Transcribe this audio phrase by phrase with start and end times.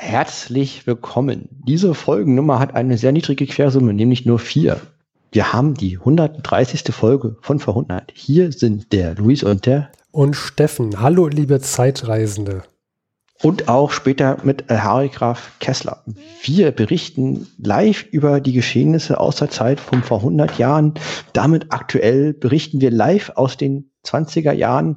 [0.00, 1.48] Herzlich willkommen.
[1.66, 4.80] Diese Folgennummer hat eine sehr niedrige Quersumme, nämlich nur vier.
[5.32, 6.94] Wir haben die 130.
[6.94, 8.12] Folge von Verhundert.
[8.14, 11.00] Hier sind der Luis und der und Steffen.
[11.00, 12.62] Hallo, liebe Zeitreisende.
[13.42, 16.04] Und auch später mit äh, Harry Graf Kessler.
[16.42, 20.94] Wir berichten live über die Geschehnisse aus der Zeit von vor 100 Jahren.
[21.32, 24.94] Damit aktuell berichten wir live aus den 20er Jahren.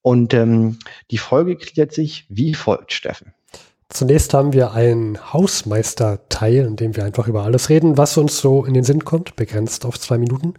[0.00, 0.78] Und ähm,
[1.10, 3.33] die Folge gliedert sich wie folgt, Steffen.
[3.94, 8.64] Zunächst haben wir einen Hausmeister-Teil, in dem wir einfach über alles reden, was uns so
[8.64, 10.54] in den Sinn kommt, begrenzt auf zwei Minuten.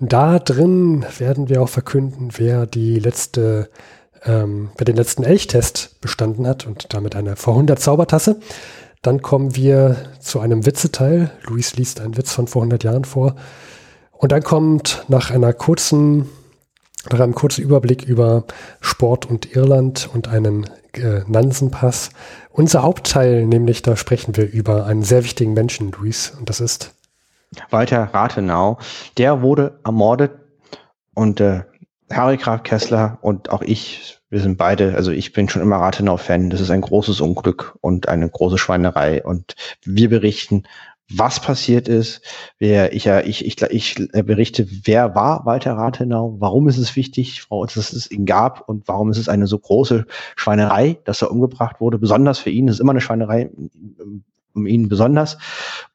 [0.00, 3.70] Da drin werden wir auch verkünden, wer die letzte,
[4.24, 8.40] ähm, wer den letzten Elchtest bestanden hat und damit eine vor Zaubertasse.
[9.02, 11.30] Dann kommen wir zu einem Witzeteil.
[11.44, 13.36] Luis liest einen Witz von vor 100 Jahren vor.
[14.10, 16.28] Und dann kommt nach einer kurzen,
[17.08, 18.46] nach einem kurzen Überblick über
[18.80, 22.10] Sport und Irland und einen äh, Nansenpass
[22.50, 26.94] unser Hauptteil, nämlich da sprechen wir über einen sehr wichtigen Menschen, Luis, und das ist
[27.70, 28.78] Walter Rathenau.
[29.16, 30.32] Der wurde ermordet
[31.14, 31.62] und äh,
[32.10, 36.50] Harry Graf Kessler und auch ich, wir sind beide, also ich bin schon immer Rathenau-Fan.
[36.50, 39.22] Das ist ein großes Unglück und eine große Schweinerei.
[39.22, 40.64] Und wir berichten,
[41.10, 42.20] was passiert ist.
[42.58, 47.92] Wer, ich, ich, ich, ich berichte, wer war Walter Rathenau, warum ist es wichtig, dass
[47.92, 50.06] es ihn gab und warum ist es eine so große
[50.36, 51.98] Schweinerei, dass er umgebracht wurde.
[51.98, 53.50] Besonders für ihn, es ist immer eine Schweinerei,
[54.54, 55.38] um ihn besonders.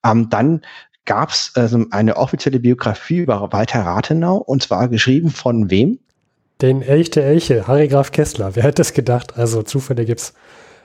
[0.03, 0.61] Ähm, dann
[1.05, 5.99] gab es also eine offizielle Biografie über Walter Rathenau und zwar geschrieben von wem?
[6.61, 8.55] Den Elch der Elche, Harry Graf Kessler.
[8.55, 9.37] Wer hätte es gedacht?
[9.37, 10.33] Also Zufälle gibt's.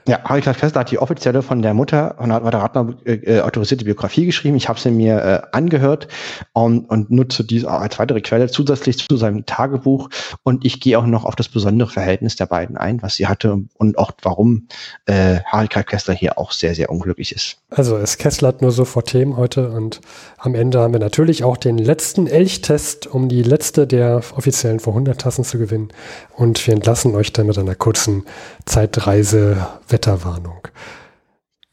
[0.07, 3.41] Ja, Harry Klaus Kessler hat die offizielle von der Mutter von Walter Ratner äh, äh,
[3.41, 4.55] autorisierte Biografie geschrieben.
[4.55, 6.07] Ich habe sie mir äh, angehört
[6.53, 10.09] um, und nutze diese als weitere Quelle zusätzlich zu seinem Tagebuch.
[10.43, 13.59] Und ich gehe auch noch auf das besondere Verhältnis der beiden ein, was sie hatte
[13.77, 14.67] und auch warum
[15.05, 17.57] äh, Klaus Kessler hier auch sehr, sehr unglücklich ist.
[17.69, 20.01] Also es kesslert nur so vor Themen heute und
[20.37, 24.93] am Ende haben wir natürlich auch den letzten Elchtest, um die letzte der offiziellen vor
[24.93, 25.89] 100 Tassen zu gewinnen.
[26.35, 28.23] Und wir entlassen euch dann mit einer kurzen
[28.65, 30.67] Zeitreise Wetterwarnung.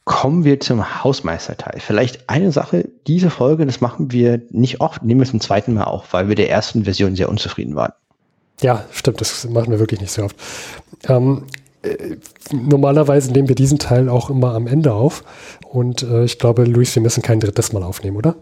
[0.04, 1.80] Kommen wir zum Hausmeisterteil.
[1.80, 5.84] Vielleicht eine Sache, diese Folge, das machen wir nicht oft, nehmen wir zum zweiten Mal
[5.84, 7.92] auf, weil wir der ersten Version sehr unzufrieden waren.
[8.60, 10.36] Ja, stimmt, das machen wir wirklich nicht sehr oft.
[11.08, 11.44] Ähm,
[11.82, 12.16] äh,
[12.52, 15.24] normalerweise nehmen wir diesen Teil auch immer am Ende auf.
[15.68, 18.36] Und äh, ich glaube, Luis, wir müssen kein drittes Mal aufnehmen, oder?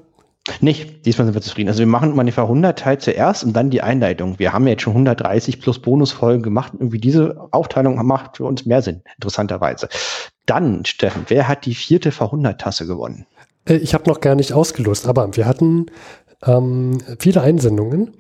[0.61, 1.69] Nicht, diesmal sind wir zufrieden.
[1.69, 4.39] Also wir machen mal die 100 Teil zuerst und dann die Einleitung.
[4.39, 6.73] Wir haben jetzt schon 130 plus Bonusfolgen gemacht.
[6.75, 9.89] Irgendwie diese Aufteilung macht für uns mehr Sinn, interessanterweise.
[10.45, 13.27] Dann, Steffen, wer hat die vierte Verhundert-Tasse gewonnen?
[13.67, 15.87] Äh, ich habe noch gar nicht ausgelost, aber wir hatten
[16.45, 18.13] ähm, viele Einsendungen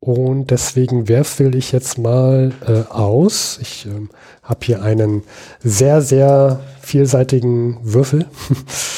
[0.00, 3.58] und deswegen werfe ich jetzt mal äh, aus.
[3.60, 4.10] Ich ähm,
[4.42, 5.22] habe hier einen
[5.60, 8.26] sehr, sehr vielseitigen Würfel.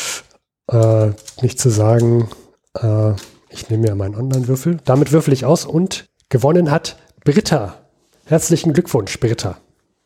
[0.72, 1.10] äh,
[1.42, 2.28] nicht zu sagen,
[2.78, 3.12] äh,
[3.48, 4.78] ich nehme mir meinen Online-Würfel.
[4.84, 7.76] Damit würfel ich aus und gewonnen hat Britta.
[8.26, 9.58] Herzlichen Glückwunsch, Britta.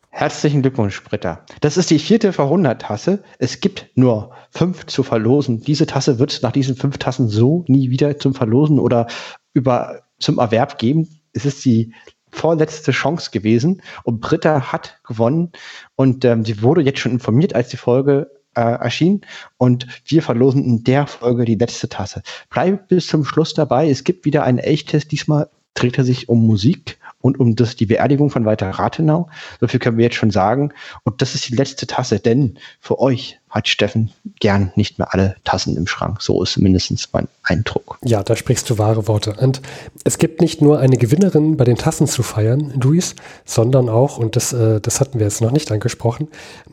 [0.09, 1.45] Herzlichen Glückwunsch, Britta.
[1.61, 3.25] Das ist die vierte Verhundert-Tasse.
[3.39, 5.61] Es gibt nur fünf zu verlosen.
[5.61, 9.09] Diese Tasse wird nach diesen fünf Tassen so nie wieder zum Verlosen oder
[9.55, 11.09] über, zum Erwerb geben.
[11.33, 11.93] Es ist die
[12.31, 15.53] vorletzte Chance gewesen und Britta hat gewonnen
[15.97, 19.23] und ähm, sie wurde jetzt schon informiert, als die Folge äh, erschien
[19.57, 22.23] und wir verlosen in der Folge die letzte Tasse.
[22.51, 23.89] Bleib bis zum Schluss dabei.
[23.89, 25.13] Es gibt wieder einen Elchtest.
[25.13, 29.29] Diesmal dreht er sich um Musik und um das, die Beerdigung von Walter Rathenau.
[29.61, 30.73] So viel können wir jetzt schon sagen.
[31.05, 34.11] Und das ist die letzte Tasse, denn für euch hat Steffen
[34.41, 36.21] gern nicht mehr alle Tassen im Schrank.
[36.21, 37.99] So ist mindestens mein Eindruck.
[38.03, 39.35] Ja, da sprichst du wahre Worte.
[39.35, 39.63] Und
[40.03, 44.35] es gibt nicht nur eine Gewinnerin bei den Tassen zu feiern, Luis, sondern auch, und
[44.35, 46.29] das, äh, das hatten wir jetzt noch nicht angesprochen,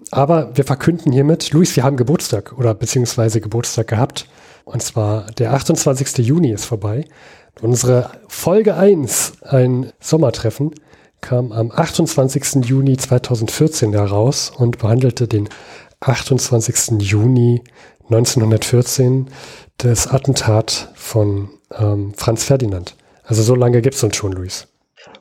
[0.09, 4.27] aber wir verkünden hiermit, Luis, wir haben Geburtstag oder beziehungsweise Geburtstag gehabt.
[4.65, 6.25] Und zwar der 28.
[6.25, 7.05] Juni ist vorbei.
[7.61, 10.71] Unsere Folge 1, ein Sommertreffen,
[11.21, 12.65] kam am 28.
[12.65, 15.47] Juni 2014 heraus und behandelte den
[16.01, 17.01] 28.
[17.01, 17.63] Juni
[18.03, 19.29] 1914
[19.77, 22.95] das Attentat von ähm, Franz Ferdinand.
[23.23, 24.67] Also so lange gibt es uns schon, Luis.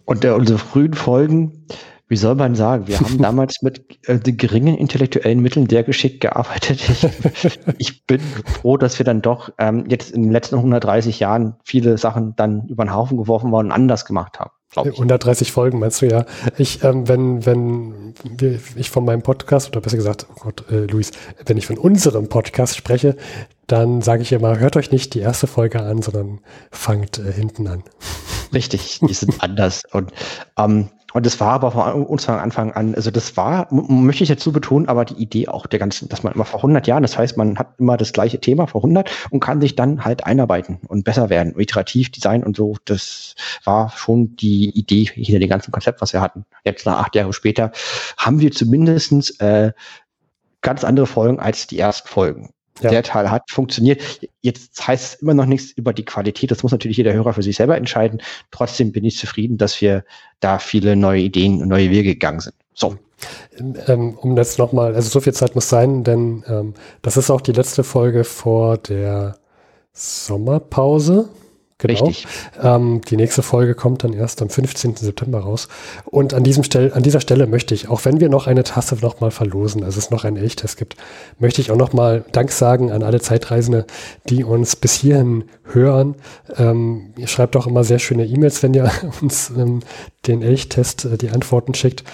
[0.04, 1.66] Und äh, unsere frühen Folgen
[2.10, 6.80] wie soll man sagen, wir haben damals mit äh, geringen intellektuellen Mitteln sehr geschickt gearbeitet.
[7.42, 11.54] Ich, ich bin froh, dass wir dann doch ähm, jetzt in den letzten 130 Jahren
[11.64, 14.50] viele Sachen dann über den Haufen geworfen worden und anders gemacht haben.
[14.76, 16.26] 130 Folgen meinst du ja.
[16.56, 18.14] Ich, ähm, wenn, wenn
[18.76, 21.10] ich von meinem Podcast, oder besser gesagt, oh Gott, äh, Luis,
[21.44, 23.16] wenn ich von unserem Podcast spreche,
[23.66, 26.40] dann sage ich immer, hört euch nicht die erste Folge an, sondern
[26.70, 27.82] fangt äh, hinten an.
[28.52, 29.82] Richtig, die sind anders.
[29.90, 30.12] Und
[30.56, 34.88] ähm, Und das war aber von Anfang an, also das war, möchte ich dazu betonen,
[34.88, 37.58] aber die Idee auch der ganzen, dass man immer vor 100 Jahren, das heißt, man
[37.58, 41.30] hat immer das gleiche Thema vor 100 und kann sich dann halt einarbeiten und besser
[41.30, 42.76] werden, iterativ Design und so.
[42.84, 43.34] Das
[43.64, 46.44] war schon die Idee hinter dem ganzen Konzept, was wir hatten.
[46.64, 47.72] Jetzt nach acht Jahre später
[48.16, 49.72] haben wir zumindestens äh,
[50.60, 52.50] ganz andere Folgen als die ersten Folgen.
[52.80, 52.90] Ja.
[52.90, 54.00] Der Teil hat funktioniert.
[54.40, 56.50] Jetzt heißt es immer noch nichts über die Qualität.
[56.50, 58.22] Das muss natürlich jeder Hörer für sich selber entscheiden.
[58.50, 60.04] Trotzdem bin ich zufrieden, dass wir
[60.40, 62.54] da viele neue Ideen und neue Wege gegangen sind.
[62.74, 62.96] So.
[63.86, 67.42] Ähm, um das nochmal, also so viel Zeit muss sein, denn ähm, das ist auch
[67.42, 69.36] die letzte Folge vor der
[69.92, 71.28] Sommerpause.
[71.80, 72.04] Genau.
[72.04, 72.26] Richtig.
[72.62, 74.96] Ähm, die nächste Folge kommt dann erst am 15.
[74.96, 75.68] September raus.
[76.04, 78.96] Und an, diesem Stell, an dieser Stelle möchte ich, auch wenn wir noch eine Tasse
[79.00, 80.96] nochmal verlosen, also es noch einen Elchtest gibt,
[81.38, 83.86] möchte ich auch nochmal Dank sagen an alle Zeitreisende,
[84.28, 86.16] die uns bis hierhin hören.
[86.56, 88.90] Ähm, ihr schreibt auch immer sehr schöne E-Mails, wenn ihr
[89.22, 89.80] uns ähm,
[90.26, 92.04] den Elchtest, äh, die Antworten schickt.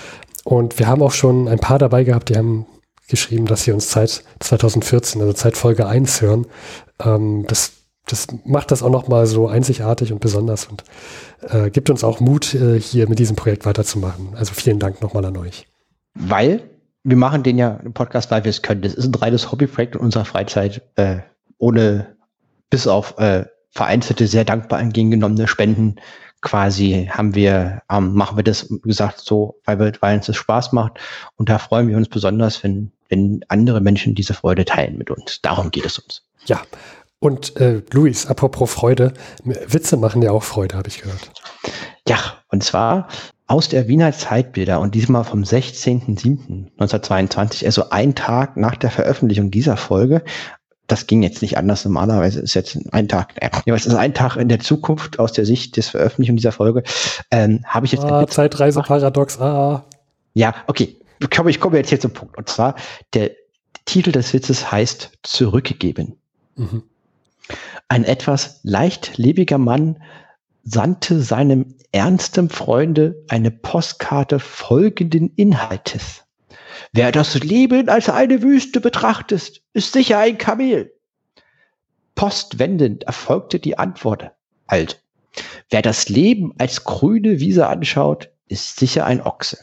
[0.44, 2.66] Und wir haben auch schon ein paar dabei gehabt, die haben
[3.08, 6.46] geschrieben, dass sie uns seit 2014, also seit Folge 1 hören.
[7.04, 7.72] Ähm, das
[8.06, 10.84] das macht das auch nochmal so einzigartig und besonders und
[11.42, 14.34] äh, gibt uns auch Mut, äh, hier mit diesem Projekt weiterzumachen.
[14.36, 15.66] Also vielen Dank nochmal an euch.
[16.14, 16.70] Weil
[17.02, 18.82] wir machen den ja im Podcast, weil wir es können.
[18.82, 21.18] Das ist ein reines Hobbyprojekt in unserer Freizeit, äh,
[21.58, 22.16] ohne
[22.70, 25.96] bis auf äh, vereinzelte, sehr dankbar entgegengenommene Spenden
[26.42, 30.36] quasi haben wir, ähm, machen wir das, wie gesagt, so, weil, wir, weil uns das
[30.36, 31.00] Spaß macht.
[31.36, 35.40] Und da freuen wir uns besonders, wenn, wenn andere Menschen diese Freude teilen mit uns.
[35.42, 36.22] Darum geht es uns.
[36.44, 36.62] Ja,
[37.26, 39.12] und äh, Luis, apropos Freude,
[39.43, 41.32] Witze machen ja auch Freude, habe ich gehört.
[42.06, 42.19] Ja,
[42.50, 43.08] und zwar
[43.49, 49.76] aus der Wiener Zeitbilder und diesmal vom 16.07.1922, also ein Tag nach der Veröffentlichung dieser
[49.76, 50.23] Folge.
[50.87, 51.84] Das ging jetzt nicht anders.
[51.84, 55.46] Normalerweise ist jetzt ein Tag, äh, es ist ein Tag in der Zukunft aus der
[55.46, 56.84] Sicht des Veröffentlichung dieser Folge.
[57.32, 59.40] Ähm, habe ich jetzt ah, Zeitreiseparadox.
[59.40, 59.84] Ah.
[60.34, 60.96] Ja, okay.
[61.19, 62.38] Ich komme, ich komme jetzt hier zum Punkt.
[62.38, 62.76] Und zwar
[63.14, 63.32] der
[63.84, 66.14] Titel des Witzes heißt Zurückgeben.
[66.55, 66.84] Mhm.
[67.88, 70.02] Ein etwas leichtlebiger Mann
[70.64, 76.25] sandte seinem ernsten Freunde eine Postkarte folgenden Inhaltes.
[76.93, 80.93] Wer das Leben als eine Wüste betrachtet, ist sicher ein Kamel.
[82.14, 84.32] Postwendend erfolgte die Antwort.
[84.66, 84.96] Also,
[85.70, 89.58] wer das Leben als grüne Wiese anschaut, ist sicher ein Ochse.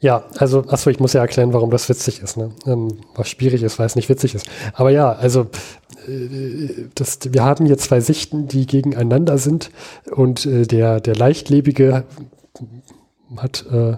[0.00, 2.36] Ja, also, achso, ich muss ja erklären, warum das witzig ist.
[2.36, 2.52] Ne?
[2.66, 4.46] Ähm, was schwierig ist, weil es nicht witzig ist.
[4.74, 5.48] Aber ja, also
[6.06, 9.70] äh, das, wir haben hier zwei Sichten, die gegeneinander sind
[10.10, 12.04] und äh, der, der Leichtlebige
[13.36, 13.96] hat äh,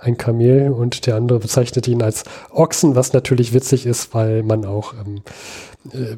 [0.00, 4.64] ein Kamel und der andere bezeichnet ihn als Ochsen, was natürlich witzig ist, weil man
[4.64, 5.22] auch ähm,
[5.92, 6.16] äh,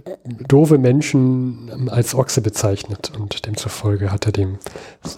[0.49, 4.59] doofe Menschen als Ochse bezeichnet und demzufolge hat er dem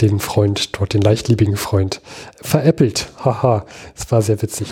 [0.00, 2.00] den Freund dort, den leichtlebigen Freund,
[2.40, 3.08] veräppelt.
[3.24, 3.66] Haha,
[3.96, 4.68] es war sehr witzig.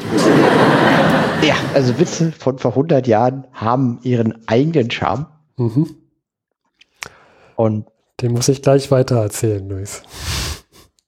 [1.42, 5.26] Ja, also Witze von vor 100 Jahren haben ihren eigenen Charme.
[5.56, 5.96] Mhm.
[7.56, 7.86] Und
[8.20, 10.02] den muss ich gleich weiter erzählen, Luis.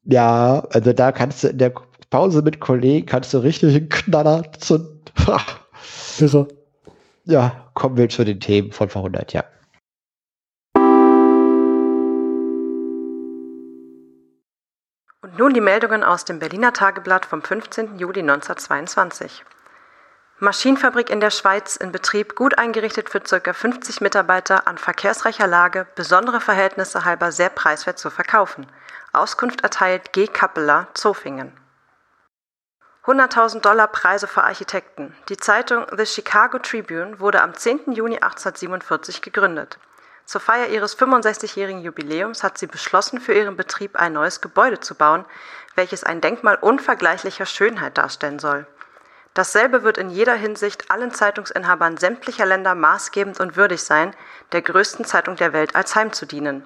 [0.04, 1.72] Ja, also da kannst du in der
[2.10, 5.00] Pause mit Kollegen kannst du richtig einen Knaller zünden.
[6.18, 6.48] Irre.
[7.24, 9.46] Ja, kommen wir zu den Themen von vor 100 Jahren.
[15.22, 17.98] Und nun die Meldungen aus dem Berliner Tageblatt vom 15.
[17.98, 19.44] Juli 1922.
[20.40, 23.52] Maschinenfabrik in der Schweiz in Betrieb, gut eingerichtet für ca.
[23.52, 28.66] 50 Mitarbeiter, an verkehrsreicher Lage, besondere Verhältnisse halber sehr preiswert zu verkaufen.
[29.12, 30.26] Auskunft erteilt G.
[30.26, 31.52] Kappeler, Zofingen.
[33.04, 35.12] 100.000 Dollar Preise für Architekten.
[35.28, 37.90] Die Zeitung The Chicago Tribune wurde am 10.
[37.94, 39.76] Juni 1847 gegründet.
[40.24, 44.94] Zur Feier ihres 65-jährigen Jubiläums hat sie beschlossen, für ihren Betrieb ein neues Gebäude zu
[44.94, 45.24] bauen,
[45.74, 48.68] welches ein Denkmal unvergleichlicher Schönheit darstellen soll.
[49.34, 54.14] Dasselbe wird in jeder Hinsicht allen Zeitungsinhabern sämtlicher Länder maßgebend und würdig sein,
[54.52, 56.62] der größten Zeitung der Welt als Heim zu dienen.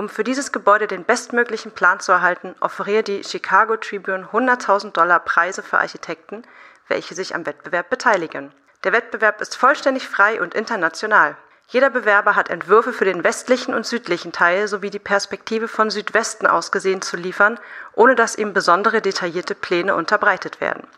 [0.00, 5.20] Um für dieses Gebäude den bestmöglichen Plan zu erhalten, offeriert die Chicago Tribune 100.000 Dollar
[5.20, 6.42] Preise für Architekten,
[6.88, 8.50] welche sich am Wettbewerb beteiligen.
[8.82, 11.36] Der Wettbewerb ist vollständig frei und international.
[11.68, 16.46] Jeder Bewerber hat Entwürfe für den westlichen und südlichen Teil sowie die Perspektive von Südwesten
[16.46, 17.60] aus gesehen zu liefern,
[17.92, 20.88] ohne dass ihm besondere detaillierte Pläne unterbreitet werden.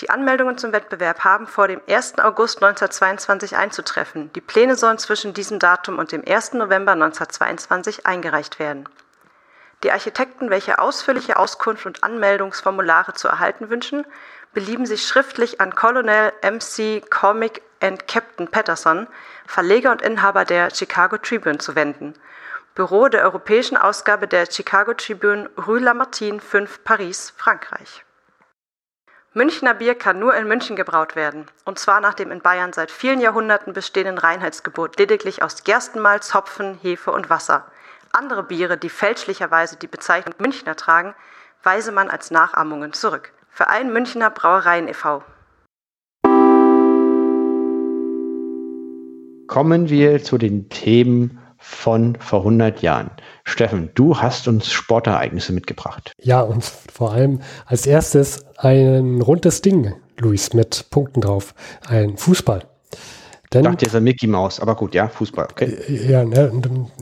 [0.00, 2.20] Die Anmeldungen zum Wettbewerb haben vor dem 1.
[2.20, 4.32] August 1922 einzutreffen.
[4.34, 6.52] Die Pläne sollen zwischen diesem Datum und dem 1.
[6.52, 8.88] November 1922 eingereicht werden.
[9.82, 14.06] Die Architekten, welche ausführliche Auskunft und Anmeldungsformulare zu erhalten wünschen,
[14.52, 19.08] belieben sich schriftlich an Colonel MC Comic and Captain Patterson,
[19.46, 22.14] Verleger und Inhaber der Chicago Tribune, zu wenden.
[22.76, 28.04] Büro der europäischen Ausgabe der Chicago Tribune Rue Lamartine 5, Paris, Frankreich.
[29.34, 32.90] Münchner Bier kann nur in München gebraut werden, und zwar nach dem in Bayern seit
[32.90, 37.66] vielen Jahrhunderten bestehenden Reinheitsgebot lediglich aus Gerstenmalz, Hopfen, Hefe und Wasser.
[38.10, 41.14] Andere Biere, die fälschlicherweise die Bezeichnung Münchner tragen,
[41.62, 43.32] weise man als Nachahmungen zurück.
[43.50, 45.22] Verein Münchner Brauereien e.V.
[49.46, 53.10] Kommen wir zu den Themen von vor 100 Jahren.
[53.44, 56.12] Steffen, du hast uns Sportereignisse mitgebracht.
[56.20, 61.54] Ja, und vor allem als erstes ein rundes Ding, Luis, mit Punkten drauf.
[61.88, 62.62] Ein Fußball.
[63.52, 65.76] Denn, ich dachte, ein Mickey Maus, aber gut, ja, Fußball, okay.
[65.88, 66.52] Äh, ja, ne,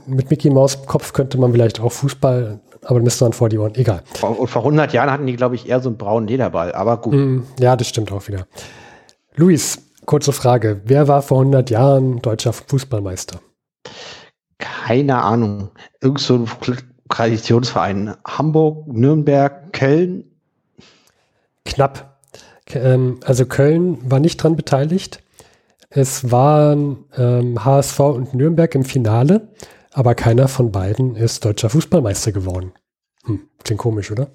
[0.07, 3.75] mit Mickey Maus Kopf könnte man vielleicht auch Fußball, aber müsste man vor die Ohren,
[3.75, 4.05] egal.
[4.23, 7.15] Und vor 100 Jahren hatten die, glaube ich, eher so einen braunen Lederball, aber gut.
[7.15, 8.47] Mm, ja, das stimmt auch wieder.
[9.35, 10.83] Luis, kurze Frage.
[10.85, 13.41] Wer war vor 100 Jahren deutscher Fußballmeister?
[14.59, 15.71] Keine Ahnung,
[16.01, 16.49] irgend so ein
[17.09, 18.15] Traditionsverein.
[18.27, 20.25] Hamburg, Nürnberg, Köln?
[21.65, 22.21] Knapp.
[22.73, 25.23] Ähm, also Köln war nicht dran beteiligt.
[25.89, 29.49] Es waren ähm, HSV und Nürnberg im Finale,
[29.93, 32.73] aber keiner von beiden ist deutscher Fußballmeister geworden.
[33.25, 34.29] Hm, klingt komisch, oder?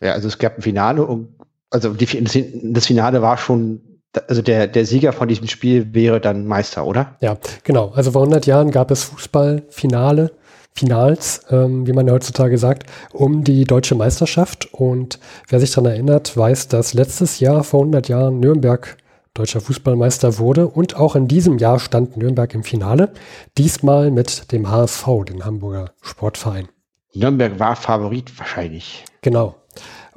[0.00, 1.34] Ja, also es gab ein Finale und
[1.70, 3.91] also die, das Finale war schon
[4.28, 7.16] also der, der Sieger von diesem Spiel wäre dann Meister, oder?
[7.20, 7.92] Ja, genau.
[7.94, 10.32] Also vor 100 Jahren gab es Fußballfinale,
[10.74, 14.72] Finals, ähm, wie man ja heutzutage sagt, um die deutsche Meisterschaft.
[14.72, 18.96] Und wer sich daran erinnert, weiß, dass letztes Jahr vor 100 Jahren Nürnberg
[19.34, 23.12] deutscher Fußballmeister wurde und auch in diesem Jahr stand Nürnberg im Finale.
[23.56, 26.68] Diesmal mit dem HSV, dem Hamburger Sportverein.
[27.14, 29.04] Nürnberg war Favorit wahrscheinlich.
[29.22, 29.56] Genau.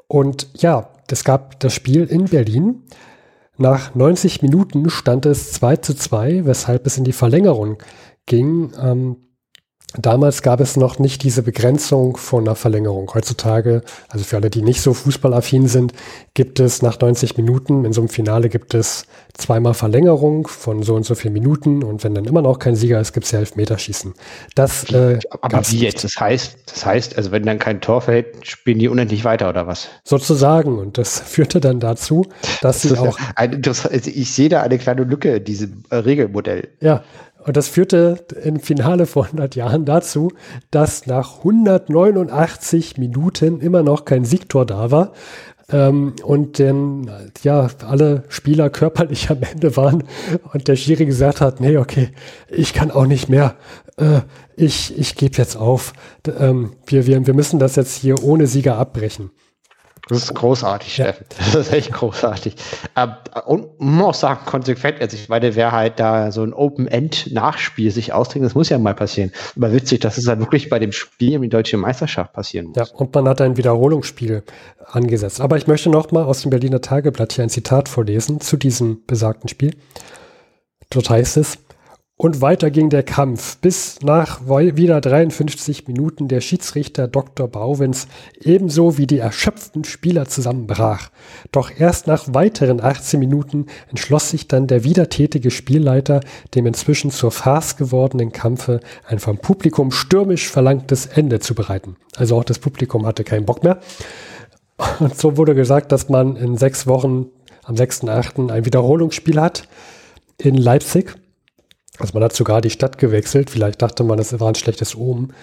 [0.08, 2.84] Und ja, es gab das Spiel in Berlin.
[3.58, 7.78] Nach 90 Minuten stand es 2 zu 2, weshalb es in die Verlängerung
[8.26, 8.72] ging.
[8.82, 9.18] Ähm,
[9.98, 13.12] Damals gab es noch nicht diese Begrenzung von einer Verlängerung.
[13.14, 15.94] Heutzutage, also für alle, die nicht so fußballaffin sind,
[16.34, 20.96] gibt es nach 90 Minuten, in so einem Finale gibt es zweimal Verlängerung von so
[20.96, 23.40] und so vielen Minuten und wenn dann immer noch kein Sieger ist, gibt es ja
[23.40, 24.14] Elfmeterschießen.
[24.56, 26.04] Das äh, Aber wie jetzt?
[26.04, 29.68] Das heißt, das heißt, also wenn dann kein Tor fällt, spielen die unendlich weiter oder
[29.68, 29.90] was?
[30.04, 30.80] Sozusagen.
[30.80, 32.28] Und das führte dann dazu,
[32.62, 33.18] dass das sie auch.
[33.36, 36.70] Ein, das, ich sehe da eine kleine Lücke in diesem äh, Regelmodell.
[36.80, 37.04] Ja,
[37.46, 40.32] und das führte im Finale vor 100 Jahren dazu,
[40.72, 45.14] dass nach 189 Minuten immer noch kein Siegtor da war.
[45.70, 47.10] Ähm, und denn,
[47.44, 50.04] ja, alle Spieler körperlich am Ende waren
[50.54, 52.10] und der Schiri gesagt hat, nee, okay,
[52.50, 53.56] ich kann auch nicht mehr.
[53.98, 54.22] Äh,
[54.56, 55.94] ich ich gebe jetzt auf.
[56.40, 59.32] Ähm, wir, wir, wir müssen das jetzt hier ohne Sieger abbrechen.
[60.08, 61.06] Das ist großartig, ja.
[61.06, 61.26] Steffen.
[61.38, 62.56] Das ist echt großartig.
[62.96, 63.14] Ähm,
[63.46, 65.02] und man muss auch sagen, konsequent.
[65.02, 68.94] Also ich meine, wer halt da so ein Open-End-Nachspiel sich austrinkt, das muss ja mal
[68.94, 69.32] passieren.
[69.56, 72.78] Aber witzig, dass es dann wirklich bei dem Spiel um die deutsche Meisterschaft passieren muss.
[72.78, 74.44] Ja, und man hat ein Wiederholungsspiel
[74.86, 75.42] angesetzt.
[75.42, 79.04] Aber ich möchte noch mal aus dem Berliner Tageblatt hier ein Zitat vorlesen zu diesem
[79.08, 79.76] besagten Spiel.
[80.92, 81.58] Dort heißt es,
[82.18, 87.50] und weiter ging der Kampf, bis nach wieder 53 Minuten der Schiedsrichter Dr.
[87.50, 88.08] Bauwens
[88.40, 91.10] ebenso wie die erschöpften Spieler zusammenbrach.
[91.52, 96.22] Doch erst nach weiteren 18 Minuten entschloss sich dann der wiedertätige Spielleiter,
[96.56, 101.98] dem inzwischen zur Farce gewordenen Kampfe ein vom Publikum stürmisch verlangtes Ende zu bereiten.
[102.16, 103.80] Also auch das Publikum hatte keinen Bock mehr.
[105.00, 107.28] Und so wurde gesagt, dass man in sechs Wochen
[107.64, 108.52] am 6.8.
[108.52, 109.68] ein Wiederholungsspiel hat
[110.38, 111.16] in Leipzig
[112.00, 113.50] also man hat sogar die Stadt gewechselt.
[113.50, 115.34] Vielleicht dachte man, das war ein schlechtes Omen.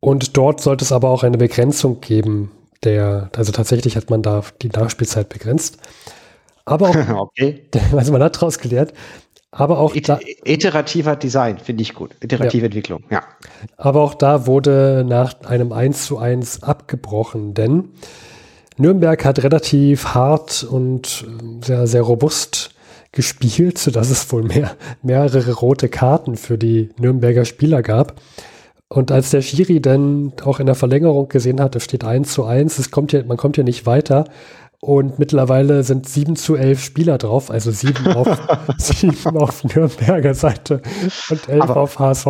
[0.00, 2.50] Und dort sollte es aber auch eine Begrenzung geben.
[2.84, 5.78] Der, also tatsächlich hat man da die Nachspielzeit begrenzt.
[6.64, 6.96] Aber auch,
[7.28, 7.64] okay.
[7.96, 8.92] also man hat daraus gelernt.
[9.52, 12.12] Aber auch It da, iterativer Design finde ich gut.
[12.20, 12.66] Iterative ja.
[12.66, 13.24] Entwicklung, ja.
[13.76, 17.90] Aber auch da wurde nach einem 1 zu 1 abgebrochen, denn
[18.76, 21.26] Nürnberg hat relativ hart und
[21.62, 22.70] sehr, sehr robust
[23.12, 28.20] gespielt, sodass es wohl mehr, mehrere rote Karten für die Nürnberger Spieler gab.
[28.88, 32.44] Und als der Schiri dann auch in der Verlängerung gesehen hat, es steht 1 zu
[32.44, 34.24] 1, es kommt hier, man kommt hier nicht weiter.
[34.82, 38.28] Und mittlerweile sind 7 zu 11 Spieler drauf, also 7 auf,
[38.78, 40.80] 7 auf Nürnberger Seite
[41.28, 42.26] und 11 Aber auf HSV.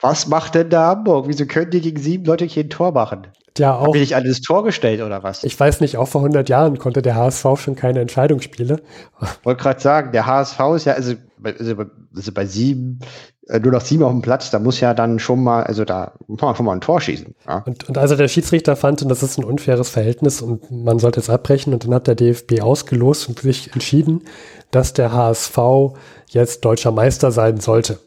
[0.00, 1.26] Was macht denn da Hamburg?
[1.26, 3.28] Wieso können die gegen sieben Leute hier ein Tor machen?
[3.60, 3.92] Ja, auch.
[3.92, 5.44] Die nicht alles Tor gestellt oder was?
[5.44, 8.80] Ich weiß nicht, auch vor 100 Jahren konnte der HSV schon keine Entscheidungsspiele.
[9.42, 11.74] Wollte gerade sagen, der HSV ist ja, also, also,
[12.16, 13.00] also bei sieben,
[13.48, 16.14] äh, nur noch sieben auf dem Platz, da muss ja dann schon mal, also da
[16.26, 17.34] muss man schon mal ein Tor schießen.
[17.46, 17.62] Ja.
[17.66, 21.28] Und, und also der Schiedsrichter fand, das ist ein unfaires Verhältnis und man sollte es
[21.28, 24.22] abbrechen und dann hat der DFB ausgelost und sich entschieden,
[24.70, 25.58] dass der HSV
[26.28, 27.98] jetzt deutscher Meister sein sollte.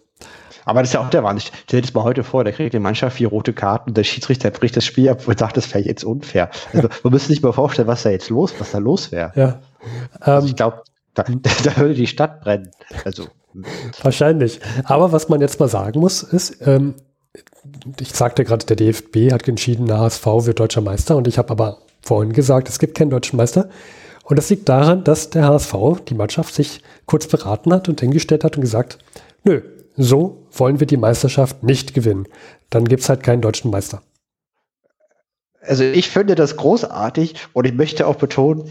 [0.65, 1.51] Aber das ist ja auch der Wahnsinn.
[1.65, 4.03] Stell dir das mal heute vor, der kriegt die Mannschaft vier rote Karten und der
[4.03, 6.50] Schiedsrichter bricht das Spiel ab und sagt, das wäre jetzt unfair.
[6.74, 9.32] Also man müsste sich mal vorstellen, was da jetzt los, was da los wäre.
[9.36, 9.60] Ja.
[10.20, 11.24] Also ähm, ich glaube, da,
[11.63, 12.72] da, würde die Stadt brennen.
[13.05, 13.27] Also
[14.01, 14.60] wahrscheinlich.
[14.86, 16.96] Aber was man jetzt mal sagen muss, ist, ähm,
[18.00, 21.50] ich sagte gerade, der DFB hat entschieden, der HSV wird deutscher Meister und ich habe
[21.51, 23.70] aber vorhin gesagt, es gibt keinen deutschen Meister.
[24.24, 25.74] Und das liegt daran, dass der HSV,
[26.08, 28.98] die Mannschaft, sich kurz beraten hat und hingestellt hat und gesagt,
[29.43, 29.62] nö,
[29.96, 32.28] so wollen wir die Meisterschaft nicht gewinnen.
[32.70, 34.02] Dann gibt es halt keinen deutschen Meister.
[35.62, 38.70] Also ich finde das großartig und ich möchte auch betonen,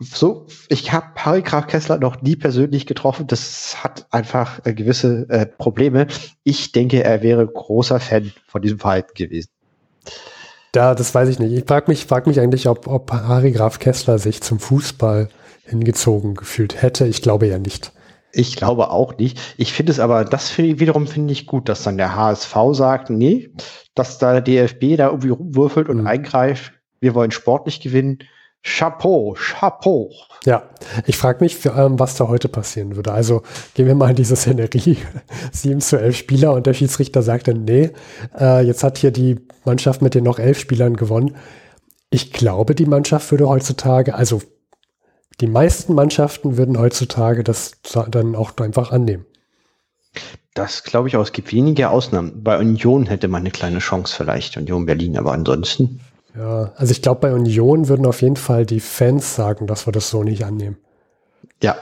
[0.00, 3.26] so, ich habe Harry Graf Kessler noch nie persönlich getroffen.
[3.26, 6.06] Das hat einfach äh, gewisse äh, Probleme.
[6.42, 9.50] Ich denke, er wäre großer Fan von diesem Verhalten gewesen.
[10.74, 11.52] Ja, das weiß ich nicht.
[11.52, 15.28] Ich frage mich, frag mich eigentlich, ob, ob Harry Graf Kessler sich zum Fußball
[15.64, 17.06] hingezogen gefühlt hätte.
[17.06, 17.92] Ich glaube ja nicht.
[18.32, 19.38] Ich glaube auch nicht.
[19.56, 22.56] Ich finde es aber, das finde ich wiederum finde ich gut, dass dann der HSV
[22.72, 23.50] sagt, nee,
[23.94, 26.06] dass da der DFB da irgendwie rumwürfelt und mhm.
[26.06, 26.72] eingreift.
[27.00, 28.18] Wir wollen sportlich gewinnen.
[28.62, 30.10] Chapeau, Chapeau.
[30.44, 30.68] Ja,
[31.06, 33.12] ich frage mich, was da heute passieren würde.
[33.12, 33.42] Also
[33.74, 34.98] gehen wir mal in diese Szenerie.
[35.52, 37.90] 7 zu 11 Spieler und der Schiedsrichter sagt dann, nee,
[38.38, 41.36] äh, jetzt hat hier die Mannschaft mit den noch elf Spielern gewonnen.
[42.10, 44.42] Ich glaube, die Mannschaft würde heutzutage, also
[45.40, 47.72] die meisten Mannschaften würden heutzutage das
[48.08, 49.26] dann auch einfach annehmen.
[50.54, 51.22] Das glaube ich auch.
[51.22, 52.42] Es gibt wenige Ausnahmen.
[52.42, 56.00] Bei Union hätte man eine kleine Chance vielleicht, Union Berlin, aber ansonsten.
[56.36, 59.92] Ja, also ich glaube, bei Union würden auf jeden Fall die Fans sagen, dass wir
[59.92, 60.76] das so nicht annehmen.
[61.62, 61.76] Ja,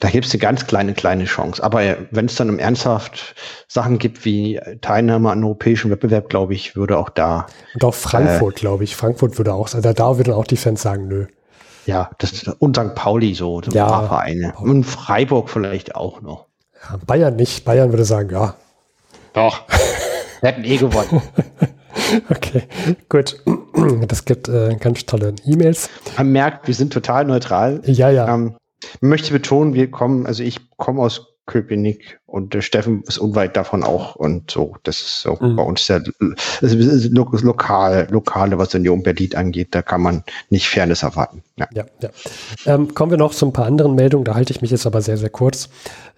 [0.00, 1.62] da gibt es eine ganz kleine, kleine Chance.
[1.62, 3.34] Aber wenn es dann um ernsthaft
[3.68, 7.46] Sachen gibt wie Teilnahme an europäischen Wettbewerb, glaube ich, würde auch da.
[7.74, 8.96] Und auch Frankfurt, äh, glaube ich.
[8.96, 11.26] Frankfurt würde auch, also da würden auch die Fans sagen, nö.
[11.90, 12.94] Ja, das, und St.
[12.94, 14.54] Pauli so, so ja, Vereine.
[14.60, 16.46] Und Freiburg vielleicht auch noch.
[16.80, 17.64] Ja, Bayern nicht.
[17.64, 18.54] Bayern würde sagen, ja.
[19.32, 19.62] Doch.
[20.40, 21.20] Wir hätten eh gewonnen.
[22.28, 22.64] Okay,
[23.08, 23.40] gut.
[24.08, 25.88] Das gibt äh, ganz tolle E-Mails.
[26.16, 27.82] Man merkt, wir sind total neutral.
[27.84, 28.32] Ja, ja.
[28.32, 33.18] Ähm, ich möchte betonen, wir kommen, also ich komme aus Köpenick und der Steffen ist
[33.18, 34.76] unweit davon auch und so.
[34.84, 35.56] Das ist so mhm.
[35.56, 36.00] bei uns der
[37.40, 41.42] lokal, lokale, was Union Berlin angeht, da kann man nicht Fairness erwarten.
[41.56, 41.84] Ja, ja.
[42.00, 42.10] ja.
[42.66, 45.02] Ähm, kommen wir noch zu ein paar anderen Meldungen, da halte ich mich jetzt aber
[45.02, 45.68] sehr, sehr kurz.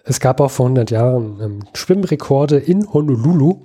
[0.03, 3.61] Es gab auch vor 100 Jahren ähm, Schwimmrekorde in Honolulu.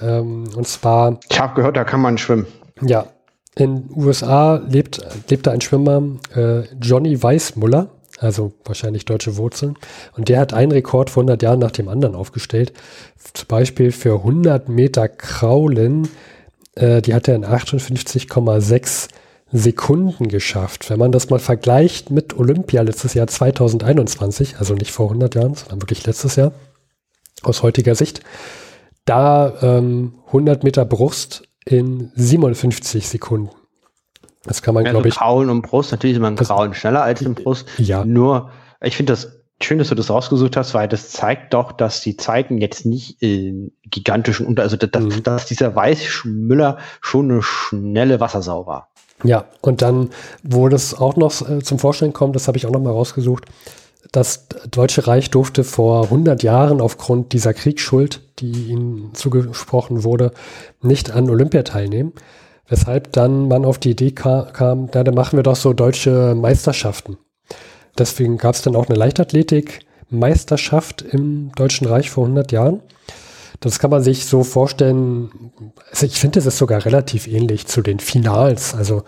[0.00, 1.18] Ähm, und zwar.
[1.28, 2.46] Ich habe gehört, da kann man schwimmen.
[2.82, 3.06] Ja.
[3.56, 6.02] In USA lebt, lebte ein Schwimmer,
[6.36, 7.88] äh, Johnny Weissmuller,
[8.20, 9.76] also wahrscheinlich deutsche Wurzeln.
[10.16, 12.72] Und der hat einen Rekord vor 100 Jahren nach dem anderen aufgestellt.
[13.32, 16.08] Zum Beispiel für 100 Meter Kraulen,
[16.74, 19.08] äh, die hat er in 58,6
[19.50, 20.90] Sekunden geschafft.
[20.90, 25.54] Wenn man das mal vergleicht mit Olympia letztes Jahr 2021, also nicht vor 100 Jahren,
[25.54, 26.52] sondern wirklich letztes Jahr,
[27.42, 28.20] aus heutiger Sicht,
[29.04, 33.50] da ähm, 100 Meter Brust in 57 Sekunden.
[34.48, 35.14] Das kann man, ja, glaube ich.
[35.14, 37.68] Kraulen und Brust, natürlich ist man Kraulen schneller als im Brust.
[37.78, 38.04] Ja.
[38.04, 42.00] Nur, ich finde das schön, dass du das rausgesucht hast, weil das zeigt doch, dass
[42.00, 45.22] die Zeiten jetzt nicht in gigantischen Unter, also dass, mhm.
[45.22, 48.88] dass dieser Weißschmüller schon eine schnelle Wassersau war.
[49.24, 50.10] Ja, und dann,
[50.44, 53.46] wo das auch noch äh, zum Vorstellen kommt, das habe ich auch noch mal rausgesucht,
[54.12, 60.32] das Deutsche Reich durfte vor 100 Jahren aufgrund dieser Kriegsschuld, die ihnen zugesprochen wurde,
[60.80, 62.12] nicht an Olympia teilnehmen.
[62.68, 67.16] Weshalb dann man auf die Idee kam, na, dann machen wir doch so deutsche Meisterschaften.
[67.96, 72.80] Deswegen gab es dann auch eine Leichtathletik-Meisterschaft im Deutschen Reich vor 100 Jahren.
[73.60, 75.52] Das kann man sich so vorstellen.
[75.90, 78.72] Also ich finde, es ist sogar relativ ähnlich zu den Finals.
[78.74, 79.02] Also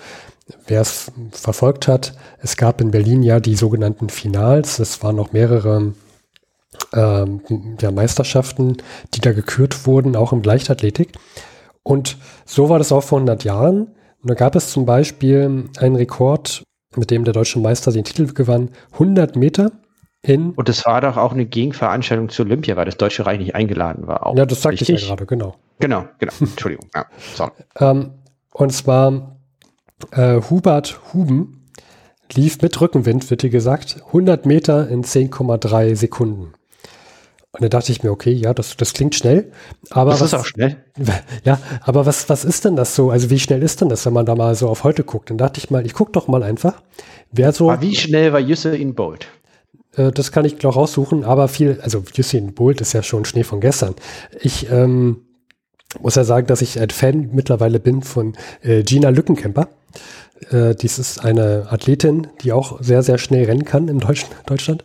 [0.66, 4.80] wer es verfolgt hat, es gab in Berlin ja die sogenannten Finals.
[4.80, 5.92] Es waren noch mehrere
[6.92, 7.42] ähm,
[7.80, 8.78] ja, Meisterschaften,
[9.14, 11.12] die da gekürt wurden, auch im Leichtathletik.
[11.82, 13.94] Und so war das auch vor 100 Jahren.
[14.22, 16.62] Und da gab es zum Beispiel einen Rekord,
[16.96, 19.72] mit dem der deutsche Meister den Titel gewann, 100 Meter
[20.22, 20.52] in.
[20.52, 24.06] Und das war doch auch eine Gegenveranstaltung zur Olympia, weil das Deutsche Reich nicht eingeladen
[24.06, 24.26] war.
[24.26, 24.96] Auch ja, das sagte richtig?
[24.96, 25.56] ich ja gerade, genau.
[25.78, 26.32] Genau, genau.
[26.40, 26.88] Entschuldigung.
[26.94, 27.52] Ja, sorry.
[27.78, 28.10] Ähm,
[28.52, 29.36] und zwar
[30.12, 31.66] äh, Hubert Huben
[32.32, 36.52] lief mit Rückenwind, wird hier gesagt, 100 Meter in 10,3 Sekunden.
[37.52, 39.50] Und da dachte ich mir, okay, ja, das, das klingt schnell.
[39.90, 40.76] Aber das was, ist auch schnell.
[41.44, 43.10] Ja, aber was, was ist denn das so?
[43.10, 45.30] Also wie schnell ist denn das, wenn man da mal so auf heute guckt?
[45.30, 46.80] Dann dachte ich mal, ich gucke doch mal einfach.
[47.32, 47.70] Wer so.
[47.70, 49.26] Aber wie schnell war Usain Bolt?
[49.96, 53.42] Äh, das kann ich gleich raussuchen, aber viel, also Usain Bolt ist ja schon Schnee
[53.42, 53.94] von gestern.
[54.40, 55.22] Ich ähm,
[56.00, 59.68] muss ja sagen, dass ich ein Fan mittlerweile bin von äh, Gina Lückenkämper.
[60.50, 64.84] Äh, dies ist eine Athletin, die auch sehr, sehr schnell rennen kann in Deutsch, Deutschland.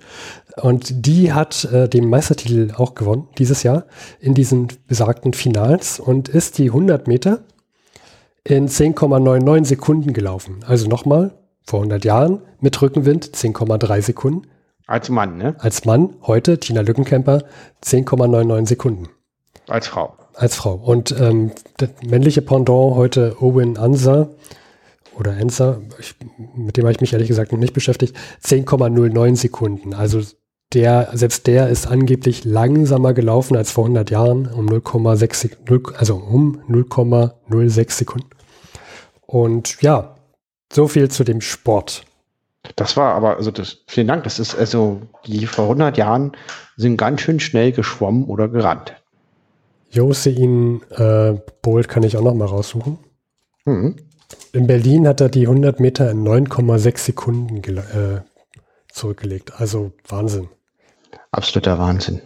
[0.62, 3.86] Und die hat äh, den Meistertitel auch gewonnen dieses Jahr
[4.20, 7.39] in diesen besagten Finals und ist die 100 Meter
[8.44, 10.63] in 10,99 Sekunden gelaufen.
[10.65, 11.32] Also nochmal,
[11.65, 14.48] vor 100 Jahren mit Rückenwind 10,3 Sekunden.
[14.88, 15.56] Als Mann, ne?
[15.60, 17.44] Als Mann, heute Tina Lückenkämper
[17.84, 19.10] 10,99 Sekunden.
[19.68, 20.15] Als Frau.
[20.36, 20.76] Als Frau.
[20.76, 24.30] Und ähm, das männliche Pendant heute Owen Ansa
[25.18, 26.15] oder ich,
[26.56, 29.94] mit dem habe ich mich ehrlich gesagt noch nicht beschäftigt, 10,09 Sekunden.
[29.94, 30.22] Also
[30.75, 36.61] der, selbst der ist angeblich langsamer gelaufen als vor 100 Jahren um 0,6 also um
[36.69, 38.29] 0,06 Sekunden.
[39.25, 40.15] Und ja,
[40.71, 42.03] so viel zu dem Sport.
[42.75, 46.31] Das war aber, also das, vielen Dank, das ist also, die vor 100 Jahren
[46.77, 48.95] sind ganz schön schnell geschwommen oder gerannt.
[49.89, 52.97] Josein äh, Bolt kann ich auch noch mal raussuchen.
[53.65, 53.95] Mhm.
[54.51, 58.21] In Berlin hat er die 100 Meter in 9,6 Sekunden äh,
[58.91, 59.53] zurückgelegt.
[59.57, 60.49] Also Wahnsinn.
[61.32, 62.21] Absoluter Wahnsinn.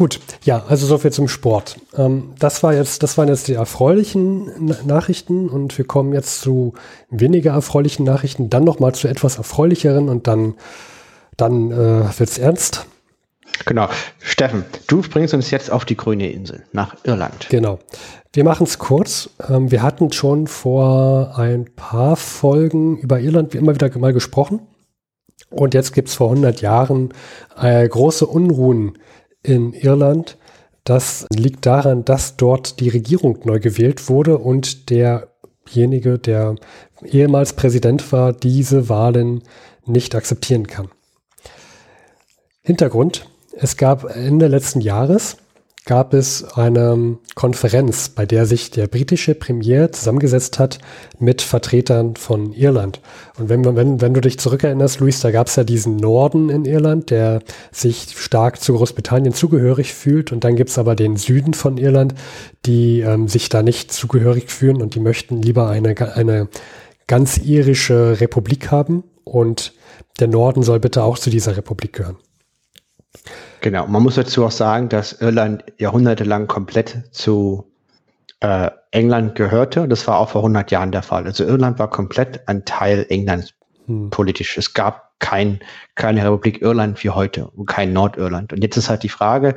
[0.00, 1.76] Gut, ja, also so viel zum Sport.
[1.94, 6.72] Ähm, das war jetzt, das waren jetzt die erfreulichen Nachrichten und wir kommen jetzt zu
[7.10, 10.54] weniger erfreulichen Nachrichten, dann nochmal zu etwas erfreulicheren und dann,
[11.36, 12.86] dann äh, wird es ernst.
[13.66, 13.90] Genau.
[14.20, 17.48] Steffen, du bringst uns jetzt auf die grüne Insel nach Irland.
[17.50, 17.78] Genau.
[18.32, 19.28] Wir machen es kurz.
[19.48, 24.60] Ähm, wir hatten schon vor ein paar Folgen über Irland wie immer wieder mal gesprochen.
[25.50, 27.12] Und jetzt gibt es vor 100 Jahren
[27.60, 28.98] äh, große Unruhen
[29.42, 30.38] in Irland.
[30.84, 36.54] Das liegt daran, dass dort die Regierung neu gewählt wurde und derjenige, der
[37.04, 39.42] ehemals Präsident war, diese Wahlen
[39.86, 40.88] nicht akzeptieren kann.
[42.62, 45.36] Hintergrund, es gab Ende letzten Jahres
[45.86, 50.78] gab es eine Konferenz, bei der sich der britische Premier zusammengesetzt hat
[51.18, 53.00] mit Vertretern von Irland.
[53.38, 56.64] Und wenn, wenn, wenn du dich zurückerinnerst, Luis, da gab es ja diesen Norden in
[56.64, 57.40] Irland, der
[57.72, 60.32] sich stark zu Großbritannien zugehörig fühlt.
[60.32, 62.14] Und dann gibt es aber den Süden von Irland,
[62.66, 66.48] die ähm, sich da nicht zugehörig fühlen und die möchten lieber eine, eine
[67.06, 69.04] ganz irische Republik haben.
[69.24, 69.72] Und
[70.20, 72.16] der Norden soll bitte auch zu dieser Republik gehören.
[73.60, 77.70] Genau, man muss dazu auch sagen, dass Irland jahrhundertelang komplett zu
[78.40, 79.86] äh, England gehörte.
[79.86, 81.24] Das war auch vor 100 Jahren der Fall.
[81.24, 83.52] Also Irland war komplett ein Teil Englands
[83.86, 84.10] hm.
[84.10, 84.56] politisch.
[84.56, 85.60] Es gab kein,
[85.94, 88.52] keine Republik Irland wie heute und kein Nordirland.
[88.52, 89.54] Und jetzt ist halt die Frage,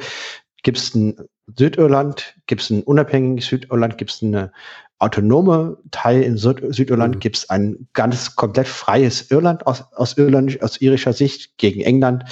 [0.63, 1.15] gibt es ein
[1.57, 4.51] Südirland, gibt es ein unabhängiges Südirland, gibt es eine
[4.99, 7.19] autonome Teil in Süd Südirland, mhm.
[7.19, 12.25] gibt es ein ganz komplett freies Irland aus, aus, Irland, aus irischer Sicht gegen England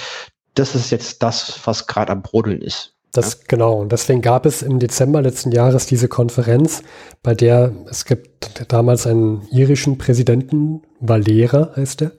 [0.54, 2.94] das ist jetzt das, was gerade am Brodeln ist.
[3.12, 3.38] Das ja?
[3.48, 3.80] genau.
[3.80, 6.82] Und deswegen gab es im Dezember letzten Jahres diese Konferenz,
[7.22, 12.12] bei der es gibt damals einen irischen Präsidenten, Valera heißt er,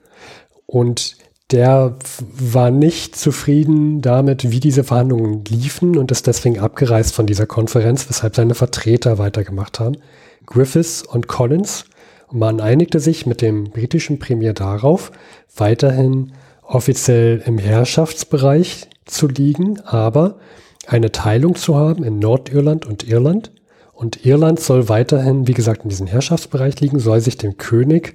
[0.66, 1.16] und
[1.50, 7.46] der war nicht zufrieden damit, wie diese Verhandlungen liefen und ist deswegen abgereist von dieser
[7.46, 9.98] Konferenz, weshalb seine Vertreter weitergemacht haben.
[10.46, 11.84] Griffiths und Collins.
[12.28, 15.12] Und man einigte sich mit dem britischen Premier darauf,
[15.54, 16.32] weiterhin
[16.66, 20.38] offiziell im Herrschaftsbereich zu liegen, aber
[20.86, 23.52] eine Teilung zu haben in Nordirland und Irland.
[23.92, 28.14] Und Irland soll weiterhin, wie gesagt, in diesem Herrschaftsbereich liegen, soll sich dem König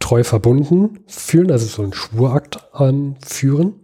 [0.00, 3.74] treu verbunden fühlen, also so einen Schwurakt ähm, führen,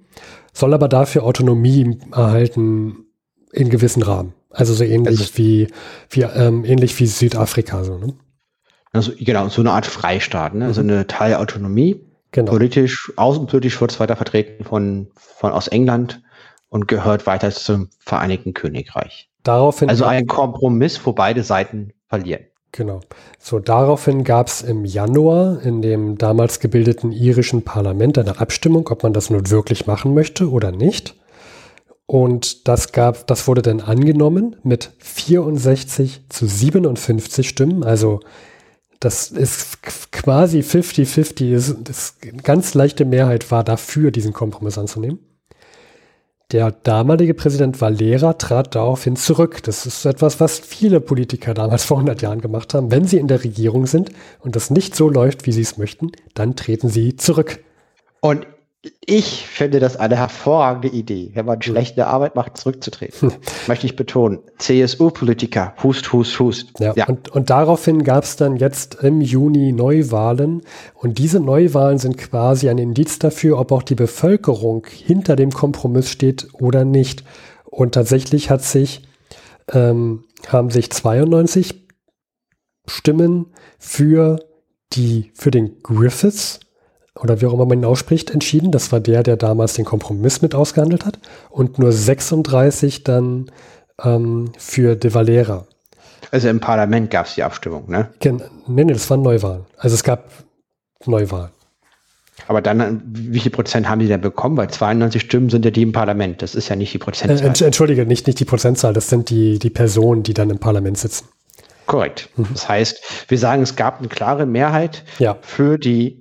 [0.53, 3.07] soll aber dafür Autonomie erhalten
[3.53, 4.35] in gewissen Rahmen.
[4.51, 5.69] Also so ähnlich also, wie,
[6.11, 7.85] wie ähm, ähnlich wie Südafrika.
[7.85, 8.15] So, ne?
[8.93, 10.67] Also genau, so eine Art Freistaat, ne?
[10.67, 10.91] also mhm.
[10.91, 12.01] eine Teilautonomie.
[12.33, 12.53] Genau.
[12.53, 16.23] Politisch, außenpolitisch wird es weiter vertreten von, von aus England
[16.69, 19.29] und gehört weiter zum Vereinigten Königreich.
[19.43, 22.45] Daraufhin also ein Kompromiss, wo beide Seiten verlieren.
[22.73, 23.01] Genau.
[23.39, 29.03] So, daraufhin gab es im Januar in dem damals gebildeten irischen Parlament eine Abstimmung, ob
[29.03, 31.17] man das nun wirklich machen möchte oder nicht.
[32.07, 38.21] Und das gab, das wurde dann angenommen mit 64 zu 57 Stimmen, also
[39.01, 39.83] das ist
[40.13, 41.85] quasi 50-50.
[41.85, 45.19] Das, eine ganz leichte Mehrheit war dafür, diesen Kompromiss anzunehmen.
[46.53, 49.63] Der damalige Präsident Valera trat daraufhin zurück.
[49.63, 52.91] Das ist etwas, was viele Politiker damals vor 100 Jahren gemacht haben.
[52.91, 54.11] Wenn sie in der Regierung sind
[54.41, 57.65] und das nicht so läuft, wie sie es möchten, dann treten sie zurück.
[58.21, 58.47] Und
[59.05, 63.35] ich finde das eine hervorragende Idee, wenn man schlechte Arbeit macht, zurückzutreten.
[63.67, 64.39] Möchte ich betonen.
[64.59, 66.81] CSU-Politiker, hust, hust, hust.
[66.81, 67.07] Ja, ja.
[67.07, 70.63] Und, und daraufhin gab es dann jetzt im Juni Neuwahlen.
[70.95, 76.09] Und diese Neuwahlen sind quasi ein Indiz dafür, ob auch die Bevölkerung hinter dem Kompromiss
[76.09, 77.25] steht oder nicht.
[77.65, 79.03] Und tatsächlich hat sich,
[79.73, 81.87] ähm, haben sich 92
[82.87, 84.39] Stimmen für
[84.95, 86.61] die für den Griffiths
[87.19, 88.71] oder wie auch immer man ihn ausspricht, entschieden.
[88.71, 91.19] Das war der, der damals den Kompromiss mit ausgehandelt hat.
[91.49, 93.51] Und nur 36 dann
[94.03, 95.67] ähm, für De Valera.
[96.31, 98.11] Also im Parlament gab es die Abstimmung, ne?
[98.21, 99.67] Gen nee, nee, das waren Neuwahlen.
[99.79, 100.31] Also es gab
[101.05, 101.51] Neuwahlen.
[102.47, 104.57] Aber dann, wie viel Prozent haben die denn bekommen?
[104.57, 106.43] Weil 92 Stimmen sind ja die im Parlament.
[106.43, 107.47] Das ist ja nicht die Prozentzahl.
[107.47, 110.99] Äh, entschuldige, nicht, nicht die Prozentzahl, das sind die, die Personen, die dann im Parlament
[110.99, 111.27] sitzen.
[111.87, 112.29] Korrekt.
[112.37, 112.47] Mhm.
[112.53, 115.37] Das heißt, wir sagen, es gab eine klare Mehrheit ja.
[115.43, 116.20] für die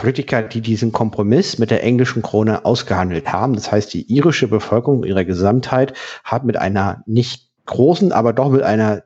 [0.00, 3.54] Politiker, die diesen Kompromiss mit der englischen Krone ausgehandelt haben.
[3.54, 5.92] Das heißt, die irische Bevölkerung ihrer Gesamtheit
[6.24, 9.02] hat mit einer nicht großen, aber doch mit einer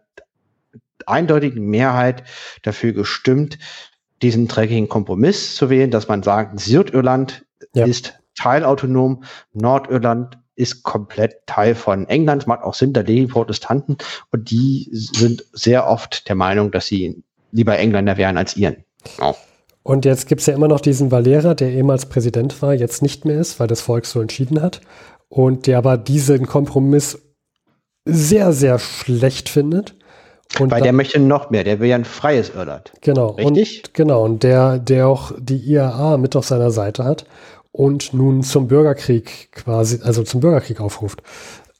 [1.04, 2.22] eindeutigen Mehrheit
[2.62, 3.58] dafür gestimmt,
[4.22, 7.86] diesen dreckigen Kompromiss zu wählen, dass man sagt, Südirland ja.
[7.86, 13.98] ist teilautonom, Nordirland ist komplett Teil von England, macht auch Sinn, da leben Protestanten
[14.30, 18.84] und die sind sehr oft der Meinung, dass sie lieber Engländer wären als Iren.
[19.20, 19.34] Oh.
[19.84, 23.26] Und jetzt gibt es ja immer noch diesen Valera, der ehemals Präsident war, jetzt nicht
[23.26, 24.80] mehr ist, weil das Volk so entschieden hat.
[25.28, 27.18] Und der aber diesen Kompromiss
[28.06, 29.94] sehr, sehr schlecht findet.
[30.58, 32.92] Und weil der möchte noch mehr, der will ja ein freies Irland.
[33.02, 33.32] Genau.
[33.32, 33.82] Richtig?
[33.84, 37.26] Und, genau, und der, der auch die IAA mit auf seiner Seite hat
[37.70, 41.22] und nun zum Bürgerkrieg quasi, also zum Bürgerkrieg aufruft.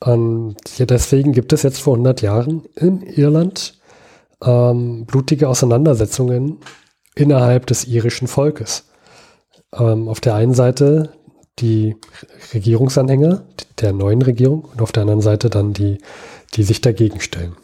[0.00, 3.78] Und ja, deswegen gibt es jetzt vor 100 Jahren in Irland
[4.42, 6.58] ähm, blutige Auseinandersetzungen
[7.14, 8.88] innerhalb des irischen Volkes.
[9.72, 11.10] Ähm, auf der einen Seite
[11.58, 11.96] die
[12.52, 13.44] Regierungsanhänger
[13.80, 15.98] der neuen Regierung und auf der anderen Seite dann die,
[16.54, 17.56] die sich dagegen stellen.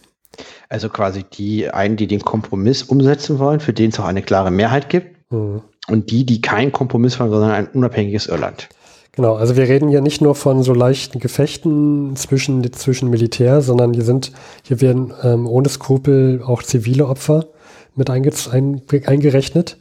[0.68, 4.50] Also quasi die einen, die den Kompromiss umsetzen wollen, für den es auch eine klare
[4.50, 5.16] Mehrheit gibt.
[5.32, 5.62] Mhm.
[5.88, 8.68] Und die, die keinen Kompromiss wollen, sondern ein unabhängiges Irland.
[9.12, 13.92] Genau, also wir reden ja nicht nur von so leichten Gefechten zwischen, zwischen Militär, sondern
[13.92, 14.30] hier sind,
[14.62, 17.46] hier werden ähm, ohne Skrupel auch zivile Opfer
[17.94, 19.76] mit einge ein, eingerechnet.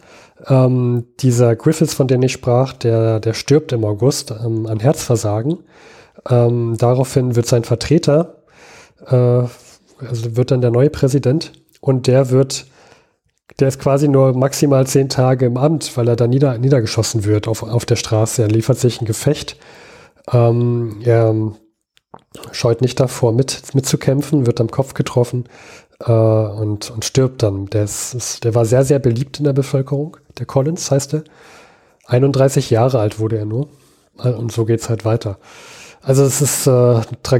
[0.47, 5.59] Ähm, dieser Griffiths, von dem ich sprach, der, der stirbt im August ähm, an Herzversagen.
[6.29, 8.43] Ähm, daraufhin wird sein Vertreter,
[9.05, 12.65] äh, also wird dann der neue Präsident und der wird,
[13.59, 17.47] der ist quasi nur maximal zehn Tage im Amt, weil er da nieder, niedergeschossen wird
[17.47, 18.41] auf, auf der Straße.
[18.41, 19.57] Er liefert sich ein Gefecht.
[20.31, 21.33] Ähm, er
[22.51, 25.45] scheut nicht davor, mit, mitzukämpfen, wird am Kopf getroffen,
[26.05, 27.67] äh, und, und stirbt dann.
[27.67, 30.17] Der, ist, ist, der war sehr, sehr beliebt in der Bevölkerung.
[30.37, 31.23] Der Collins heißt er.
[32.07, 33.69] 31 Jahre alt wurde er nur.
[34.17, 35.37] Und so geht's halt weiter.
[36.01, 37.39] Also es ist äh, tra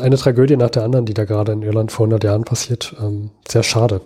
[0.00, 2.96] eine Tragödie nach der anderen, die da gerade in Irland vor 100 Jahren passiert.
[3.00, 4.00] Ähm, sehr schade.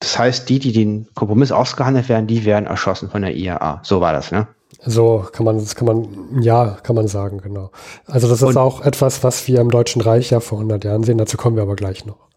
[0.00, 3.80] Das heißt, die, die den Kompromiss ausgehandelt werden, die werden erschossen von der IAA.
[3.82, 4.46] So war das, ne?
[4.84, 7.70] So kann man, das kann man, ja, kann man sagen, genau.
[8.06, 11.02] Also das ist Und auch etwas, was wir im Deutschen Reich ja vor 100 Jahren
[11.02, 11.18] sehen.
[11.18, 12.27] Dazu kommen wir aber gleich noch.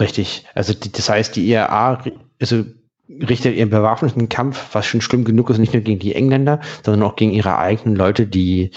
[0.00, 0.44] Richtig.
[0.54, 2.02] Also die, das heißt, die IRA
[2.40, 2.64] also
[3.08, 7.08] richtet ihren bewaffneten Kampf, was schon schlimm genug ist, nicht nur gegen die Engländer, sondern
[7.08, 8.70] auch gegen ihre eigenen Leute, die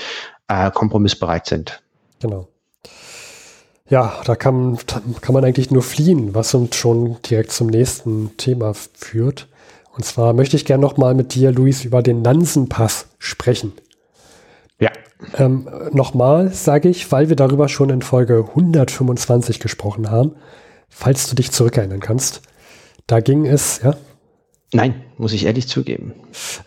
[0.48, 1.82] äh, kompromissbereit sind.
[2.22, 2.48] Genau.
[3.90, 4.78] Ja, da kann,
[5.20, 9.48] kann man eigentlich nur fliehen, was uns schon direkt zum nächsten Thema führt.
[9.94, 13.74] Und zwar möchte ich gerne nochmal mit dir, Luis, über den Nansenpass sprechen.
[14.80, 14.92] Ja.
[15.38, 20.36] Ähm, nochmal sage ich, weil wir darüber schon in Folge 125 gesprochen haben,
[20.92, 22.42] falls du dich zurückerinnern kannst.
[23.08, 23.96] Da ging es, ja?
[24.74, 26.14] Nein, muss ich ehrlich zugeben.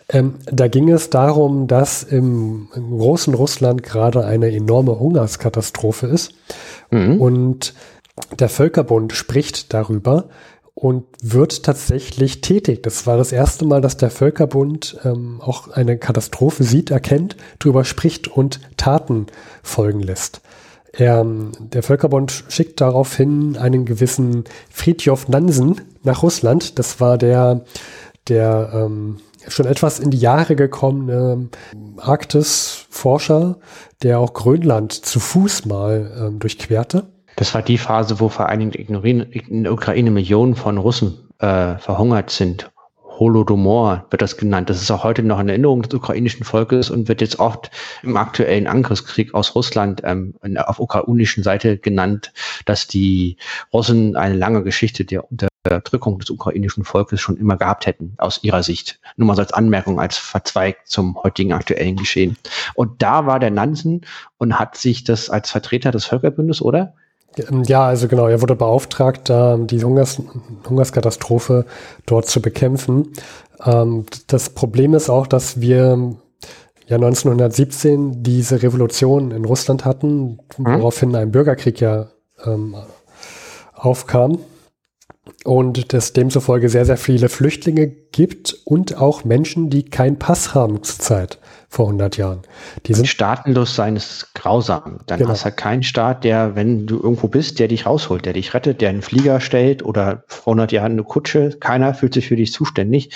[0.09, 6.33] Ähm, da ging es darum, dass im, im, großen Russland gerade eine enorme Hungerskatastrophe ist.
[6.91, 7.19] Mhm.
[7.19, 7.73] Und
[8.39, 10.29] der Völkerbund spricht darüber
[10.75, 12.83] und wird tatsächlich tätig.
[12.83, 17.85] Das war das erste Mal, dass der Völkerbund ähm, auch eine Katastrophe sieht, erkennt, darüber
[17.85, 19.27] spricht und Taten
[19.63, 20.41] folgen lässt.
[20.97, 21.25] Er,
[21.59, 26.79] der Völkerbund schickt daraufhin einen gewissen Fridtjof Nansen nach Russland.
[26.79, 27.65] Das war der,
[28.27, 31.49] der ähm, schon etwas in die Jahre gekommene
[31.97, 33.57] Arktisforscher,
[34.03, 37.03] der auch Grönland zu Fuß mal ähm, durchquerte.
[37.35, 41.77] Das war die Phase, wo vor allen Dingen in der Ukraine Millionen von Russen äh,
[41.77, 42.71] verhungert sind
[43.19, 44.69] Holodomor wird das genannt.
[44.69, 47.71] Das ist auch heute noch in Erinnerung des ukrainischen Volkes und wird jetzt oft
[48.03, 52.33] im aktuellen Angriffskrieg aus Russland ähm, auf ukrainischen Seite genannt,
[52.65, 53.37] dass die
[53.73, 58.63] Russen eine lange Geschichte der Unterdrückung des ukrainischen Volkes schon immer gehabt hätten, aus ihrer
[58.63, 58.99] Sicht.
[59.15, 62.37] Nur mal so als Anmerkung, als verzweigt zum heutigen aktuellen Geschehen.
[62.73, 64.01] Und da war der Nansen
[64.37, 66.93] und hat sich das als Vertreter des Völkerbündes, oder?
[67.37, 70.21] Ähm, ja, also genau, er wurde beauftragt, die Hungers
[70.69, 71.65] Hungerskatastrophe
[72.05, 73.13] dort zu bekämpfen.
[73.63, 76.15] Ähm, das Problem ist auch, dass wir
[76.87, 80.65] ja 1917 diese Revolution in Russland hatten, mhm.
[80.65, 82.07] woraufhin ein Bürgerkrieg ja
[82.45, 82.75] ähm,
[83.73, 84.39] aufkam.
[85.43, 90.83] und es demzufolge sehr, sehr viele Flüchtlinge gibt und auch Menschen, die keinen Pass haben
[90.83, 91.39] zurzeit
[91.75, 92.39] vor 100 Jahren.
[92.85, 94.99] Die sind staatenlos sein ist grausam.
[95.07, 95.31] Dann genau.
[95.31, 98.53] hast du halt keinen Staat, der, wenn du irgendwo bist, der dich rausholt, der dich
[98.53, 101.49] rettet, der einen Flieger stellt oder vor 100 Jahren eine Kutsche.
[101.59, 103.09] Keiner fühlt sich für dich zuständig.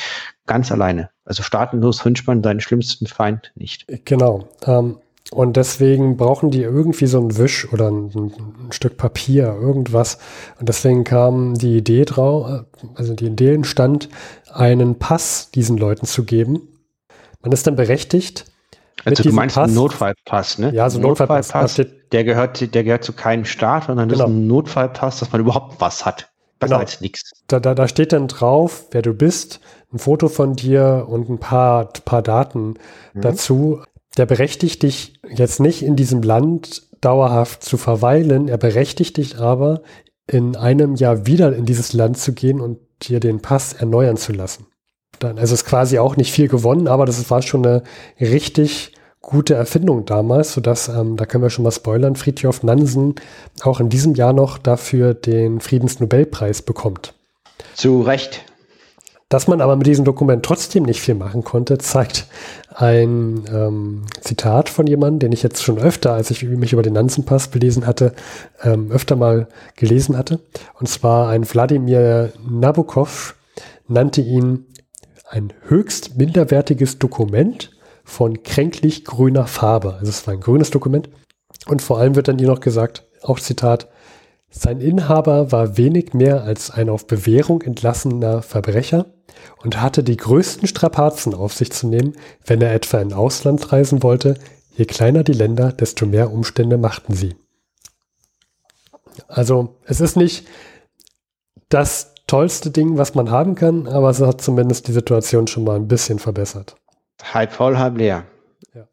[0.45, 1.09] Ganz alleine.
[1.23, 3.85] Also staatenlos wünscht man seinen schlimmsten Feind nicht.
[4.03, 4.49] Genau.
[4.65, 4.97] Ähm,
[5.31, 10.17] und deswegen brauchen die irgendwie so ein Wisch oder ein, ein, Stück Papier, irgendwas.
[10.59, 14.09] Und deswegen kam die Idee drauf, also die Idee entstand,
[14.51, 16.67] einen Pass diesen Leuten zu geben.
[17.41, 18.45] Man ist dann berechtigt.
[19.05, 20.73] Also du meinst Pass, einen Notfallpass, ne?
[20.73, 21.53] Ja, so ein Notfallpass.
[21.53, 24.23] Notfallpass der gehört, der gehört zu keinem Staat, sondern genau.
[24.23, 26.29] das ist ein Notfallpass, dass man überhaupt was hat.
[26.59, 26.79] Besser genau.
[26.81, 27.31] als nichts.
[27.47, 29.61] Da, da, da steht dann drauf, wer du bist,
[29.93, 32.73] ein Foto von dir und ein paar, paar Daten
[33.13, 33.21] mhm.
[33.21, 33.81] dazu
[34.17, 39.81] der berechtigt dich jetzt nicht in diesem Land dauerhaft zu verweilen, er berechtigt dich aber
[40.27, 44.33] in einem Jahr wieder in dieses Land zu gehen und dir den Pass erneuern zu
[44.33, 44.65] lassen.
[45.17, 47.83] Dann, also ist quasi auch nicht viel gewonnen, aber das war schon eine
[48.21, 53.15] richtig gute Erfindung damals, sodass, ähm, da können wir schon mal spoilern, Friedhof Nansen
[53.61, 57.13] auch in diesem Jahr noch dafür den Friedensnobelpreis bekommt.
[57.75, 58.45] Zu Recht.
[59.27, 62.25] Dass man aber mit diesem Dokument trotzdem nicht viel machen konnte, zeigt
[62.73, 66.93] ein ähm, Zitat von jemandem, den ich jetzt schon öfter, als ich mich über den
[66.93, 68.13] Nansenpass belesen hatte,
[68.63, 70.39] ähm, öfter mal gelesen hatte.
[70.79, 73.35] Und zwar ein Wladimir Nabokov
[73.87, 74.65] nannte ihn
[75.29, 77.71] ein höchst minderwertiges Dokument
[78.03, 79.93] von kränklich grüner Farbe.
[79.95, 81.09] Also es war ein grünes Dokument.
[81.67, 83.87] Und vor allem wird dann hier noch gesagt, auch Zitat,
[84.49, 89.05] sein Inhaber war wenig mehr als ein auf Bewährung entlassener Verbrecher
[89.61, 92.13] und hatte die größten Strapazen auf sich zu nehmen,
[92.45, 94.35] wenn er etwa in Ausland reisen wollte.
[94.75, 97.35] Je kleiner die Länder, desto mehr Umstände machten sie.
[99.27, 100.47] Also es ist nicht
[101.67, 105.75] das tollste Ding, was man haben kann, aber es hat zumindest die Situation schon mal
[105.75, 106.75] ein bisschen verbessert.
[107.21, 108.25] Halb voll, halb leer.
[108.73, 108.87] Ja.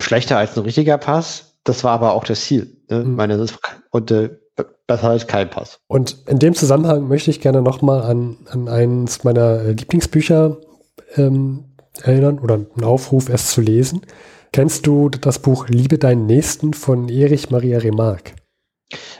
[0.00, 2.76] Schlechter als ein richtiger Pass, das war aber auch das Ziel.
[2.88, 3.04] Ne?
[3.04, 3.14] Mhm.
[3.14, 3.46] Meine,
[3.90, 4.30] und äh,
[4.86, 5.80] Besser als kein Pass.
[5.88, 10.58] Und in dem Zusammenhang möchte ich gerne nochmal an, an eines meiner äh, Lieblingsbücher
[11.16, 11.64] ähm,
[12.02, 14.02] erinnern oder einen Aufruf, es zu lesen.
[14.52, 18.34] Kennst du das Buch Liebe deinen Nächsten von Erich Maria Remarque?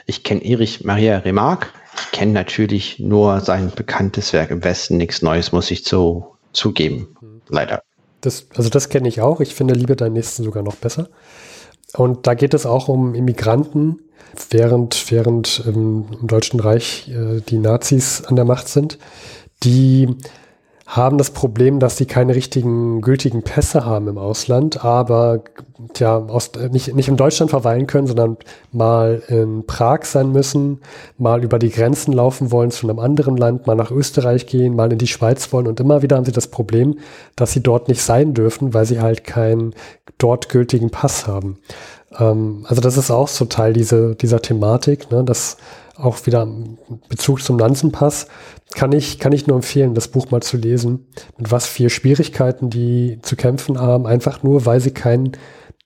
[0.05, 1.67] Ich kenne Erich Maria Remarque.
[2.11, 4.97] Kenne natürlich nur sein bekanntes Werk im Westen.
[4.97, 7.15] Nichts Neues muss ich zu, zugeben.
[7.49, 7.81] Leider.
[8.21, 9.39] Das, also das kenne ich auch.
[9.41, 11.09] Ich finde Liebe deinen Nächsten sogar noch besser.
[11.93, 13.99] Und da geht es auch um Immigranten,
[14.49, 18.97] während, während ähm, im Deutschen Reich äh, die Nazis an der Macht sind,
[19.63, 20.09] die
[20.87, 25.43] haben das Problem, dass sie keine richtigen gültigen Pässe haben im Ausland, aber
[25.97, 28.37] ja, aus, äh, nicht, nicht in Deutschland verweilen können, sondern
[28.71, 30.79] mal in Prag sein müssen,
[31.17, 34.91] mal über die Grenzen laufen wollen zu einem anderen Land, mal nach Österreich gehen, mal
[34.91, 36.97] in die Schweiz wollen und immer wieder haben sie das Problem,
[37.35, 39.75] dass sie dort nicht sein dürfen, weil sie halt keinen
[40.17, 41.59] dort gültigen Pass haben.
[42.17, 45.57] Ähm, also das ist auch so Teil diese, dieser Thematik, ne, dass
[45.97, 46.47] auch wieder
[47.09, 48.27] Bezug zum Nansenpass,
[48.75, 51.07] kann ich, kann ich nur empfehlen, das Buch mal zu lesen,
[51.37, 55.31] mit was für Schwierigkeiten die zu kämpfen haben, einfach nur, weil sie kein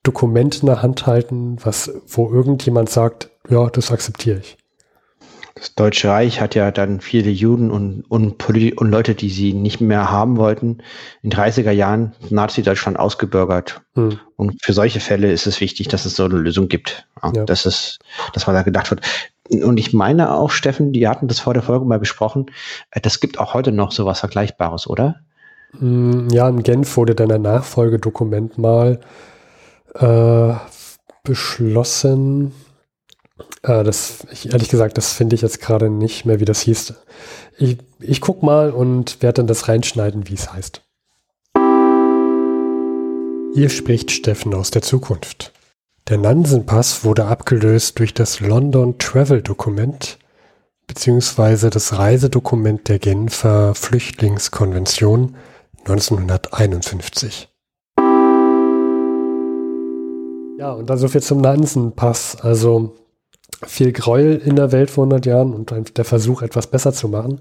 [0.04, 4.58] Dokument in der Hand halten, was, wo irgendjemand sagt, ja, das akzeptiere ich.
[5.56, 9.80] Das Deutsche Reich hat ja dann viele Juden und, und, und Leute, die sie nicht
[9.80, 10.80] mehr haben wollten,
[11.22, 13.82] in 30er Jahren Nazi-Deutschland ausgebürgert.
[13.94, 14.20] Hm.
[14.38, 17.06] Und für solche Fälle ist es wichtig, dass es so eine Lösung gibt.
[17.22, 17.46] Ja, ja.
[17.46, 18.00] Dass es,
[18.34, 19.02] dass man da gedacht wird.
[19.54, 22.46] Und ich meine auch, Steffen, die hatten das vor der Folge mal besprochen,
[22.92, 25.22] äh, das gibt auch heute noch sowas Vergleichbares, oder?
[25.78, 29.00] Hm, ja, in Genf wurde dann ein Nachfolgedokument mal
[29.96, 30.54] äh,
[31.24, 32.54] beschlossen
[33.64, 36.94] äh, das, ich, ehrlich gesagt, das finde ich jetzt gerade nicht mehr, wie das hieß.
[37.58, 40.82] Ich, ich guck mal und werde dann das reinschneiden, wie es heißt.
[43.54, 45.52] Hier spricht Steffen aus der Zukunft.
[46.08, 50.18] Der Nansen-Pass wurde abgelöst durch das London Travel Dokument
[50.88, 55.36] beziehungsweise das Reisedokument der Genfer Flüchtlingskonvention
[55.86, 57.48] 1951.
[60.58, 62.42] Ja, und dann so viel zum Nansen-Pass.
[62.42, 62.96] Also
[63.66, 67.40] viel Gräuel in der Welt vor 100 Jahren und der Versuch, etwas besser zu machen.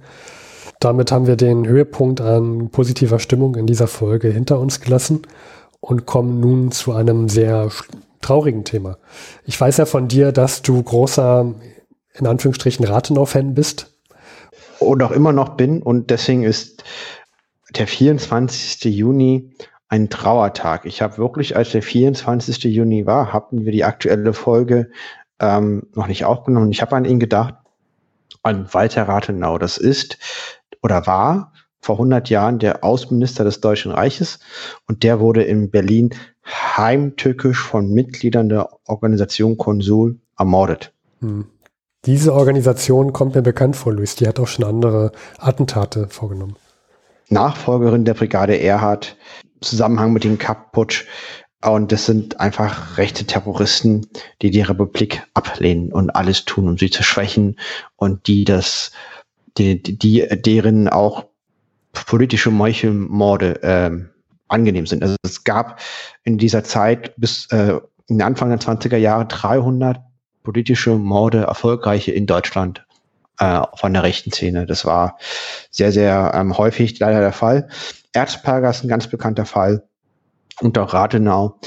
[0.78, 5.22] Damit haben wir den Höhepunkt an positiver Stimmung in dieser Folge hinter uns gelassen
[5.80, 7.68] und kommen nun zu einem sehr
[8.20, 8.98] traurigen Thema.
[9.44, 11.54] Ich weiß ja von dir, dass du großer,
[12.14, 13.98] in Anführungsstrichen, Rathenau-Fan bist.
[14.78, 16.84] Und auch immer noch bin und deswegen ist
[17.76, 18.84] der 24.
[18.84, 19.54] Juni
[19.88, 20.86] ein Trauertag.
[20.86, 22.64] Ich habe wirklich, als der 24.
[22.64, 24.90] Juni war, hatten wir die aktuelle Folge
[25.38, 26.70] ähm, noch nicht aufgenommen.
[26.70, 27.54] Ich habe an ihn gedacht
[28.42, 29.58] an Walter Rathenau.
[29.58, 30.18] Das ist
[30.82, 34.38] oder war vor 100 Jahren der Außenminister des Deutschen Reiches
[34.86, 36.10] und der wurde in Berlin
[36.46, 40.92] heimtückisch von Mitgliedern der Organisation Konsul ermordet.
[41.20, 41.46] Hm.
[42.06, 44.16] Diese Organisation kommt mir bekannt vor, Luis.
[44.16, 46.56] Die hat auch schon andere Attentate vorgenommen.
[47.28, 49.16] Nachfolgerin der Brigade Erhard,
[49.60, 51.04] Zusammenhang mit dem Kapp-Putsch.
[51.62, 54.06] Und das sind einfach rechte Terroristen,
[54.40, 57.60] die die Republik ablehnen und alles tun, um sie zu schwächen
[57.96, 58.92] und die das,
[59.58, 61.26] die, die deren auch
[61.92, 63.90] politische Meuchelmorde äh,
[64.48, 65.02] angenehm sind.
[65.02, 65.80] Also es gab
[66.24, 70.00] in dieser Zeit bis äh, in Anfang der 20er Jahre 300
[70.42, 72.84] politische Morde, erfolgreiche in Deutschland
[73.38, 74.66] äh, von der rechten Szene.
[74.66, 75.18] Das war
[75.70, 77.68] sehr, sehr ähm, häufig leider der Fall.
[78.12, 79.84] Erzberger ist ein ganz bekannter Fall
[80.60, 81.58] und auch Rathenau.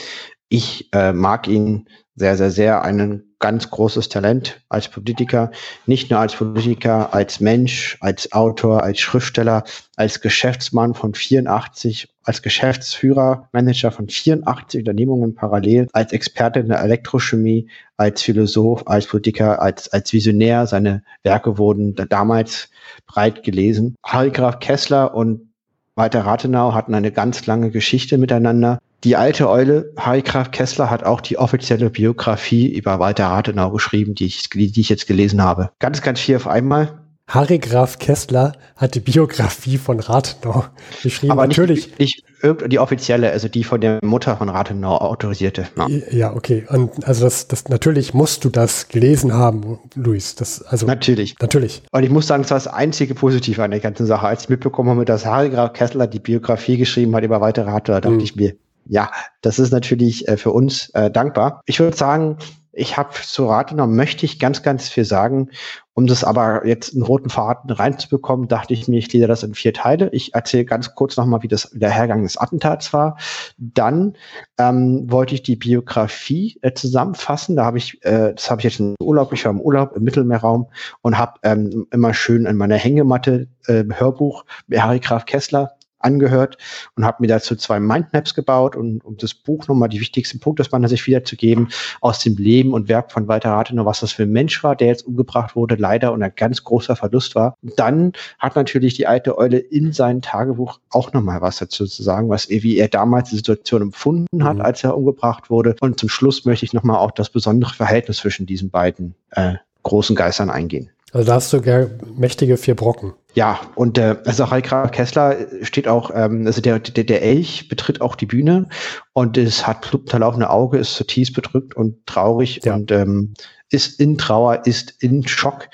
[0.49, 2.83] Ich äh, mag ihn sehr, sehr, sehr.
[2.83, 5.51] Ein ganz großes Talent als Politiker.
[5.85, 9.65] Nicht nur als Politiker, als Mensch, als Autor, als Schriftsteller,
[9.97, 16.79] als Geschäftsmann von 84, als Geschäftsführer, Manager von 84 Unternehmungen parallel, als Experte in der
[16.79, 17.67] Elektrochemie,
[17.97, 20.65] als Philosoph, als Politiker, als, als Visionär.
[20.65, 22.69] Seine Werke wurden damals
[23.07, 23.95] breit gelesen.
[24.05, 25.53] Harry Graf Kessler und
[25.95, 28.79] Walter Rathenau hatten eine ganz lange Geschichte miteinander.
[29.03, 34.15] Die alte Eule, Harry Graf Kessler, hat auch die offizielle Biografie über Walter Rathenau geschrieben,
[34.15, 35.71] die ich, die ich jetzt gelesen habe.
[35.79, 36.99] Ganz, ganz viel auf einmal.
[37.27, 40.65] Harry Graf Kessler hat die Biografie von Rathenau
[41.01, 41.31] geschrieben.
[41.31, 41.97] Aber natürlich.
[41.97, 45.67] Nicht, nicht die offizielle, also die von der Mutter von Rathenau autorisierte.
[45.77, 46.65] Ja, ja okay.
[46.69, 50.35] Und also das, das natürlich musst du das gelesen haben, Luis.
[50.35, 51.35] Das, also natürlich.
[51.39, 51.81] Natürlich.
[51.91, 54.27] Und ich muss sagen, das war das einzige Positive an der ganzen Sache.
[54.27, 58.01] Als ich mitbekommen habe, dass Harry Graf Kessler die Biografie geschrieben hat über weitere Rathenau,
[58.01, 58.19] dachte hm.
[58.19, 58.53] ich mir,
[58.85, 59.11] ja,
[59.41, 61.61] das ist natürlich äh, für uns äh, dankbar.
[61.65, 62.37] Ich würde sagen,
[62.75, 65.49] ich habe zu Rathenau möchte ich ganz, ganz viel sagen.
[65.93, 69.53] Um das aber jetzt einen roten Faden reinzubekommen, dachte ich mir, ich glieder das in
[69.53, 70.09] vier Teile.
[70.11, 73.17] Ich erzähle ganz kurz nochmal, wie das der Hergang des Attentats war.
[73.59, 74.17] Dann
[74.57, 77.55] ähm, wollte ich die Biografie äh, zusammenfassen.
[77.55, 80.03] Da habe ich, äh, das habe ich jetzt im Urlaub, ich war im Urlaub im
[80.03, 80.65] Mittelmeerraum
[81.01, 86.57] und habe ähm, immer schön in meiner Hängematte äh, Hörbuch Harry Graf Kessler angehört
[86.95, 90.61] und habe mir dazu zwei Mindmaps gebaut und um das Buch nochmal die wichtigsten Punkte
[90.61, 91.69] aus meiner Sicht wiederzugeben
[92.01, 94.87] aus dem Leben und Werk von Walter Rathenau, was das für ein Mensch war, der
[94.87, 97.57] jetzt umgebracht wurde, leider und ein ganz großer Verlust war.
[97.77, 102.29] dann hat natürlich die alte Eule in seinem Tagebuch auch nochmal was dazu zu sagen,
[102.29, 104.61] was wie er damals die Situation empfunden hat, mhm.
[104.61, 105.75] als er umgebracht wurde.
[105.81, 110.15] Und zum Schluss möchte ich nochmal auch das besondere Verhältnis zwischen diesen beiden äh, großen
[110.15, 110.89] Geistern eingehen.
[111.13, 113.13] Also da hast du gar mächtige vier Brocken.
[113.35, 118.01] Ja, und äh, also Graf Kessler steht auch, ähm, also der, der, der Elch betritt
[118.01, 118.67] auch die Bühne
[119.13, 122.75] und es hat unterlaufene Auge, ist zutiefst bedrückt und traurig ja.
[122.75, 123.33] und ähm,
[123.69, 125.67] ist in Trauer, ist in Schock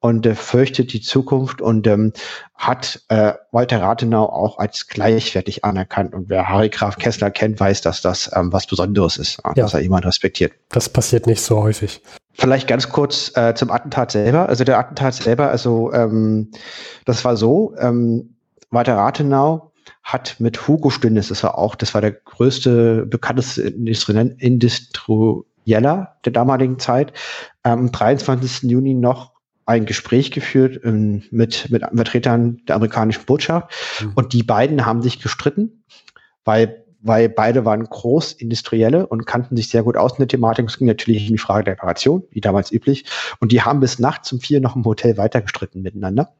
[0.00, 2.12] und äh, fürchtet die Zukunft und ähm,
[2.54, 6.14] hat äh, Walter Rathenau auch als gleichwertig anerkannt.
[6.14, 9.54] Und wer Harry Graf Kessler kennt, weiß, dass das ähm, was Besonderes ist, ja.
[9.54, 10.52] dass er jemand respektiert.
[10.70, 12.00] Das passiert nicht so häufig.
[12.34, 14.48] Vielleicht ganz kurz äh, zum Attentat selber.
[14.48, 16.50] Also der Attentat selber, also ähm,
[17.04, 18.34] das war so, ähm,
[18.70, 19.72] Walter Rathenau
[20.02, 25.44] hat mit Hugo Stündes, das war auch, das war der größte, bekannteste Industrieller
[26.24, 27.12] der damaligen Zeit,
[27.62, 28.70] am 23.
[28.70, 29.32] Juni noch
[29.66, 33.70] ein Gespräch geführt ähm, mit, mit Vertretern der amerikanischen Botschaft
[34.02, 34.12] mhm.
[34.14, 35.84] und die beiden haben sich gestritten,
[36.44, 40.66] weil weil beide waren Großindustrielle und kannten sich sehr gut aus in der Thematik.
[40.66, 43.04] Es ging natürlich um die Frage der Reparation, wie damals üblich.
[43.40, 46.32] Und die haben bis nachts um vier noch im Hotel weitergestritten miteinander.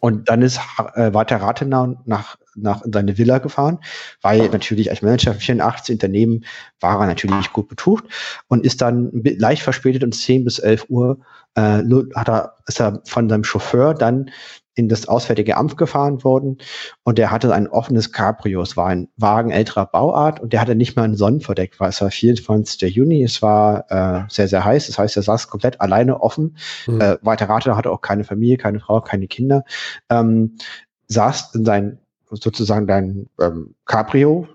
[0.00, 0.58] Und dann ist
[0.94, 3.78] äh, Walter Rathenau nach, nach seine Villa gefahren,
[4.20, 6.44] weil natürlich als Manager 84 Unternehmen
[6.80, 8.04] war er natürlich gut betucht
[8.48, 11.18] und ist dann leicht verspätet um 10 bis 11 Uhr
[11.54, 11.82] äh,
[12.14, 14.30] hat er, ist er von seinem Chauffeur dann
[14.78, 16.58] in das Auswärtige Amt gefahren worden
[17.02, 18.62] und der hatte ein offenes Cabrio.
[18.62, 22.00] Es war ein Wagen älterer Bauart und der hatte nicht mal ein Sonnenverdeck, weil es
[22.00, 22.94] war 24.
[22.94, 24.86] Juni, es war äh, sehr, sehr heiß.
[24.86, 26.56] Das heißt, er saß komplett alleine offen.
[26.86, 27.00] Mhm.
[27.00, 29.64] Äh, Walter Rather hatte auch keine Familie, keine Frau, keine Kinder.
[30.08, 30.56] Ähm,
[31.08, 31.98] saß in sein,
[32.30, 34.46] sozusagen dein ähm, Cabrio,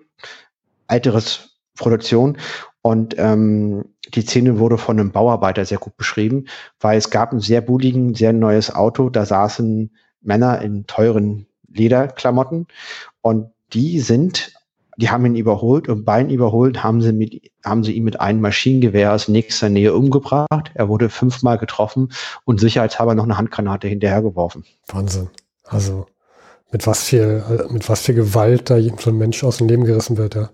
[0.88, 2.38] älteres Produktion
[2.82, 6.46] und ähm, die Szene wurde von einem Bauarbeiter sehr gut beschrieben,
[6.80, 9.92] weil es gab einen sehr buligen, sehr neues Auto, da saßen
[10.24, 12.68] Männer in teuren Lederklamotten
[13.22, 14.54] und die sind,
[14.98, 18.20] die haben ihn überholt und bei ihm überholt haben sie, mit, haben sie ihn mit
[18.20, 20.72] einem Maschinengewehr aus nächster Nähe umgebracht.
[20.74, 22.12] Er wurde fünfmal getroffen
[22.46, 24.66] und sicherheitshalber noch eine Handgranate hinterhergeworfen.
[24.88, 25.30] Wahnsinn.
[25.64, 26.06] Also
[26.72, 30.18] mit was für, mit was für Gewalt da so ein Mensch aus dem Leben gerissen
[30.18, 30.50] wird, ja.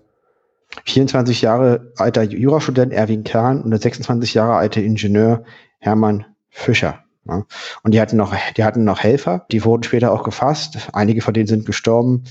[0.84, 5.42] 24 Jahre alter Jurastudent Erwin Kern und der 26 Jahre alte Ingenieur
[5.78, 7.02] Hermann Fischer.
[7.26, 7.44] Ja.
[7.82, 10.88] Und die hatten noch, die hatten noch Helfer, die wurden später auch gefasst.
[10.92, 12.24] Einige von denen sind gestorben.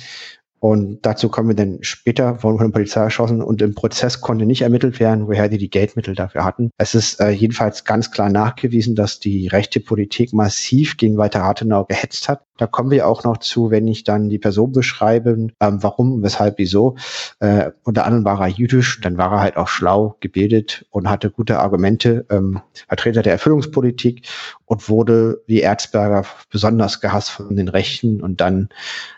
[0.59, 4.45] Und dazu kommen wir dann später, wurden von der Polizei erschossen und im Prozess konnte
[4.45, 6.71] nicht ermittelt werden, woher die die Geldmittel dafür hatten.
[6.77, 11.85] Es ist äh, jedenfalls ganz klar nachgewiesen, dass die rechte Politik massiv gegen Walter Rathenau
[11.85, 12.41] gehetzt hat.
[12.57, 16.57] Da kommen wir auch noch zu, wenn ich dann die Person beschreibe, ähm, warum, weshalb,
[16.57, 16.97] wieso.
[17.39, 21.31] Äh, unter anderem war er jüdisch, dann war er halt auch schlau, gebildet und hatte
[21.31, 24.27] gute Argumente, ähm, Vertreter der Erfüllungspolitik
[24.65, 28.67] und wurde wie Erzberger besonders gehasst von den Rechten und dann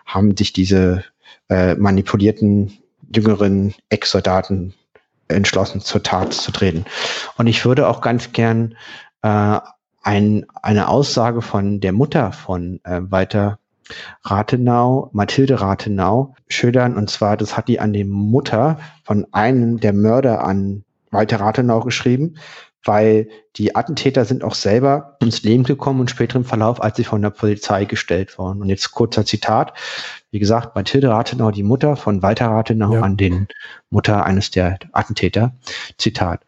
[0.06, 1.04] haben sich diese
[1.52, 2.80] äh, manipulierten
[3.14, 4.74] jüngeren Ex-Soldaten
[5.28, 6.86] entschlossen zur Tat zu treten.
[7.38, 8.76] Und ich würde auch ganz gern
[9.22, 9.60] äh,
[10.02, 13.60] ein, eine Aussage von der Mutter von äh, Walter
[14.24, 16.95] Rathenau, Mathilde Rathenau, schildern.
[16.95, 21.82] Und zwar, das hat die an die Mutter von einem der Mörder an Walter Rathenau
[21.82, 22.36] geschrieben
[22.84, 27.04] weil die Attentäter sind auch selber ins Leben gekommen und später im Verlauf, als sie
[27.04, 28.62] von der Polizei gestellt wurden.
[28.62, 29.74] Und jetzt kurzer Zitat.
[30.32, 33.02] Wie gesagt, Mathilde Rathenau, die Mutter von Walter Rathenau ja.
[33.02, 33.48] an den
[33.90, 35.54] Mutter eines der Attentäter.
[35.98, 36.42] Zitat.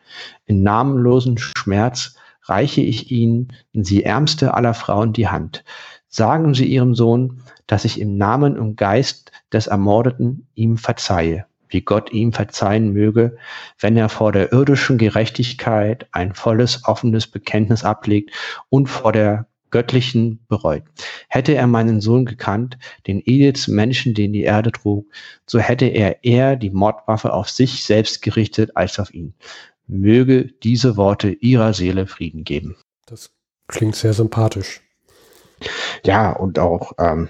[0.46, 5.64] In namenlosen Schmerz reiche ich Ihnen, Sie ärmste aller Frauen, die Hand.
[6.08, 11.82] Sagen Sie Ihrem Sohn, dass ich im Namen und Geist des Ermordeten ihm verzeihe wie
[11.82, 13.38] Gott ihm verzeihen möge,
[13.80, 18.32] wenn er vor der irdischen Gerechtigkeit ein volles, offenes Bekenntnis ablegt
[18.70, 20.84] und vor der göttlichen bereut.
[21.28, 25.08] Hätte er meinen Sohn gekannt, den edelsten Menschen, den die Erde trug,
[25.48, 29.34] so hätte er eher die Mordwaffe auf sich selbst gerichtet als auf ihn.
[29.88, 32.78] Möge diese Worte ihrer Seele Frieden geben.
[33.08, 33.32] Das
[33.68, 34.82] klingt sehr sympathisch.
[36.06, 37.30] Ja, und auch ähm,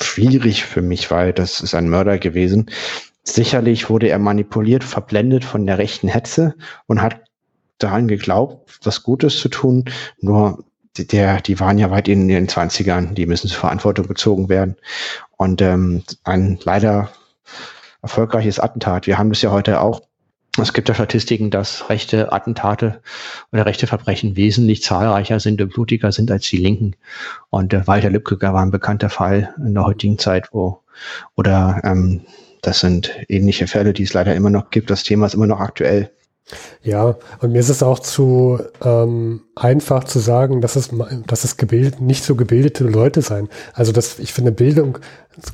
[0.00, 2.70] schwierig für mich, weil das ist ein Mörder gewesen,
[3.24, 6.54] Sicherlich wurde er manipuliert, verblendet von der rechten Hetze
[6.86, 7.22] und hat
[7.78, 9.86] daran geglaubt, was Gutes zu tun.
[10.20, 10.64] Nur
[10.98, 14.76] der, die waren ja weit in den 20ern, die müssen zur Verantwortung gezogen werden.
[15.36, 17.10] Und ähm, ein leider
[18.02, 19.06] erfolgreiches Attentat.
[19.06, 20.02] Wir haben das ja heute auch.
[20.60, 23.00] Es gibt ja Statistiken, dass rechte Attentate
[23.50, 26.94] oder rechte Verbrechen wesentlich zahlreicher sind und blutiger sind als die Linken.
[27.50, 30.82] Und äh, Walter Lübcke war ein bekannter Fall in der heutigen Zeit, wo
[31.34, 32.20] oder ähm,
[32.66, 34.90] das sind ähnliche Fälle, die es leider immer noch gibt.
[34.90, 36.10] Das Thema ist immer noch aktuell.
[36.82, 40.90] Ja, und mir ist es auch zu ähm, einfach zu sagen, dass es,
[41.26, 43.48] dass es gebildet, nicht so gebildete Leute sein.
[43.72, 44.98] Also das, ich finde, Bildung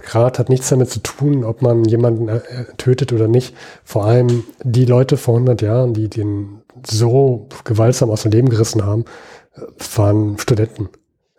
[0.05, 2.41] gerade hat nichts damit zu tun, ob man jemanden äh,
[2.77, 3.55] tötet oder nicht.
[3.85, 8.85] Vor allem die Leute vor 100 Jahren, die den so gewaltsam aus dem Leben gerissen
[8.85, 9.05] haben,
[9.55, 9.61] äh,
[9.97, 10.89] waren Studenten.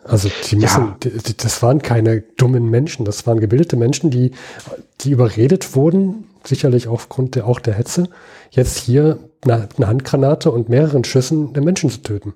[0.04, 0.98] Also die müssen, ja.
[1.04, 4.32] die, die, das waren keine dummen Menschen, das waren gebildete Menschen, die,
[5.02, 8.10] die überredet wurden, sicherlich aufgrund der, auch der Hetze,
[8.50, 12.34] jetzt hier eine, eine Handgranate und mehreren Schüssen den Menschen zu töten.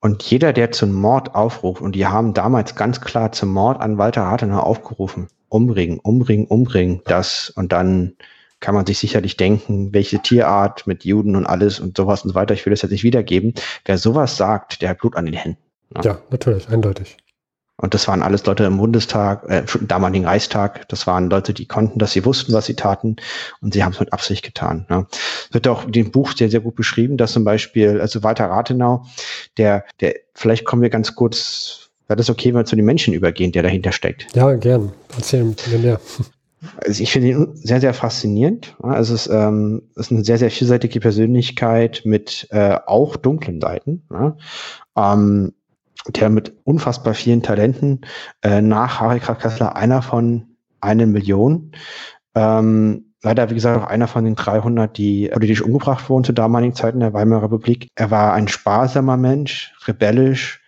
[0.00, 3.98] Und jeder, der zum Mord aufruft, und die haben damals ganz klar zum Mord an
[3.98, 8.14] Walter Rathenau aufgerufen, umbringen, umbringen, umbringen, das und dann
[8.60, 12.34] kann man sich sicherlich denken, welche Tierart mit Juden und alles und sowas und so
[12.34, 12.54] weiter.
[12.54, 13.54] Ich will das jetzt nicht wiedergeben.
[13.84, 15.67] Wer sowas sagt, der hat Blut an den Händen.
[15.96, 17.16] Ja, ja natürlich, eindeutig.
[17.80, 20.88] Und das waren alles Leute im Bundestag, äh, im damaligen Reichstag.
[20.88, 23.16] Das waren Leute, die konnten, dass sie wussten, was sie taten.
[23.60, 24.84] Und sie haben es mit Absicht getan.
[24.90, 25.06] Ja.
[25.52, 29.04] Wird auch in dem Buch sehr, sehr gut beschrieben, dass zum Beispiel, also Walter Rathenau,
[29.58, 33.14] der, der, vielleicht kommen wir ganz kurz, wäre das okay, wenn wir zu den Menschen
[33.14, 34.26] übergehen, der dahinter steckt?
[34.34, 34.92] Ja, gern.
[35.16, 36.00] Erzähl mir mehr.
[36.84, 38.74] Also ich finde ihn sehr, sehr faszinierend.
[38.82, 44.02] Also es ähm, ist eine sehr, sehr vielseitige Persönlichkeit mit äh, auch dunklen Seiten.
[44.10, 44.36] Ja.
[44.96, 45.54] Ähm,
[46.06, 48.02] der mit unfassbar vielen Talenten
[48.42, 51.72] äh, nach Harry Kessler einer von einer Million.
[52.34, 56.74] Ähm, leider, wie gesagt, auch einer von den 300, die politisch umgebracht wurden zu damaligen
[56.74, 57.88] Zeiten der Weimarer Republik.
[57.94, 60.62] Er war ein sparsamer Mensch, rebellisch,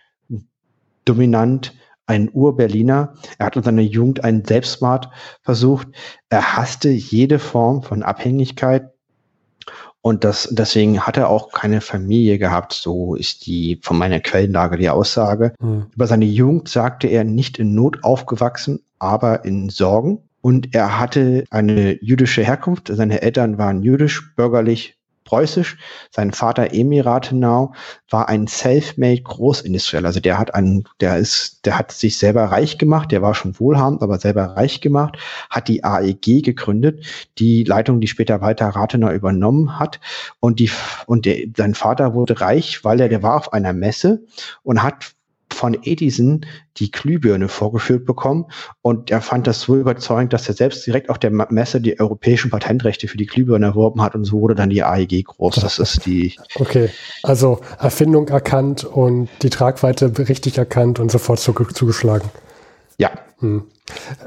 [1.05, 1.73] dominant,
[2.05, 3.13] ein Ur-Berliner.
[3.37, 5.09] Er hat in seiner Jugend einen Selbstmord
[5.41, 5.87] versucht.
[6.29, 8.91] Er hasste jede Form von Abhängigkeit,
[10.01, 12.73] und das, deswegen hat er auch keine Familie gehabt.
[12.73, 15.53] So ist die von meiner Quellenlage die Aussage.
[15.59, 15.87] Mhm.
[15.93, 20.19] Über seine Jugend sagte er nicht in Not aufgewachsen, aber in Sorgen.
[20.41, 22.89] Und er hatte eine jüdische Herkunft.
[22.91, 24.97] Seine Eltern waren jüdisch, bürgerlich,
[25.31, 25.77] preußisch.
[26.09, 27.73] Sein Vater Emil Rathenau
[28.09, 30.07] war ein self-made Großindustrieller.
[30.07, 33.13] Also der hat einen, der ist, der hat sich selber reich gemacht.
[33.13, 35.17] Der war schon wohlhabend, aber selber reich gemacht,
[35.49, 37.05] hat die AEG gegründet,
[37.37, 40.01] die Leitung, die später weiter Rathenau übernommen hat.
[40.41, 40.69] Und die,
[41.05, 44.25] und der, sein Vater wurde reich, weil er, der war auf einer Messe
[44.63, 45.13] und hat
[45.53, 46.45] von Edison
[46.77, 48.45] die Glühbirne vorgeführt bekommen
[48.81, 52.49] und er fand das so überzeugend, dass er selbst direkt auf der Messe die europäischen
[52.49, 55.55] Patentrechte für die Glühbirne erworben hat und so wurde dann die AEG groß.
[55.55, 56.35] Das ist die.
[56.55, 56.89] Okay,
[57.23, 62.29] also Erfindung erkannt und die Tragweite richtig erkannt und sofort zugeschlagen.
[62.97, 63.11] Ja.
[63.39, 63.63] Hm.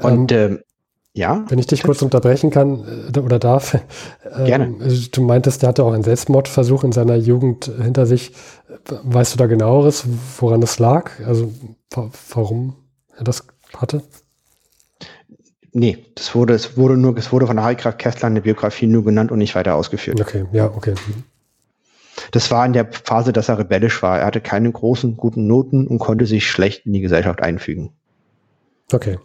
[0.01, 0.59] Und ähm, ähm
[1.15, 1.45] ja.
[1.47, 3.77] Wenn ich dich kurz unterbrechen kann äh, oder darf.
[4.35, 4.75] Äh, Gerne.
[5.13, 8.33] du meintest, der hatte auch einen Selbstmordversuch in seiner Jugend hinter sich.
[9.03, 10.03] Weißt du da genaueres,
[10.39, 11.11] woran das lag?
[11.25, 11.53] Also
[12.33, 12.75] warum
[13.15, 13.47] er das
[13.77, 14.03] hatte?
[15.71, 19.05] Nee, das wurde, es wurde nur, es wurde von Heilkraft Kessler in der Biografie nur
[19.05, 20.19] genannt und nicht weiter ausgeführt.
[20.19, 20.95] Okay, ja, okay.
[22.31, 24.19] Das war in der Phase, dass er rebellisch war.
[24.19, 27.93] Er hatte keine großen, guten Noten und konnte sich schlecht in die Gesellschaft einfügen.
[28.91, 29.17] Okay.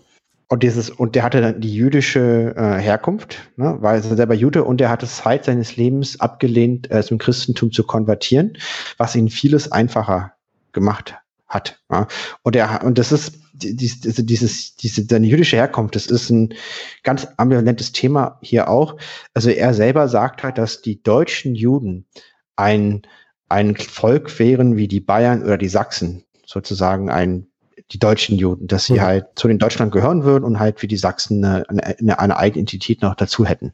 [0.52, 4.64] Und dieses, und der hatte dann die jüdische äh, Herkunft, ne, war also selber Jude
[4.64, 8.58] und er hatte Zeit seines Lebens abgelehnt, äh, zum Christentum zu konvertieren,
[8.98, 10.32] was ihn vieles einfacher
[10.72, 11.14] gemacht
[11.46, 11.80] hat.
[11.88, 12.08] Ja.
[12.42, 16.52] Und er, und das ist dieses, dieses, diese, seine jüdische Herkunft, das ist ein
[17.04, 18.96] ganz ambivalentes Thema hier auch.
[19.34, 22.06] Also er selber sagt halt, dass die deutschen Juden
[22.56, 23.02] ein,
[23.48, 27.49] ein Volk wären wie die Bayern oder die Sachsen, sozusagen ein
[27.92, 29.00] die deutschen Juden, dass sie mhm.
[29.00, 32.62] halt zu den Deutschland gehören würden und halt wie die Sachsen eine, eine, eine eigene
[32.62, 33.72] Identität noch dazu hätten.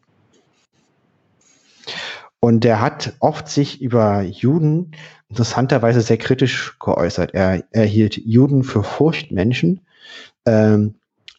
[2.41, 4.93] Und er hat oft sich über Juden
[5.29, 7.35] interessanterweise sehr kritisch geäußert.
[7.35, 9.81] Er, er hielt Juden für Furchtmenschen,
[10.45, 10.95] ähm,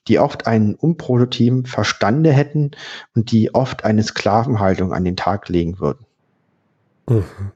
[0.08, 2.72] die oft einen unproduktiven Verstande hätten
[3.16, 6.06] und die oft eine Sklavenhaltung an den Tag legen würden.
[7.08, 7.52] Mhm.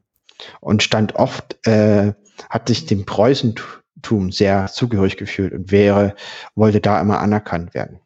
[0.59, 2.13] Und stand oft, äh,
[2.49, 6.15] hat sich dem Preußentum Tum sehr zugehörig gefühlt und wäre,
[6.55, 7.99] wollte da immer anerkannt werden.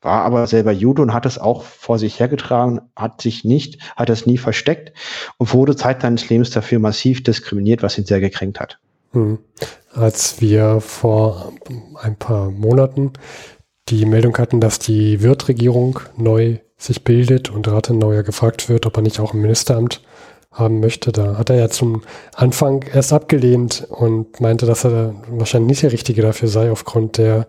[0.00, 4.08] War aber selber Jude und hat es auch vor sich hergetragen, hat sich nicht, hat
[4.08, 4.92] es nie versteckt
[5.36, 8.78] und wurde Zeit seines Lebens dafür massiv diskriminiert, was ihn sehr gekränkt hat.
[9.12, 9.38] Hm.
[9.92, 11.52] Als wir vor
[12.02, 13.12] ein paar Monaten
[13.88, 19.02] die Meldung hatten, dass die Wirt-Regierung neu sich bildet und Rathenauer gefragt wird, ob er
[19.02, 20.02] nicht auch im Ministeramt
[20.54, 21.12] haben möchte.
[21.12, 22.02] Da hat er ja zum
[22.34, 27.46] Anfang erst abgelehnt und meinte, dass er wahrscheinlich nicht der Richtige dafür sei, aufgrund der,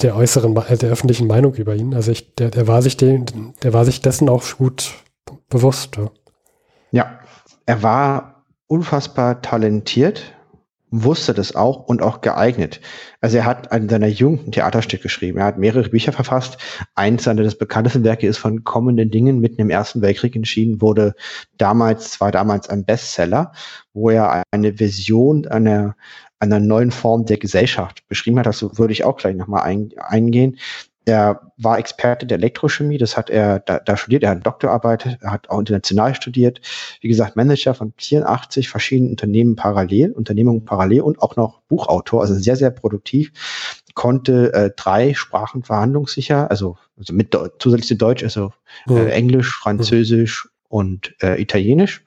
[0.00, 1.94] der äußeren, der öffentlichen Meinung über ihn.
[1.94, 3.26] Also ich, der, der war sich dem,
[3.62, 4.94] der war sich dessen auch gut
[5.48, 5.98] bewusst.
[6.90, 7.20] Ja
[7.70, 10.34] er war unfassbar talentiert
[10.90, 12.80] wusste das auch und auch geeignet.
[13.20, 15.38] Also er hat an seiner Jugend ein Theaterstück geschrieben.
[15.38, 16.58] Er hat mehrere Bücher verfasst.
[16.94, 21.14] Eins seiner des bekanntesten Werke ist von kommenden Dingen mitten im Ersten Weltkrieg entschieden, wurde
[21.58, 23.52] damals, war damals ein Bestseller,
[23.92, 25.96] wo er eine Vision einer,
[26.38, 28.46] einer neuen Form der Gesellschaft beschrieben hat.
[28.46, 30.58] Das würde ich auch gleich nochmal ein, eingehen.
[31.06, 35.32] Er war Experte der Elektrochemie, das hat er da, da studiert, er hat Doktorarbeit, er
[35.32, 36.60] hat auch international studiert.
[37.00, 42.34] Wie gesagt, Manager von 84 verschiedenen Unternehmen parallel, Unternehmungen parallel und auch noch Buchautor, also
[42.34, 43.32] sehr, sehr produktiv,
[43.94, 48.52] konnte äh, drei Sprachen verhandlungssicher, also, also mit zusätzlich zu Deutsch, also
[48.88, 49.10] äh.
[49.10, 50.50] Englisch, Französisch mhm.
[50.68, 52.04] und äh, Italienisch,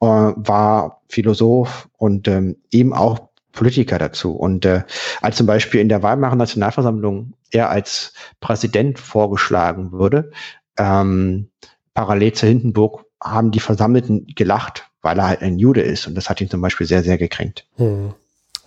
[0.00, 4.36] äh, war Philosoph und ähm, eben auch Politiker dazu.
[4.36, 4.82] Und äh,
[5.20, 10.30] als zum Beispiel in der Weimarer Nationalversammlung er als Präsident vorgeschlagen würde,
[10.78, 11.48] ähm,
[11.94, 16.06] parallel zu Hindenburg, haben die Versammelten gelacht, weil er halt ein Jude ist.
[16.06, 17.66] Und das hat ihn zum Beispiel sehr, sehr gekränkt.
[17.76, 18.14] Hm.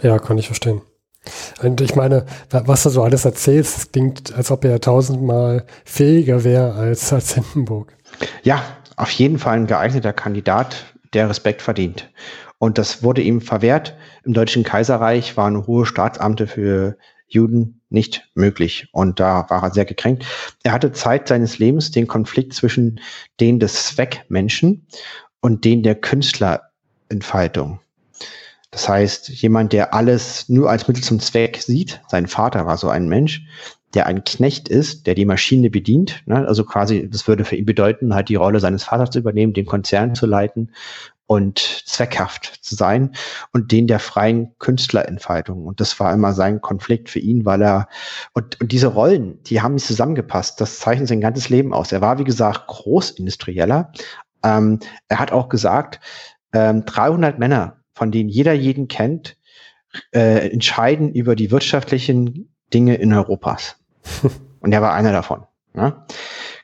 [0.01, 0.81] Ja, kann ich verstehen.
[1.61, 6.73] Und ich meine, was du so alles erzählst, klingt, als ob er tausendmal fähiger wäre
[6.73, 7.93] als, als Hindenburg.
[8.43, 8.61] Ja,
[8.95, 12.09] auf jeden Fall ein geeigneter Kandidat, der Respekt verdient.
[12.59, 13.97] Und das wurde ihm verwehrt.
[14.23, 16.97] Im Deutschen Kaiserreich waren hohe Staatsamte für
[17.27, 18.89] Juden nicht möglich.
[18.91, 20.25] Und da war er sehr gekränkt.
[20.63, 22.99] Er hatte Zeit seines Lebens den Konflikt zwischen
[23.39, 24.85] den des Zweckmenschen
[25.39, 27.79] und den der Künstlerentfaltung.
[28.71, 32.89] Das heißt, jemand, der alles nur als Mittel zum Zweck sieht, sein Vater war so
[32.89, 33.41] ein Mensch,
[33.95, 36.21] der ein Knecht ist, der die Maschine bedient.
[36.27, 36.47] Ne?
[36.47, 39.65] Also quasi, das würde für ihn bedeuten, halt die Rolle seines Vaters zu übernehmen, den
[39.65, 40.71] Konzern zu leiten
[41.29, 43.11] und zweckhaft zu sein
[43.53, 45.67] und den der freien Künstlerentfaltung.
[45.67, 47.87] Und das war immer sein Konflikt für ihn, weil er,
[48.33, 50.59] und, und diese Rollen, die haben nicht zusammengepasst.
[50.59, 51.91] Das zeichnet sein ganzes Leben aus.
[51.91, 53.93] Er war, wie gesagt, Großindustrieller.
[54.43, 55.99] Ähm, er hat auch gesagt,
[56.51, 59.37] ähm, 300 Männer, von denen jeder jeden kennt,
[60.11, 63.75] äh, entscheiden über die wirtschaftlichen Dinge in Europas.
[64.61, 65.45] und er war einer davon.
[65.75, 65.95] Ne?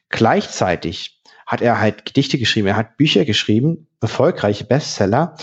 [0.09, 5.35] Gleichzeitig hat er halt Gedichte geschrieben, er hat Bücher geschrieben, erfolgreiche Bestseller,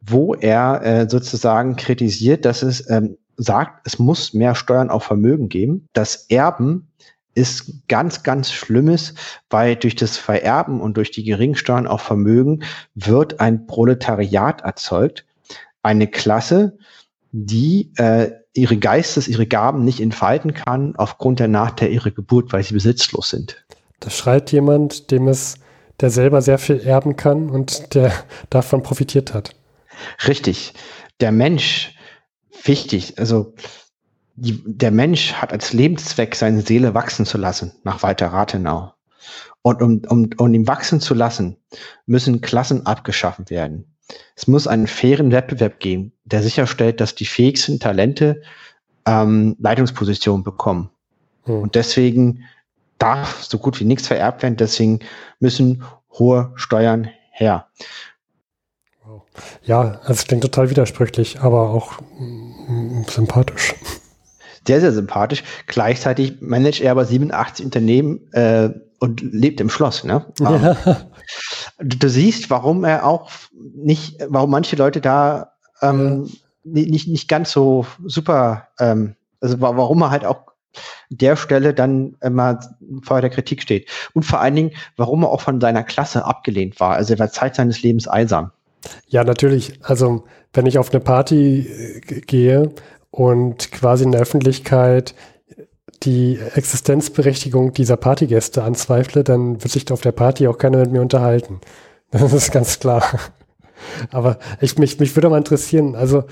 [0.00, 5.48] wo er äh, sozusagen kritisiert, dass es ähm, sagt, es muss mehr Steuern auf Vermögen
[5.48, 5.88] geben.
[5.92, 6.88] Das Erben
[7.34, 9.14] ist ganz, ganz Schlimmes,
[9.48, 12.62] weil durch das Vererben und durch die geringen Steuern auf Vermögen
[12.94, 15.24] wird ein Proletariat erzeugt.
[15.82, 16.76] Eine Klasse,
[17.32, 22.62] die äh, ihre Geistes, ihre Gaben nicht entfalten kann aufgrund der Nachteil ihrer Geburt, weil
[22.62, 23.64] sie besitzlos sind.
[24.00, 25.58] Das schreit jemand, dem es,
[26.00, 28.12] der selber sehr viel erben kann und der
[28.50, 29.54] davon profitiert hat.
[30.26, 30.74] Richtig.
[31.20, 31.94] Der Mensch,
[32.64, 33.54] wichtig, also
[34.34, 38.92] die, der Mensch hat als Lebenszweck seine Seele wachsen zu lassen, nach Walter Rathenau.
[39.62, 41.56] Und um, um, um ihn wachsen zu lassen,
[42.06, 43.94] müssen Klassen abgeschaffen werden.
[44.34, 48.42] Es muss einen fairen Wettbewerb geben, der sicherstellt, dass die fähigsten Talente
[49.06, 50.90] ähm, Leitungspositionen bekommen.
[51.44, 51.60] Hm.
[51.60, 52.44] Und deswegen
[53.02, 54.56] darf so gut wie nichts vererbt werden.
[54.56, 55.00] Deswegen
[55.40, 55.84] müssen
[56.18, 57.66] hohe Steuern her.
[59.64, 63.74] Ja, es klingt total widersprüchlich, aber auch mm, sympathisch.
[64.66, 65.42] Sehr, sehr sympathisch.
[65.66, 70.04] Gleichzeitig managt er aber 87 Unternehmen äh, und lebt im Schloss.
[70.04, 70.24] Ne?
[70.38, 70.76] Ja.
[71.78, 73.30] Du, du, siehst, warum er auch
[73.74, 76.28] nicht, warum manche Leute da ähm,
[76.62, 76.82] ja.
[76.82, 80.51] nicht, nicht ganz so super, ähm, also warum er halt auch
[81.10, 82.60] der Stelle dann immer
[83.02, 83.88] vor der Kritik steht.
[84.14, 86.94] Und vor allen Dingen, warum er auch von seiner Klasse abgelehnt war.
[86.96, 88.50] Also er war Zeit seines Lebens eisam.
[89.08, 89.78] Ja, natürlich.
[89.82, 92.72] Also wenn ich auf eine Party äh, gehe
[93.10, 95.14] und quasi in der Öffentlichkeit
[96.02, 101.00] die Existenzberechtigung dieser Partygäste anzweifle, dann wird sich auf der Party auch keiner mit mir
[101.00, 101.60] unterhalten.
[102.10, 103.02] Das ist ganz klar.
[104.10, 106.24] Aber ich, mich, mich würde mal interessieren, also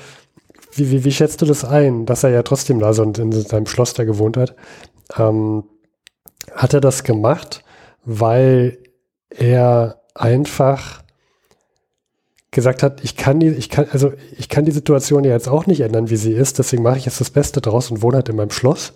[0.73, 3.67] wie, wie, wie schätzt du das ein, dass er ja trotzdem da so in seinem
[3.67, 4.55] Schloss da gewohnt hat?
[5.17, 5.65] Ähm,
[6.55, 7.65] hat er das gemacht,
[8.05, 8.79] weil
[9.31, 11.03] er einfach
[12.51, 15.67] gesagt hat, ich kann die, ich kann, also ich kann die Situation ja jetzt auch
[15.67, 18.29] nicht ändern, wie sie ist, deswegen mache ich jetzt das Beste draus und wohne halt
[18.29, 18.93] in meinem Schloss?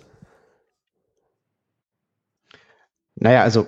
[3.15, 3.65] Naja, also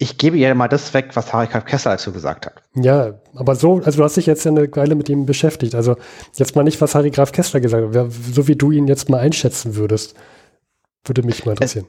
[0.00, 1.46] ich gebe ihr mal das weg, was Harry.
[1.46, 2.62] Kessler dazu gesagt hat.
[2.74, 5.74] Ja, aber so, also du hast dich jetzt ja eine Weile mit ihm beschäftigt.
[5.74, 5.96] Also
[6.36, 9.20] jetzt mal nicht, was Harry Graf Kessler gesagt hat, so wie du ihn jetzt mal
[9.20, 10.14] einschätzen würdest,
[11.04, 11.86] würde mich mal interessieren.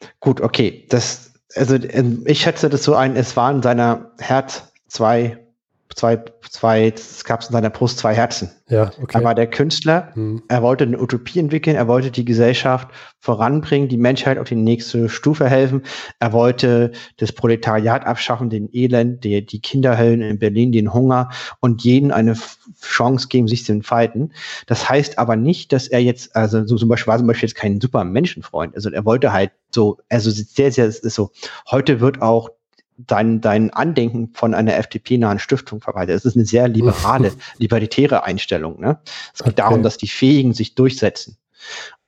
[0.00, 0.84] Äh, gut, okay.
[0.90, 5.45] Das, also ähm, ich schätze das so ein, es waren seiner Herz zwei
[5.94, 8.50] zwei, zwei, es gab in seiner Brust zwei Herzen.
[8.68, 9.18] Ja, okay.
[9.18, 10.42] Er war der Künstler, hm.
[10.48, 12.88] er wollte eine Utopie entwickeln, er wollte die Gesellschaft
[13.20, 15.82] voranbringen, die Menschheit auf die nächste Stufe helfen,
[16.18, 21.30] er wollte das Proletariat abschaffen, den Elend, die, die Kinderhöllen in Berlin, den Hunger
[21.60, 22.34] und jeden eine
[22.82, 24.32] Chance geben, sich zu entfalten.
[24.66, 27.56] Das heißt aber nicht, dass er jetzt, also so zum Beispiel war zum Beispiel jetzt
[27.56, 28.74] kein super Menschenfreund.
[28.74, 31.30] Also er wollte halt so, also sehr, sehr, ist so,
[31.70, 32.50] heute wird auch
[32.98, 36.16] dein, dein Andenken von einer FDP-nahen Stiftung verwaltet.
[36.16, 38.80] Es ist eine sehr liberale, libertäre Einstellung.
[38.80, 38.98] Ne?
[39.32, 39.62] Es geht okay.
[39.62, 41.36] darum, dass die Fähigen sich durchsetzen.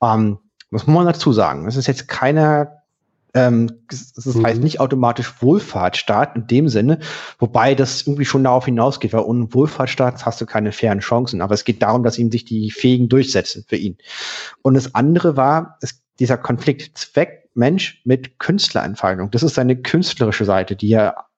[0.02, 0.38] Ähm,
[0.70, 1.66] was muss man dazu sagen?
[1.66, 2.78] Es ist jetzt keiner
[3.34, 4.46] ähm, das mhm.
[4.46, 6.98] heißt nicht automatisch Wohlfahrtsstaat in dem Sinne,
[7.38, 11.42] wobei das irgendwie schon darauf hinausgeht, weil ohne Wohlfahrtsstaat hast du keine fairen Chancen.
[11.42, 13.98] Aber es geht darum, dass ihm sich die Fähigen durchsetzen für ihn.
[14.62, 19.30] Und das andere war, es, dieser Konflikt Zweck Mensch mit Künstlerentfaltung.
[19.30, 21.28] Das ist seine künstlerische Seite, die er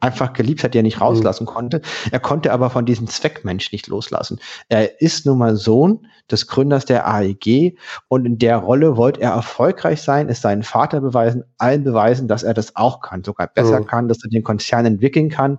[0.00, 1.48] einfach geliebt hat, die er nicht rauslassen mhm.
[1.48, 1.82] konnte.
[2.10, 4.38] Er konnte aber von diesem Zweckmensch nicht loslassen.
[4.68, 7.76] Er ist nun mal Sohn des Gründers der AEG
[8.08, 12.42] und in der Rolle wollte er erfolgreich sein, es seinen Vater beweisen, allen beweisen, dass
[12.42, 13.86] er das auch kann, sogar besser mhm.
[13.86, 15.58] kann, dass er den Konzern entwickeln kann.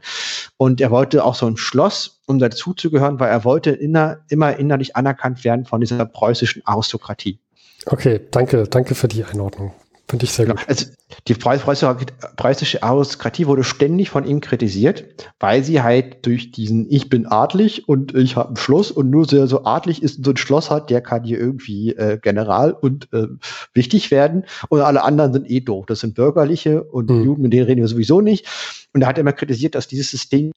[0.57, 4.95] Und er wollte auch so ein Schloss, um dazuzugehören, weil er wollte inner, immer innerlich
[4.95, 7.39] anerkannt werden von dieser preußischen Aristokratie.
[7.85, 9.73] Okay, danke, danke für die Einordnung.
[10.09, 10.57] Finde ich sehr gut.
[10.67, 10.87] Also
[11.27, 15.05] die preußische Aristokratie wurde ständig von ihm kritisiert,
[15.39, 19.25] weil sie halt durch diesen Ich bin adlig und ich habe ein Schloss und nur
[19.25, 22.71] sehr so adlig ist und so ein Schloss hat, der kann hier irgendwie äh, General
[22.71, 23.27] und äh,
[23.75, 25.85] wichtig werden und alle anderen sind eh doof.
[25.85, 27.23] Das sind Bürgerliche und mhm.
[27.23, 28.47] Juden, mit denen reden wir sowieso nicht.
[28.93, 30.51] Und er hat immer kritisiert, dass dieses System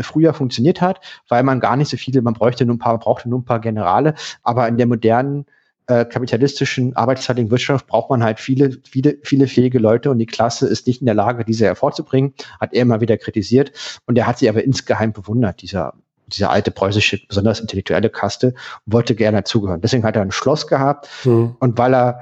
[0.00, 1.00] früher funktioniert hat,
[1.30, 3.60] weil man gar nicht so viele, man bräuchte nur ein paar, brauchte nur ein paar
[3.60, 5.46] Generale, aber in der modernen
[5.88, 10.66] äh, kapitalistischen arbeitsteiligen Wirtschaft braucht man halt viele, viele, viele fähige Leute und die Klasse
[10.68, 13.72] ist nicht in der Lage, diese hervorzubringen, hat er immer wieder kritisiert
[14.06, 15.94] und er hat sie aber insgeheim bewundert, dieser,
[16.26, 19.80] dieser alte preußische, besonders intellektuelle Kaste, wollte gerne dazugehören.
[19.80, 21.56] Deswegen hat er ein Schloss gehabt mhm.
[21.58, 22.20] und weil er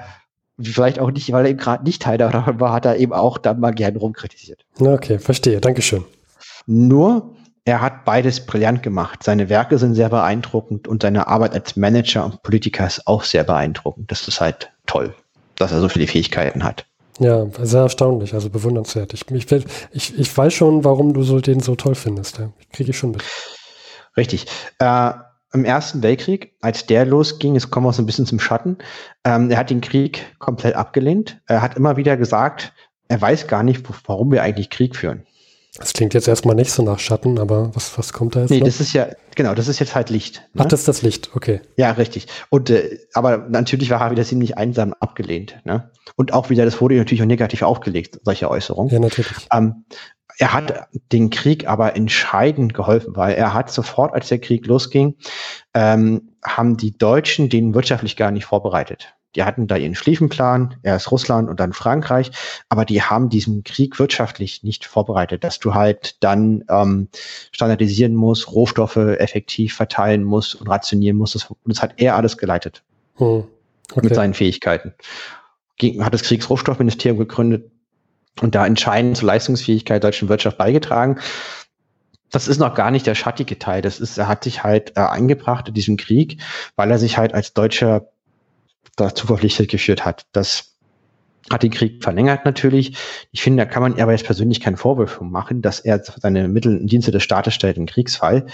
[0.61, 3.37] vielleicht auch nicht, weil er eben gerade nicht Teil davon war, hat er eben auch
[3.37, 4.65] dann mal gerne rumkritisiert.
[4.79, 5.61] Okay, verstehe.
[5.61, 6.05] Dankeschön.
[6.67, 7.35] Nur
[7.67, 9.25] er hat beides brillant gemacht.
[9.25, 13.43] Seine Werke sind sehr beeindruckend und seine Arbeit als Manager und Politiker ist auch sehr
[13.43, 14.11] beeindruckend.
[14.11, 15.13] Das ist halt toll,
[15.57, 16.87] dass er so viele Fähigkeiten hat.
[17.19, 19.15] Ja, sehr erstaunlich, also bewundernswert.
[19.15, 22.39] Ich, ich, ich, ich weiß schon, warum du so, den so toll findest.
[22.39, 22.51] Ja.
[22.73, 23.25] Kriege ich schon mit.
[24.17, 24.47] Richtig.
[24.79, 25.13] Äh,
[25.53, 28.79] Im Ersten Weltkrieg, als der losging, es kommen wir so ein bisschen zum Schatten,
[29.25, 31.41] ähm, er hat den Krieg komplett abgelehnt.
[31.49, 32.73] Er hat immer wieder gesagt,
[33.09, 35.27] er weiß gar nicht, warum wir eigentlich Krieg führen.
[35.79, 38.51] Das klingt jetzt erstmal nicht so nach Schatten, aber was, was kommt da jetzt?
[38.51, 38.67] Nee, noch?
[38.67, 40.43] das ist ja, genau, das ist jetzt halt Licht.
[40.55, 40.63] Ne?
[40.65, 41.61] Ach, das ist das Licht, okay.
[41.77, 42.27] Ja, richtig.
[42.51, 45.61] Und äh, aber natürlich war er wieder ziemlich einsam abgelehnt.
[45.65, 45.91] Ne?
[46.17, 48.93] Und auch wieder, das wurde natürlich auch negativ aufgelegt, solche Äußerungen.
[48.93, 49.49] Ja, natürlich.
[49.53, 49.85] Ähm,
[50.39, 55.17] er hat den Krieg aber entscheidend geholfen, weil er hat sofort, als der Krieg losging,
[55.73, 59.16] ähm, haben die Deutschen den wirtschaftlich gar nicht vorbereitet.
[59.37, 62.31] Die hatten da ihren Schlieffenplan, erst Russland und dann Frankreich,
[62.71, 67.09] aber die haben diesen Krieg wirtschaftlich nicht vorbereitet, dass du halt dann ähm,
[67.53, 71.35] standardisieren musst, Rohstoffe effektiv verteilen musst und rationieren musst.
[71.35, 72.83] Das, das hat er alles geleitet
[73.17, 73.45] hm.
[73.93, 74.01] okay.
[74.03, 74.95] mit seinen Fähigkeiten.
[76.01, 77.71] Hat das Kriegsrohstoffministerium gegründet
[78.41, 81.21] und da entscheidend zur Leistungsfähigkeit der deutschen Wirtschaft beigetragen
[82.31, 83.83] das ist noch gar nicht der schattige Teil.
[83.83, 86.43] Das ist, er hat sich halt äh, eingebracht in diesem Krieg,
[86.75, 88.09] weil er sich halt als Deutscher
[88.97, 90.27] dazu verpflichtet geführt hat.
[90.33, 90.77] Das
[91.51, 92.97] hat den Krieg verlängert natürlich.
[93.31, 96.77] Ich finde, da kann man aber jetzt persönlich keinen Vorwurf machen, dass er seine Mittel
[96.77, 98.47] in Dienste des Staates stellt im Kriegsfall.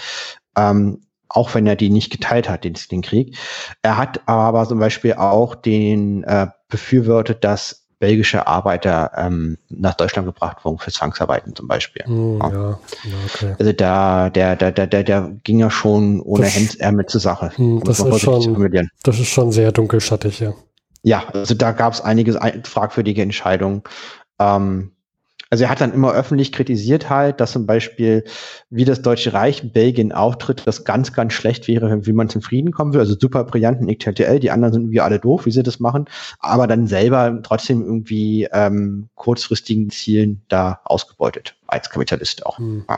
[0.55, 3.35] Ähm, auch wenn er die nicht geteilt hat, den, den Krieg.
[3.81, 10.25] Er hat aber zum Beispiel auch den äh, befürwortet, dass belgische Arbeiter ähm, nach Deutschland
[10.25, 12.03] gebracht wurden für Zwangsarbeiten zum Beispiel.
[12.05, 12.51] Mm, ja.
[12.51, 12.77] Ja,
[13.33, 13.55] okay.
[13.57, 17.53] Also da, der, der, der, der, der ging ja schon ohne das, Hemdsärmel zur Sache.
[17.55, 20.53] Mm, das, ist schon, das ist schon sehr dunkelschattig, ja.
[21.01, 22.33] Ja, also da gab es einige
[22.65, 23.83] fragwürdige Entscheidungen.
[24.37, 24.91] Ähm,
[25.53, 28.23] also er hat dann immer öffentlich kritisiert halt, dass zum Beispiel,
[28.71, 32.41] wie das Deutsche Reich in Belgien auftritt, das ganz, ganz schlecht wäre, wie man zum
[32.41, 32.99] Frieden kommen will.
[32.99, 36.05] Also super brillanten XTL, die anderen sind irgendwie alle doof, wie sie das machen,
[36.39, 42.57] aber dann selber trotzdem irgendwie ähm, kurzfristigen Zielen da ausgebeutet, als Kapitalist auch.
[42.57, 42.85] Hm.
[42.89, 42.97] Ja.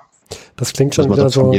[0.56, 1.53] Das klingt schon wieder so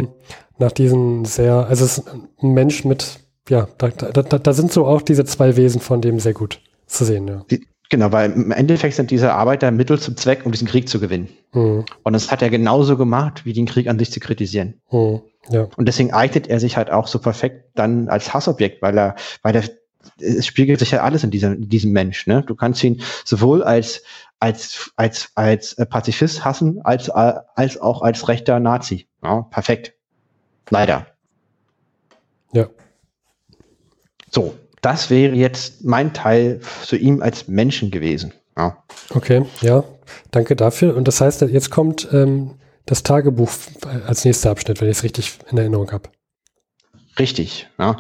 [0.57, 2.09] nach diesen sehr, also es ist
[2.41, 3.21] ein Mensch mit,
[3.51, 6.63] ja, da, da, da, da sind so auch diese zwei Wesen von dem sehr gut
[6.87, 7.45] zu sehen, ja.
[7.51, 10.99] Die, Genau, weil im Endeffekt sind diese Arbeiter Mittel zum Zweck, um diesen Krieg zu
[10.99, 11.29] gewinnen.
[11.53, 11.85] Mhm.
[12.03, 14.81] Und das hat er genauso gemacht, wie den Krieg an sich zu kritisieren.
[14.91, 15.23] Mhm.
[15.49, 15.69] Ja.
[15.77, 19.55] Und deswegen eignet er sich halt auch so perfekt dann als Hassobjekt, weil er, weil
[19.55, 19.65] er,
[20.19, 22.27] es spiegelt sich ja alles in diesem, in diesem Mensch.
[22.27, 22.43] Ne?
[22.43, 24.03] Du kannst ihn sowohl als
[24.39, 29.07] als als als Pazifist hassen, als als auch als rechter Nazi.
[29.23, 29.95] Ja, perfekt.
[30.71, 31.07] Leider.
[32.53, 32.69] Ja.
[34.31, 34.55] So,
[34.87, 38.33] das wäre jetzt mein Teil zu ihm als Menschen gewesen.
[38.57, 38.85] Ja.
[39.11, 39.83] Okay, ja,
[40.31, 40.97] danke dafür.
[40.97, 42.53] Und das heißt, jetzt kommt ähm,
[42.85, 43.51] das Tagebuch
[44.07, 46.09] als nächster Abschnitt, wenn ich es richtig in Erinnerung habe.
[47.19, 47.97] Richtig, ja.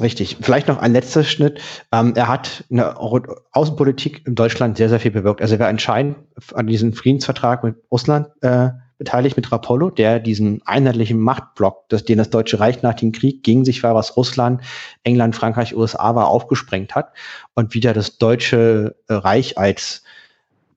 [0.00, 0.38] Richtig.
[0.40, 1.60] Vielleicht noch ein letzter Schnitt.
[1.92, 5.40] Ähm, er hat in der Außenpolitik in Deutschland sehr, sehr viel bewirkt.
[5.40, 6.16] Also er war entscheidend
[6.52, 8.70] an diesem Friedensvertrag mit Russland äh,
[9.02, 13.42] beteiligt mit Rapollo, der diesen einheitlichen Machtblock, das, den das Deutsche Reich nach dem Krieg
[13.42, 14.60] gegen sich war, was Russland,
[15.02, 17.12] England, Frankreich, USA war, aufgesprengt hat
[17.54, 20.04] und wieder das Deutsche Reich als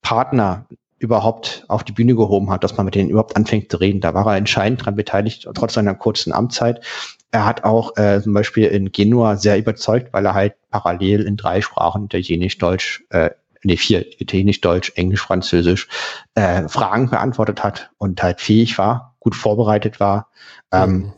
[0.01, 0.65] Partner
[0.97, 4.01] überhaupt auf die Bühne gehoben hat, dass man mit denen überhaupt anfängt zu reden.
[4.01, 6.83] Da war er entscheidend daran beteiligt, trotz seiner kurzen Amtszeit.
[7.29, 11.37] Er hat auch äh, zum Beispiel in Genua sehr überzeugt, weil er halt parallel in
[11.37, 13.29] drei Sprachen, Italienisch, Deutsch, äh,
[13.65, 15.87] nee, vier, Italienisch, Deutsch, Englisch, Französisch,
[16.35, 20.29] äh, Fragen beantwortet hat und halt fähig war, gut vorbereitet war.
[20.71, 21.13] Ähm, mhm.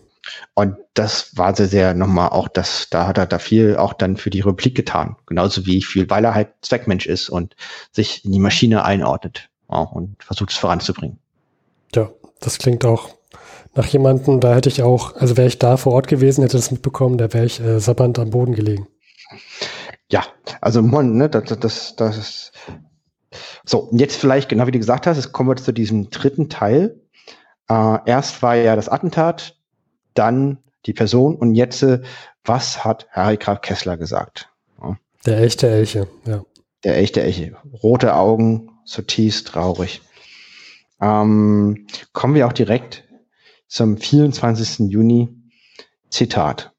[0.55, 4.17] Und das war sehr, sehr nochmal auch das, da hat er da viel auch dann
[4.17, 5.15] für die Republik getan.
[5.25, 7.55] Genauso wie viel, weil er halt Zweckmensch ist und
[7.91, 11.19] sich in die Maschine einordnet ja, und versucht es voranzubringen.
[11.95, 13.09] Ja, das klingt auch
[13.75, 16.71] nach jemandem, da hätte ich auch, also wäre ich da vor Ort gewesen, hätte das
[16.71, 18.87] mitbekommen, da wäre ich äh, sabbernd am Boden gelegen.
[20.11, 20.23] Ja,
[20.61, 22.51] also man, ne, das, das, das
[23.65, 26.49] so, und jetzt vielleicht, genau wie du gesagt hast, jetzt kommen wir zu diesem dritten
[26.49, 26.99] Teil.
[27.69, 29.57] Äh, erst war ja das Attentat,
[30.13, 32.01] dann die Person und jetzt, äh,
[32.45, 34.49] was hat Harry Graf Kessler gesagt?
[34.81, 34.97] Ja.
[35.25, 36.43] Der echte Elche, ja.
[36.83, 37.57] Der echte Elche.
[37.83, 40.01] Rote Augen, zutiefst traurig.
[41.01, 43.03] Ähm, kommen wir auch direkt
[43.67, 44.89] zum 24.
[44.89, 45.29] Juni.
[46.09, 46.71] Zitat.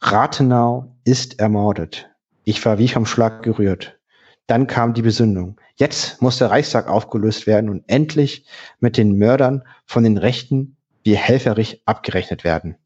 [0.00, 2.10] Rathenau ist ermordet.
[2.44, 3.98] Ich war wie vom Schlag gerührt.
[4.46, 5.60] Dann kam die Besinnung.
[5.76, 8.44] Jetzt muss der Reichstag aufgelöst werden und endlich
[8.80, 12.76] mit den Mördern von den Rechten wie Helferich abgerechnet werden.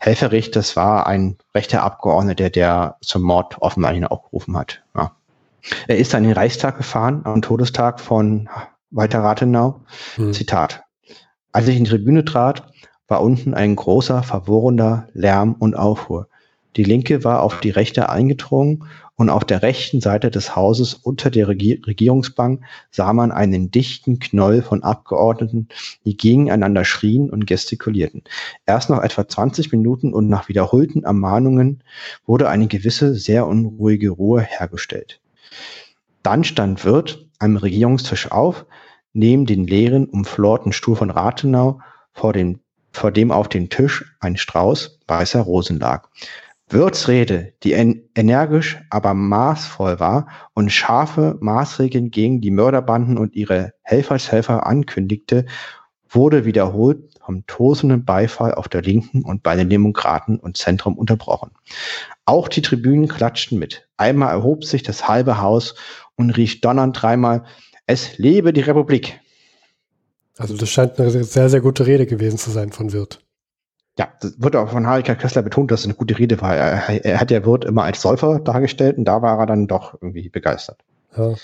[0.00, 4.82] Helferich, das war ein rechter Abgeordneter, der zum Mord offenbar ihn aufgerufen hat.
[4.94, 5.12] Ja.
[5.88, 8.48] Er ist an den Reichstag gefahren, am Todestag von
[8.90, 9.80] Walter Rathenau.
[10.14, 10.32] Hm.
[10.32, 10.84] Zitat.
[11.52, 12.70] Als ich in die Tribüne trat,
[13.08, 16.28] war unten ein großer, verworrener Lärm und Aufruhr.
[16.76, 18.84] Die Linke war auf die Rechte eingedrungen
[19.16, 24.18] und auf der rechten Seite des Hauses unter der Regier Regierungsbank sah man einen dichten
[24.18, 25.68] Knoll von Abgeordneten,
[26.04, 28.22] die gegeneinander schrien und gestikulierten.
[28.66, 31.82] Erst nach etwa 20 Minuten und nach wiederholten Ermahnungen
[32.26, 35.20] wurde eine gewisse, sehr unruhige Ruhe hergestellt.
[36.22, 38.66] Dann stand Wirt am Regierungstisch auf,
[39.12, 41.80] neben den leeren, umflorten Stuhl von Rathenau,
[42.12, 42.60] vor dem,
[42.92, 46.08] vor dem auf dem Tisch ein Strauß weißer Rosen lag.
[46.68, 53.36] Wirths Rede, die en energisch, aber maßvoll war und scharfe Maßregeln gegen die Mörderbanden und
[53.36, 55.46] ihre Helfershelfer ankündigte,
[56.08, 61.50] wurde wiederholt vom tosenden Beifall auf der Linken und bei den Demokraten und Zentrum unterbrochen.
[62.24, 63.88] Auch die Tribünen klatschten mit.
[63.96, 65.76] Einmal erhob sich das halbe Haus
[66.16, 67.44] und rief donnernd dreimal,
[67.86, 69.20] es lebe die Republik.
[70.36, 73.25] Also das scheint eine sehr, sehr gute Rede gewesen zu sein von Wirth.
[73.98, 76.54] Ja, das wird auch von Harika Kessler betont, dass es eine gute Rede war.
[76.54, 79.94] Er, er hat ja Wirth immer als Säufer dargestellt und da war er dann doch
[79.94, 80.78] irgendwie begeistert.
[81.16, 81.34] Ja.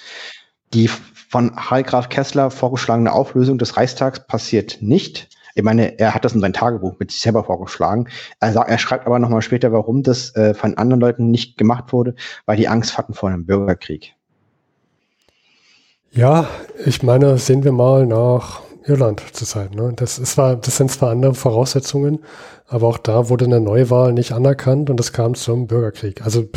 [0.74, 5.30] Die von Heilgraf Kessler vorgeschlagene Auflösung des Reichstags passiert nicht.
[5.55, 8.09] Ich meine, er hat das in sein Tagebuch mit sich selber vorgeschlagen.
[8.40, 11.92] Er, sagt, er schreibt aber nochmal später, warum das äh, von anderen Leuten nicht gemacht
[11.92, 12.14] wurde,
[12.46, 14.14] weil die Angst hatten vor einem Bürgerkrieg.
[16.11, 16.48] Ja,
[16.84, 19.74] ich meine, sehen wir mal nach Irland zurzeit.
[19.74, 19.93] Ne?
[19.97, 22.20] Das, ist zwar, das sind zwar andere Voraussetzungen,
[22.66, 26.22] aber auch da wurde eine Neuwahl nicht anerkannt und es kam zum Bürgerkrieg.
[26.22, 26.49] Also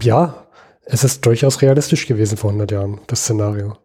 [0.00, 0.46] ja,
[0.84, 3.76] es ist durchaus realistisch gewesen vor 100 Jahren, das Szenario.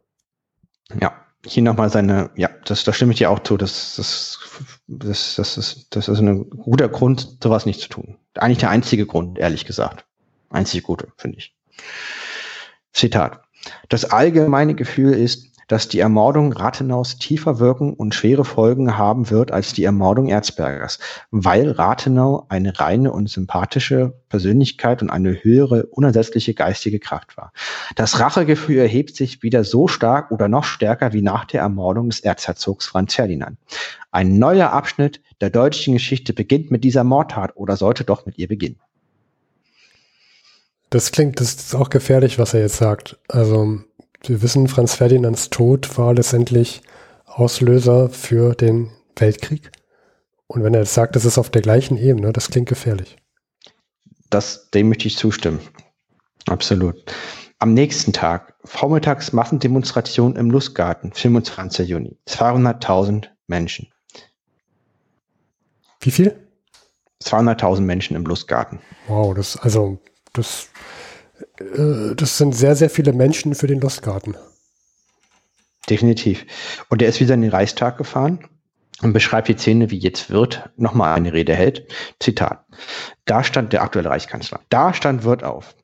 [1.02, 1.14] Ja,
[1.46, 4.40] hier nochmal seine, ja, das, da stimme ich dir auch zu, das, das,
[4.88, 8.18] das, das, ist, das ist ein guter Grund, sowas nicht zu tun.
[8.36, 10.06] Eigentlich der einzige Grund, ehrlich gesagt.
[10.50, 11.56] Einzige gute, finde ich.
[12.94, 13.42] Zitat.
[13.90, 19.52] Das allgemeine Gefühl ist, dass die Ermordung Rathenaus tiefer wirken und schwere Folgen haben wird
[19.52, 21.00] als die Ermordung Erzbergers,
[21.32, 27.52] weil Rathenau eine reine und sympathische Persönlichkeit und eine höhere, unersetzliche geistige Kraft war.
[27.96, 32.22] Das Rachegefühl erhebt sich wieder so stark oder noch stärker wie nach der Ermordung des
[32.22, 33.58] Erzherzogs Franz Ferdinand.
[34.12, 38.48] Ein neuer Abschnitt der deutschen Geschichte beginnt mit dieser Mordtat oder sollte doch mit ihr
[38.48, 38.80] beginnen.
[40.90, 43.20] Das klingt, das ist auch gefährlich, was er jetzt sagt.
[43.28, 43.80] Also
[44.24, 46.82] wir wissen, Franz Ferdinands Tod war letztendlich
[47.26, 49.72] Auslöser für den Weltkrieg.
[50.48, 53.18] Und wenn er jetzt sagt, das ist auf der gleichen Ebene, das klingt gefährlich.
[54.30, 55.60] Das, dem möchte ich zustimmen.
[56.48, 56.96] Absolut.
[57.60, 61.90] Am nächsten Tag, vormittags Massendemonstration im Lustgarten, 25.
[61.90, 62.18] Juni.
[62.28, 63.92] 200.000 Menschen.
[66.00, 66.48] Wie viel?
[67.24, 68.80] 200.000 Menschen im Lustgarten.
[69.08, 70.00] Wow, das, also,
[70.34, 70.70] das
[71.60, 74.36] äh, das sind sehr, sehr viele Menschen für den Lustgarten.
[75.90, 76.46] Definitiv.
[76.90, 78.40] Und er ist wieder in den Reichstag gefahren
[79.02, 81.88] und beschreibt die Szene, wie jetzt Wirth nochmal eine Rede hält.
[82.20, 82.66] Zitat.
[83.26, 84.60] Da stand der aktuelle Reichskanzler.
[84.70, 85.76] Da stand Wirth auf.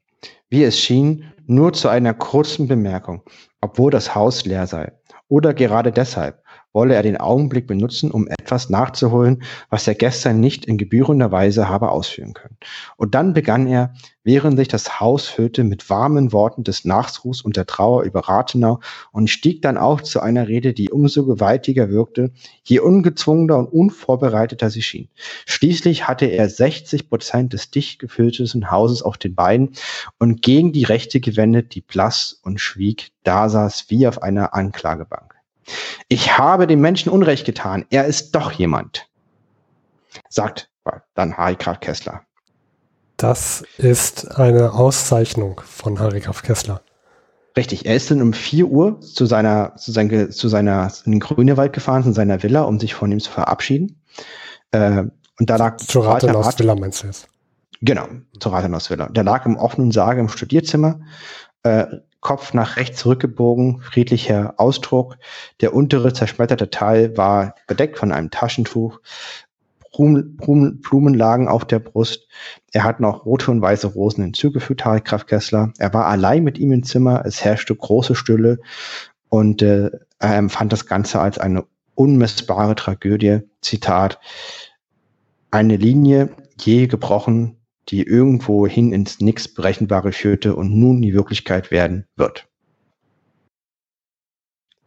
[0.50, 3.24] Wie es schien, nur zu einer kurzen Bemerkung,
[3.62, 4.92] obwohl das Haus leer sei.
[5.28, 6.43] Oder gerade deshalb,
[6.74, 11.70] wolle er den Augenblick benutzen, um etwas nachzuholen, was er gestern nicht in gebührender Weise
[11.70, 12.58] habe ausführen können.
[12.98, 13.94] Und dann begann er,
[14.24, 18.80] während sich das Haus füllte, mit warmen Worten des Nachruhs und der Trauer über Rathenau
[19.12, 22.32] und stieg dann auch zu einer Rede, die umso gewaltiger wirkte,
[22.64, 25.10] je ungezwungener und unvorbereiteter sie schien.
[25.46, 29.74] Schließlich hatte er 60 Prozent des dicht gefüllten Hauses auf den Beinen
[30.20, 35.33] und gegen die Rechte gewendet, die blass und schwieg, da saß wie auf einer Anklagebank.
[36.08, 37.86] Ich habe dem Menschen Unrecht getan.
[37.90, 39.08] Er ist doch jemand.
[40.30, 40.70] Sagt
[41.16, 42.22] dann Harry Graf Kessler.
[43.18, 46.82] Das ist eine Auszeichnung von Harry Graf Kessler.
[47.56, 51.20] Richtig, er ist dann um 4 Uhr zu seiner, zu, sein, zu seiner, in den
[51.20, 54.02] Grünewald gefahren, zu seiner Villa, um sich von ihm zu verabschieden.
[54.72, 55.04] Äh,
[55.40, 57.28] und da lag zu Rathenaus Villa meinst du jetzt?
[57.82, 58.08] Genau,
[58.40, 59.10] zu Rathenaus Villa.
[59.10, 61.02] Der lag im offenen Sarg im Studierzimmer.
[61.64, 61.86] Äh,
[62.24, 65.18] Kopf nach rechts zurückgebogen, friedlicher Ausdruck.
[65.60, 69.02] Der untere zerschmetterte Teil war bedeckt von einem Taschentuch.
[69.94, 72.28] Blumen, Blumen, Blumen lagen auf der Brust.
[72.72, 75.74] Er hat noch rote und weiße Rosen hinzugefügt, Harry Kraft Kessler.
[75.78, 77.26] Er war allein mit ihm im Zimmer.
[77.26, 78.60] Es herrschte große Stille
[79.30, 83.42] und äh, er empfand das Ganze als eine unmessbare Tragödie.
[83.62, 84.20] Zitat.
[85.52, 87.58] Eine Linie, je gebrochen,
[87.90, 92.48] die irgendwohin ins Nix Berechenbare führte und nun die Wirklichkeit werden wird.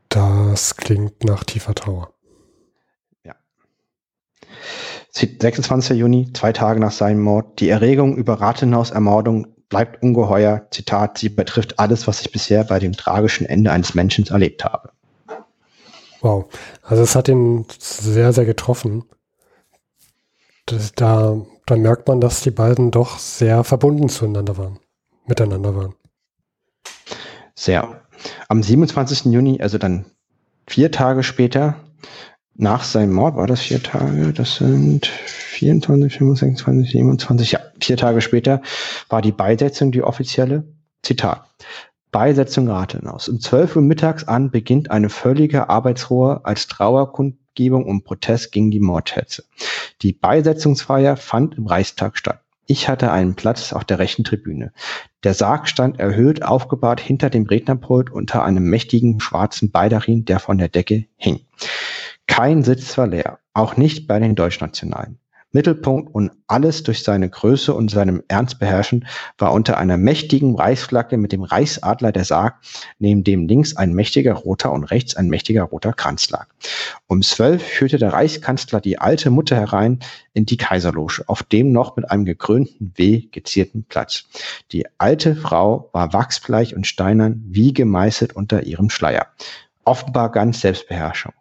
[0.09, 2.15] Das klingt nach tiefer Trauer.
[3.25, 3.35] Ja.
[5.11, 5.99] 26.
[5.99, 7.61] Juni, zwei Tage nach seinem Mord.
[7.61, 10.69] Die Erregung über Rathenaus Ermordung bleibt ungeheuer.
[10.71, 14.91] Zitat, sie betrifft alles, was ich bisher bei dem tragischen Ende eines Menschen erlebt habe.
[16.21, 16.47] Wow.
[16.83, 19.05] Also es hat ihn sehr, sehr getroffen.
[20.67, 24.79] Das, da dann merkt man, dass die beiden doch sehr verbunden zueinander waren,
[25.27, 25.95] miteinander waren.
[27.55, 28.03] Sehr.
[28.49, 29.27] Am 27.
[29.27, 30.07] Juni, also dann
[30.67, 31.77] vier Tage später,
[32.55, 37.97] nach seinem Mord, war das vier Tage, das sind 24, 25, 26, 27, ja, vier
[37.97, 38.63] Tage später
[39.09, 40.65] war die Beisetzung die offizielle.
[41.03, 41.45] Zitat.
[42.11, 43.29] Beisetzung Rathenaus.
[43.29, 46.67] Um 12 Uhr mittags an beginnt eine völlige Arbeitsruhe als
[47.57, 49.45] Trauerkundgebung und Protest gegen die Mordhetze.
[50.03, 52.43] Die Beisetzungsfeier fand im Reichstag statt.
[52.69, 54.73] Ich hatte einen Platz auf der rechten Tribüne.
[55.23, 60.59] Der Sarg stand erhöht aufgebahrt hinter dem Rednerpult unter einem mächtigen schwarzen Beidarin, der von
[60.59, 61.41] der Decke hing.
[62.27, 65.19] Kein Sitz war leer, auch nicht bei den Deutschnationalen.
[65.53, 69.07] Mittelpunkt und alles durch seine Größe und seinem Ernst beherrschen,
[69.39, 72.57] war unter einer mächtigen Reichsflagge mit dem Reichsadler der Sarg,
[72.99, 76.49] neben dem links ein mächtiger roter und rechts ein mächtiger roter Kranz lag.
[77.07, 80.01] Um zwölf führte der Reichskanzler die alte Mutter herein
[80.35, 84.25] in die Kaiserloge, auf dem noch mit einem gekrönten W gezierten Platz.
[84.73, 89.27] Die alte Frau war wachsbleich und steinern wie gemeißelt unter ihrem Schleier.
[89.85, 91.33] Offenbar ganz Selbstbeherrschung.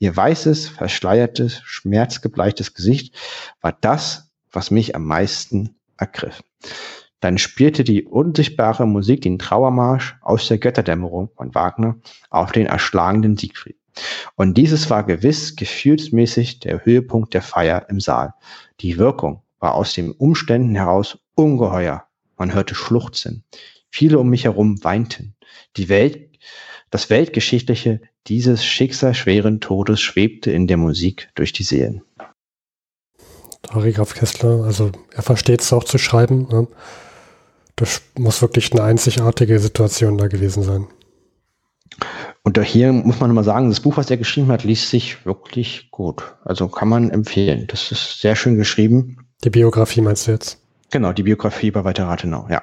[0.00, 3.14] Ihr weißes, verschleiertes, schmerzgebleichtes Gesicht
[3.60, 6.42] war das, was mich am meisten ergriff.
[7.20, 11.98] Dann spielte die unsichtbare Musik den Trauermarsch aus der Götterdämmerung von Wagner
[12.30, 13.76] auf den erschlagenen Siegfried.
[14.36, 18.32] Und dieses war gewiss gefühlsmäßig der Höhepunkt der Feier im Saal.
[18.80, 22.06] Die Wirkung war aus den Umständen heraus ungeheuer.
[22.38, 23.44] Man hörte Schluchzen.
[23.90, 25.36] Viele um mich herum weinten.
[25.76, 26.38] Die Welt,
[26.88, 32.02] das Weltgeschichtliche dieses schicksalsschweren Todes schwebte in der Musik durch die Seelen.
[33.70, 36.48] Harry Graf Kessler, also er versteht es auch zu schreiben.
[36.50, 36.66] Ne?
[37.76, 40.86] Das muss wirklich eine einzigartige Situation da gewesen sein.
[42.42, 45.90] Und hier muss man mal sagen, das Buch, was er geschrieben hat, liest sich wirklich
[45.90, 46.34] gut.
[46.44, 47.66] Also kann man empfehlen.
[47.68, 49.28] Das ist sehr schön geschrieben.
[49.44, 50.58] Die Biografie meinst du jetzt?
[50.90, 52.62] Genau, die Biografie über Walter Rathenau, ja.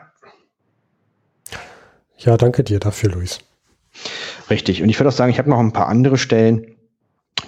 [2.17, 3.39] Ja, danke dir dafür, Luis.
[4.49, 4.81] Richtig.
[4.81, 6.77] Und ich würde auch sagen, ich habe noch ein paar andere Stellen,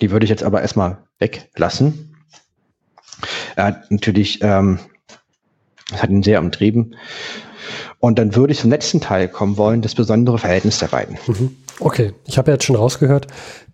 [0.02, 2.16] die würde ich jetzt aber erstmal weglassen.
[3.56, 4.80] Er hat natürlich, ähm,
[5.90, 6.96] das hat ihn sehr umtrieben.
[8.00, 11.18] Und dann würde ich zum letzten Teil kommen wollen, das besondere Verhältnis der beiden.
[11.28, 11.56] Mhm.
[11.80, 13.28] Okay, ich habe jetzt schon rausgehört,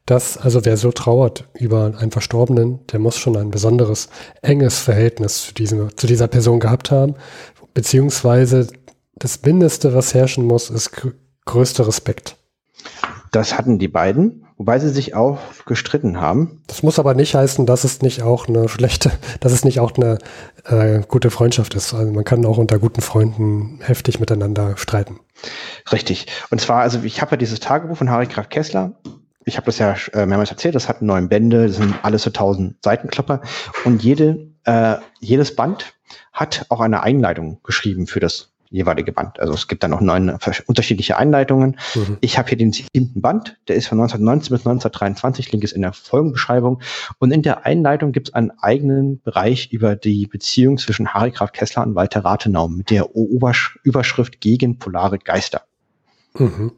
[0.06, 4.10] dass also wer so trauert über einen Verstorbenen, der muss schon ein besonderes,
[4.42, 7.16] enges Verhältnis zu, diesem, zu dieser Person gehabt haben,
[7.74, 8.68] beziehungsweise
[9.16, 10.92] das Mindeste, was herrschen muss, ist
[11.46, 12.38] größter Respekt.
[13.32, 16.62] Das hatten die beiden, wobei sie sich auch gestritten haben.
[16.68, 19.94] Das muss aber nicht heißen, dass es nicht auch eine schlechte, dass es nicht auch
[19.96, 20.18] eine
[20.66, 21.94] äh, gute Freundschaft ist.
[21.94, 25.20] Also man kann auch unter guten Freunden heftig miteinander streiten.
[25.92, 26.28] Richtig.
[26.50, 28.94] Und zwar, also ich habe ja dieses Tagebuch von Harry Graf Kessler.
[29.44, 32.32] Ich habe das ja äh, mehrmals erzählt, das hat neun Bände, das sind alles so
[32.32, 33.42] tausend Seitenklopper.
[33.84, 35.94] Und jede, äh, jedes Band
[36.34, 39.40] hat auch eine Einleitung geschrieben für das jeweilige Band.
[39.40, 41.78] Also es gibt dann noch neun unterschiedliche Einleitungen.
[41.96, 42.18] Mhm.
[42.22, 45.82] Ich habe hier den siebten Band, der ist von 1919 bis 1923, Link ist in
[45.82, 46.82] der Folgenbeschreibung.
[47.20, 51.52] Und in der Einleitung gibt es einen eigenen Bereich über die Beziehung zwischen Harry Graf
[51.54, 55.62] Kessler und Walter Rathenau mit der Obersch Überschrift gegen polare Geister.
[56.38, 56.74] Mhm.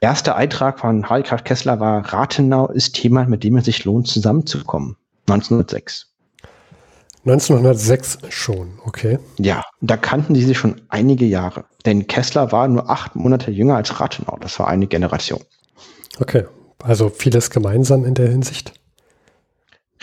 [0.00, 4.08] Erster Eintrag von Harry Graf Kessler war Rathenau ist Thema, mit dem es sich lohnt,
[4.08, 4.96] zusammenzukommen.
[5.28, 6.09] 1906.
[7.24, 9.18] 1906 schon, okay.
[9.38, 11.64] Ja, da kannten sie sich schon einige Jahre.
[11.84, 14.38] Denn Kessler war nur acht Monate jünger als Rathenau.
[14.40, 15.42] Das war eine Generation.
[16.18, 16.44] Okay,
[16.82, 18.72] also vieles gemeinsam in der Hinsicht.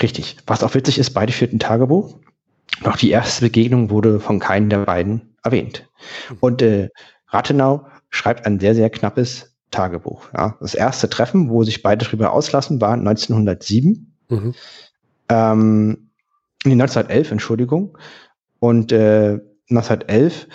[0.01, 0.37] Richtig.
[0.45, 2.15] Was auch witzig ist, beide führten Tagebuch.
[2.83, 5.89] Doch die erste Begegnung wurde von keinem der beiden erwähnt.
[6.39, 6.89] Und äh,
[7.29, 10.29] Rathenau schreibt ein sehr, sehr knappes Tagebuch.
[10.35, 10.55] Ja.
[10.59, 14.13] Das erste Treffen, wo sich beide darüber auslassen, war 1907.
[14.29, 14.53] Mhm.
[15.29, 16.06] Ähm,
[16.65, 17.97] Nee, 1911, Entschuldigung.
[18.59, 19.39] Und äh,
[19.69, 20.47] 1911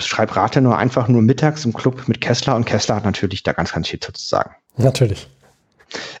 [0.00, 3.52] schreibt Rate nur einfach nur mittags im Club mit Kessler und Kessler hat natürlich da
[3.52, 4.56] ganz, ganz viel zu sagen.
[4.76, 5.28] Natürlich.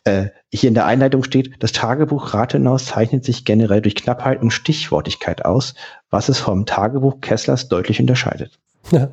[0.04, 4.52] Äh, hier in der Einleitung steht, das Tagebuch Rathenaus zeichnet sich generell durch Knappheit und
[4.52, 5.74] Stichwortigkeit aus,
[6.10, 8.58] was es vom Tagebuch Kesslers deutlich unterscheidet.
[8.92, 9.08] Ja,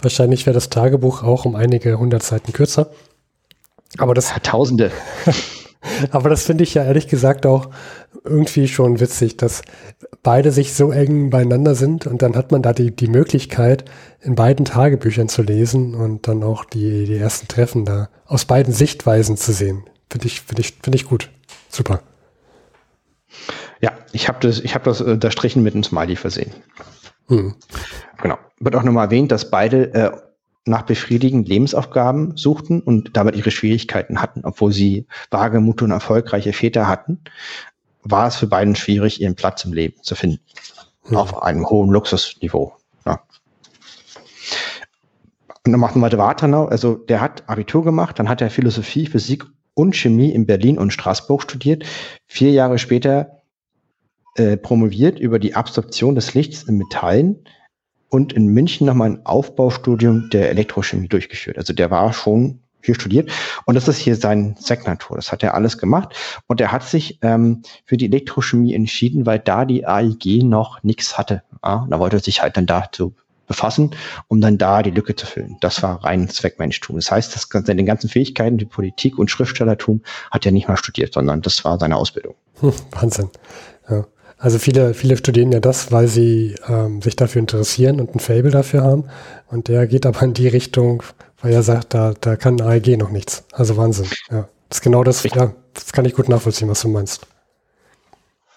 [0.00, 2.90] wahrscheinlich wäre das Tagebuch auch um einige hundert Seiten kürzer.
[3.98, 4.32] Aber das.
[4.42, 4.92] Tausende.
[6.10, 7.70] Aber das finde ich ja ehrlich gesagt auch
[8.24, 9.62] irgendwie schon witzig, dass
[10.22, 13.84] beide sich so eng beieinander sind und dann hat man da die, die Möglichkeit,
[14.20, 18.72] in beiden Tagebüchern zu lesen und dann auch die, die ersten Treffen da aus beiden
[18.72, 19.84] Sichtweisen zu sehen.
[20.10, 21.30] Finde ich, finde ich, finde ich gut.
[21.68, 22.00] Super.
[23.80, 26.52] Ja, ich habe das, ich habe das unterstrichen mit einem Smiley versehen.
[27.28, 27.54] Hm.
[28.22, 28.38] Genau.
[28.58, 30.10] Wird auch nochmal erwähnt, dass beide äh,
[30.66, 36.88] nach befriedigenden Lebensaufgaben suchten und damit ihre Schwierigkeiten hatten, obwohl sie wagemut und erfolgreiche Väter
[36.88, 37.20] hatten,
[38.02, 40.40] war es für beiden schwierig, ihren Platz im Leben zu finden.
[41.08, 41.16] Mhm.
[41.16, 42.74] Auf einem hohen Luxusniveau.
[43.04, 43.20] Ja.
[45.64, 49.44] Und dann macht weiter Wartenau, also der hat Abitur gemacht, dann hat er Philosophie, Physik
[49.74, 51.84] und Chemie in Berlin und Straßburg studiert.
[52.26, 53.42] Vier Jahre später
[54.34, 57.44] äh, promoviert über die Absorption des Lichts in Metallen
[58.08, 61.58] und in München nochmal ein Aufbaustudium der Elektrochemie durchgeführt.
[61.58, 63.30] Also der war schon hier studiert
[63.64, 65.16] und das ist hier sein Signatur.
[65.16, 66.14] Das hat er alles gemacht
[66.46, 71.18] und er hat sich ähm, für die Elektrochemie entschieden, weil da die AIG noch nichts
[71.18, 71.42] hatte.
[71.64, 73.14] Ja, da wollte er sich halt dann dazu
[73.46, 73.94] befassen,
[74.28, 75.56] um dann da die Lücke zu füllen.
[75.60, 76.96] Das war rein Zweckmenschtum.
[76.96, 81.14] Das heißt, das, seine ganzen Fähigkeiten, die Politik und Schriftstellertum hat er nicht mal studiert,
[81.14, 82.34] sondern das war seine Ausbildung.
[82.60, 83.30] Hm, Wahnsinn.
[83.88, 84.04] Ja.
[84.38, 88.50] Also viele, viele studieren ja das, weil sie ähm, sich dafür interessieren und ein Fable
[88.50, 89.04] dafür haben.
[89.48, 91.02] Und der geht aber in die Richtung,
[91.40, 93.44] weil er sagt, da, da kann AEG noch nichts.
[93.52, 94.06] Also Wahnsinn.
[94.30, 94.48] Ja.
[94.68, 97.26] Das ist genau das, ja, das kann ich gut nachvollziehen, was du meinst.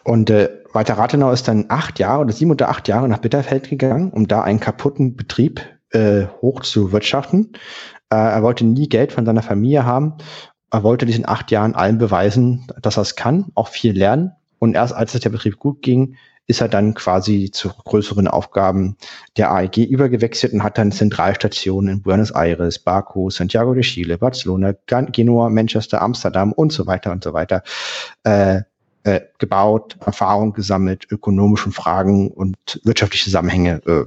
[0.03, 3.69] Und äh, Walter Rathenau ist dann acht Jahre oder sieben oder acht Jahre nach Bitterfeld
[3.69, 5.61] gegangen, um da einen kaputten Betrieb
[5.91, 7.53] äh, hoch zu wirtschaften.
[8.09, 10.15] Äh, er wollte nie Geld von seiner Familie haben.
[10.71, 14.31] Er wollte diesen acht Jahren allen beweisen, dass er es kann, auch viel lernen.
[14.59, 16.15] Und erst als es der Betrieb gut ging,
[16.49, 18.97] ist er dann quasi zu größeren Aufgaben
[19.37, 24.73] der AEG übergewechselt und hat dann Zentralstationen in Buenos Aires, Baku, Santiago de Chile, Barcelona,
[24.87, 27.61] Genua, Manchester, Amsterdam und so weiter und so weiter
[28.23, 28.61] äh,
[29.03, 34.05] äh, gebaut, Erfahrung gesammelt, ökonomischen Fragen und wirtschaftliche Zusammenhänge äh,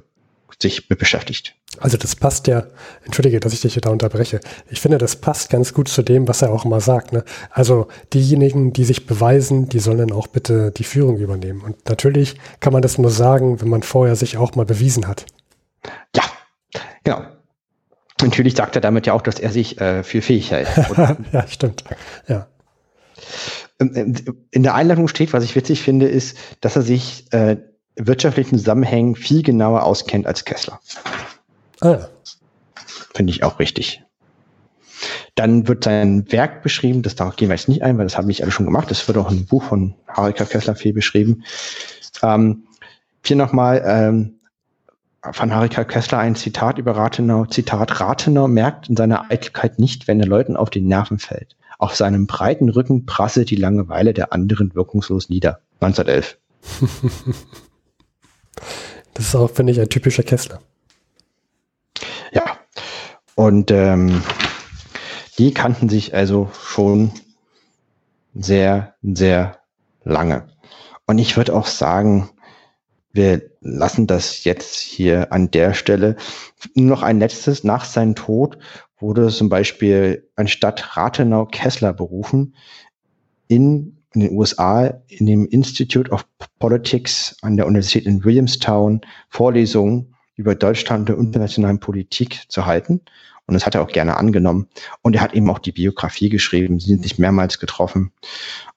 [0.61, 1.55] sich mit beschäftigt.
[1.79, 2.65] Also das passt ja,
[3.05, 4.41] entschuldige, dass ich dich hier da unterbreche.
[4.69, 7.13] Ich finde, das passt ganz gut zu dem, was er auch immer sagt.
[7.13, 7.25] Ne?
[7.51, 11.63] Also diejenigen, die sich beweisen, die sollen dann auch bitte die Führung übernehmen.
[11.63, 15.25] Und natürlich kann man das nur sagen, wenn man vorher sich auch mal bewiesen hat.
[16.15, 16.23] Ja,
[17.05, 17.23] genau.
[18.21, 20.69] Natürlich sagt er damit ja auch, dass er sich äh, für fähig hält.
[21.33, 21.85] ja, stimmt.
[22.29, 22.49] Ja.
[23.81, 24.15] Ähm, ähm,
[24.51, 27.57] in der Einladung steht, was ich witzig finde, ist, dass er sich äh,
[27.97, 30.81] wirtschaftlichen Zusammenhängen viel genauer auskennt als Kessler.
[31.83, 32.09] Ah.
[33.15, 34.03] Finde ich auch richtig.
[35.35, 38.31] Dann wird sein Werk beschrieben, das darauf gehen wir jetzt nicht ein, weil das habe
[38.31, 38.91] ich alle schon gemacht.
[38.91, 41.43] Das wird auch im Buch von Harika Kessler viel beschrieben.
[42.23, 42.65] Ähm,
[43.25, 44.39] hier nochmal ähm,
[45.33, 47.47] von Harika Kessler ein Zitat über Rathenau.
[47.47, 51.57] Zitat, Rathenau merkt in seiner Eitelkeit nicht, wenn er Leuten auf die Nerven fällt.
[51.79, 55.63] Auf seinem breiten Rücken prasselt die Langeweile der anderen wirkungslos nieder.
[55.81, 56.39] 1911.
[59.15, 60.61] das ist auch, finde ich, ein typischer Kessler.
[63.43, 64.23] Und ähm,
[65.37, 67.11] die kannten sich also schon
[68.35, 69.59] sehr, sehr
[70.05, 70.47] lange.
[71.07, 72.31] Und ich würde auch sagen,
[73.11, 76.15] wir lassen das jetzt hier an der Stelle.
[76.77, 77.65] Nur noch ein letztes.
[77.65, 78.59] Nach seinem Tod
[79.01, 82.55] wurde zum Beispiel anstatt Rathenau Kessler berufen
[83.49, 86.25] in, in den USA in dem Institute of
[86.61, 89.01] Politics an der Universität in Williamstown
[89.31, 93.01] Vorlesungen über Deutschland und internationalen Politik zu halten.
[93.47, 94.69] Und das hat er auch gerne angenommen.
[95.03, 96.79] Und er hat eben auch die Biografie geschrieben.
[96.79, 98.13] Sie sind sich mehrmals getroffen.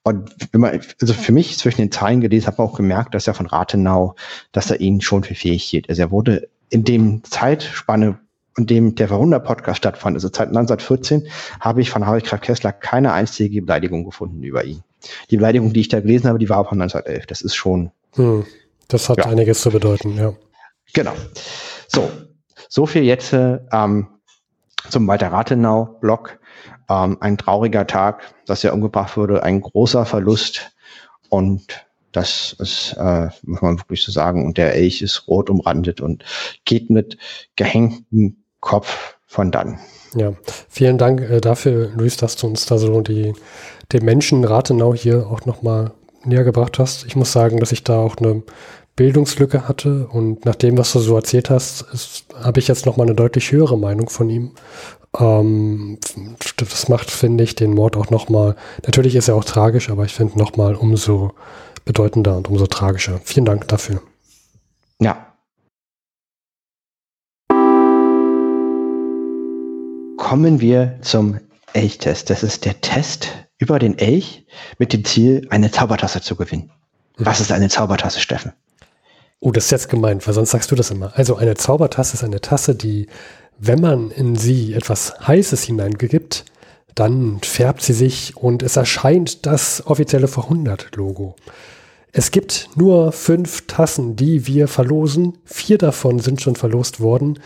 [0.02, 3.26] Und wenn man, also für mich zwischen den Zeilen gelesen, hat man auch gemerkt, dass
[3.26, 4.16] er von Rathenau,
[4.52, 5.88] dass er ihn schon für fähig hielt.
[5.88, 8.18] Also er wurde in dem Zeitspanne,
[8.56, 11.28] in dem der Verwunder-Podcast stattfand, also seit 1914,
[11.60, 14.82] habe ich von Harry Graf Kessler keine einzige Beleidigung gefunden über ihn.
[15.30, 17.26] Die Beleidigung, die ich da gelesen habe, die war von 1911.
[17.26, 17.92] Das ist schon.
[18.14, 18.44] Hm,
[18.88, 19.26] das hat ja.
[19.26, 20.34] einiges zu bedeuten, ja.
[20.92, 21.12] Genau.
[21.88, 22.10] So,
[22.68, 24.08] so viel jetzt ähm,
[24.90, 26.38] zum Walter Rathenau-Blog.
[26.88, 30.72] Ähm, ein trauriger Tag, dass er umgebracht wurde, ein großer Verlust
[31.28, 34.46] und das ist, äh, muss man wirklich so sagen.
[34.46, 36.24] Und der Elch ist rot umrandet und
[36.64, 37.18] geht mit
[37.56, 39.78] gehängtem Kopf von dann.
[40.14, 40.32] Ja,
[40.68, 43.34] vielen Dank äh, dafür, Luis, dass du uns da so die,
[43.92, 45.92] den Menschen Rathenau hier auch nochmal
[46.24, 47.04] näher gebracht hast.
[47.04, 48.42] Ich muss sagen, dass ich da auch eine
[48.96, 51.84] Bildungslücke hatte und nach dem, was du so erzählt hast,
[52.42, 54.52] habe ich jetzt nochmal eine deutlich höhere Meinung von ihm.
[55.18, 55.98] Ähm,
[56.56, 60.14] das macht, finde ich, den Mord auch nochmal, natürlich ist er auch tragisch, aber ich
[60.14, 61.32] finde nochmal umso
[61.84, 63.20] bedeutender und umso tragischer.
[63.22, 64.02] Vielen Dank dafür.
[64.98, 65.34] Ja.
[70.16, 71.38] Kommen wir zum
[71.74, 72.30] Elchtest.
[72.30, 73.28] Das ist der Test
[73.58, 74.46] über den Elch
[74.78, 76.70] mit dem Ziel, eine Zaubertasse zu gewinnen.
[77.18, 78.52] Was ist eine Zaubertasse, Steffen?
[79.40, 81.12] Oh, das ist jetzt gemeint, weil sonst sagst du das immer.
[81.14, 83.06] Also eine Zaubertasse ist eine Tasse, die,
[83.58, 86.44] wenn man in sie etwas Heißes hineingibt,
[86.94, 91.36] dann färbt sie sich und es erscheint das offizielle Verhundert-Logo.
[92.12, 95.36] Es gibt nur fünf Tassen, die wir verlosen.
[95.44, 97.38] Vier davon sind schon verlost worden.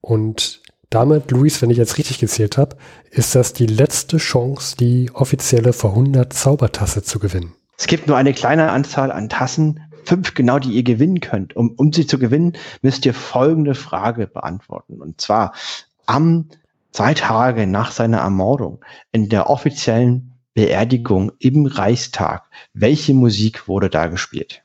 [0.00, 0.60] Und
[0.90, 2.76] damit, Luis, wenn ich jetzt richtig gezählt habe,
[3.10, 7.54] ist das die letzte Chance, die offizielle Verhundert Zaubertasse zu gewinnen.
[7.78, 11.54] Es gibt nur eine kleine Anzahl an Tassen, fünf genau, die ihr gewinnen könnt.
[11.54, 15.00] Um, um sie zu gewinnen, müsst ihr folgende Frage beantworten.
[15.00, 15.52] Und zwar
[16.06, 16.48] am
[16.92, 24.06] zwei Tage nach seiner Ermordung in der offiziellen Beerdigung im Reichstag, welche Musik wurde da
[24.06, 24.62] gespielt?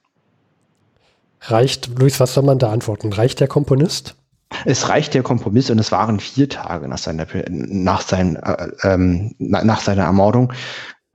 [1.41, 3.11] Reicht, Luis, was soll man da antworten?
[3.11, 4.15] Reicht der Komponist?
[4.65, 9.35] Es reicht der Kompromiss und es waren vier Tage nach seiner, nach, sein, äh, ähm,
[9.39, 10.53] nach seiner Ermordung.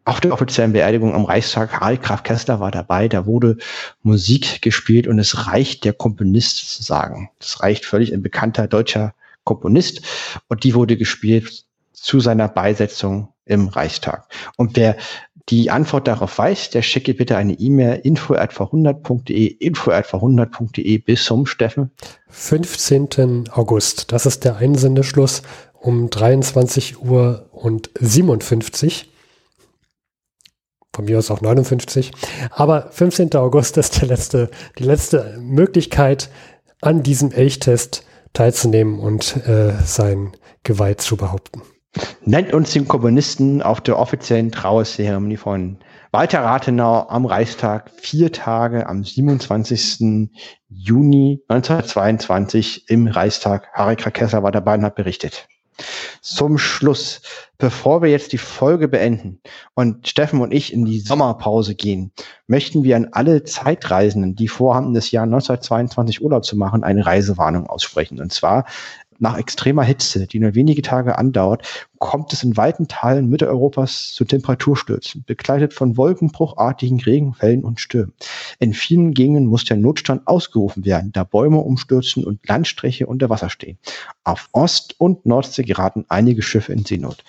[0.09, 3.59] Auf der offiziellen Beerdigung am Reichstag, Harry Graf Kessler war dabei, da wurde
[4.02, 7.28] Musik gespielt und es reicht der Komponist zu sagen.
[7.40, 9.12] Das reicht völlig ein bekannter deutscher
[9.44, 10.01] Komponist
[10.48, 14.26] und die wurde gespielt zu seiner Beisetzung im Reichstag.
[14.56, 14.97] Und wer
[15.51, 21.90] die Antwort darauf weiß, der schicke bitte eine E-Mail info@verhundert.de info@verhundert.de bis zum Steffen
[22.30, 23.51] 15.
[23.52, 24.10] August.
[24.10, 25.43] Das ist der Einsendeschluss
[25.74, 29.10] um 23 Uhr und 57.
[30.99, 32.11] Von mir aus auch 59.
[32.51, 33.33] Aber 15.
[33.37, 34.51] August ist der letzte,
[34.81, 36.29] die letzte Möglichkeit,
[36.81, 40.33] an diesem Elchtest teilzunehmen und äh, sein
[40.65, 41.62] Geweih zu behaupten.
[42.25, 45.79] Nennt uns den Kommunisten auf der offiziellen Trauerzeremonie von
[46.11, 50.29] Walter Rathenau am Reichstag vier Tage am 27.
[50.69, 53.69] Juni 1922 im Reichstag.
[53.73, 55.47] Harry Krakesser war dabei und hat berichtet.
[56.21, 57.23] Zum Schluss,
[57.57, 59.41] bevor wir jetzt die Folge beenden
[59.75, 62.13] und Steffen und ich in die Sommerpause gehen,
[62.47, 67.67] möchten wir an alle Zeitreisenden, die vorhaben, das Jahr 1922 Urlaub zu machen, eine Reisewarnung
[67.67, 68.21] aussprechen.
[68.21, 68.65] Und zwar
[69.19, 74.24] nach extremer Hitze, die nur wenige Tage andauert, kommt es in weiten Teilen Mitteleuropas zu
[74.24, 78.12] Temperaturstürzen, begleitet von wolkenbruchartigen Regenfällen und Stürmen.
[78.59, 83.51] In vielen Gegenden muss der Notstand ausgerufen werden, da Bäume umstürzen und Landstriche unter Wasser
[83.51, 83.78] stehen.
[84.24, 87.24] Auf Ost- und Nordsee geraten einige Schiffe in Seenot.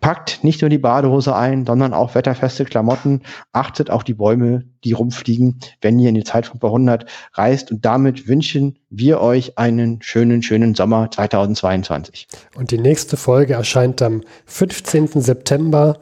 [0.00, 3.22] Packt nicht nur die Badehose ein, sondern auch wetterfeste Klamotten.
[3.52, 7.72] Achtet auf die Bäume, die rumfliegen, wenn ihr in die Zeit von Jahrhundert reist.
[7.72, 12.28] Und damit wünschen wir euch einen schönen, schönen Sommer 2022.
[12.54, 15.08] Und die nächste Folge erscheint am 15.
[15.20, 15.98] September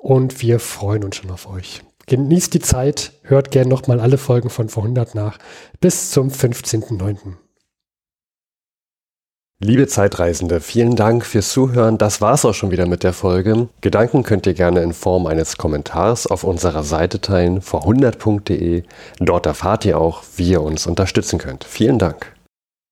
[0.00, 1.82] und wir freuen uns schon auf euch.
[2.06, 5.38] Genießt die Zeit, hört gern nochmal alle Folgen von vor 100 nach.
[5.80, 7.36] Bis zum 15.09.
[9.66, 11.96] Liebe Zeitreisende, vielen Dank fürs Zuhören.
[11.96, 13.68] Das war's auch schon wieder mit der Folge.
[13.80, 18.82] Gedanken könnt ihr gerne in Form eines Kommentars auf unserer Seite teilen, vor100.de.
[19.20, 21.64] Dort erfahrt ihr auch, wie ihr uns unterstützen könnt.
[21.64, 22.33] Vielen Dank.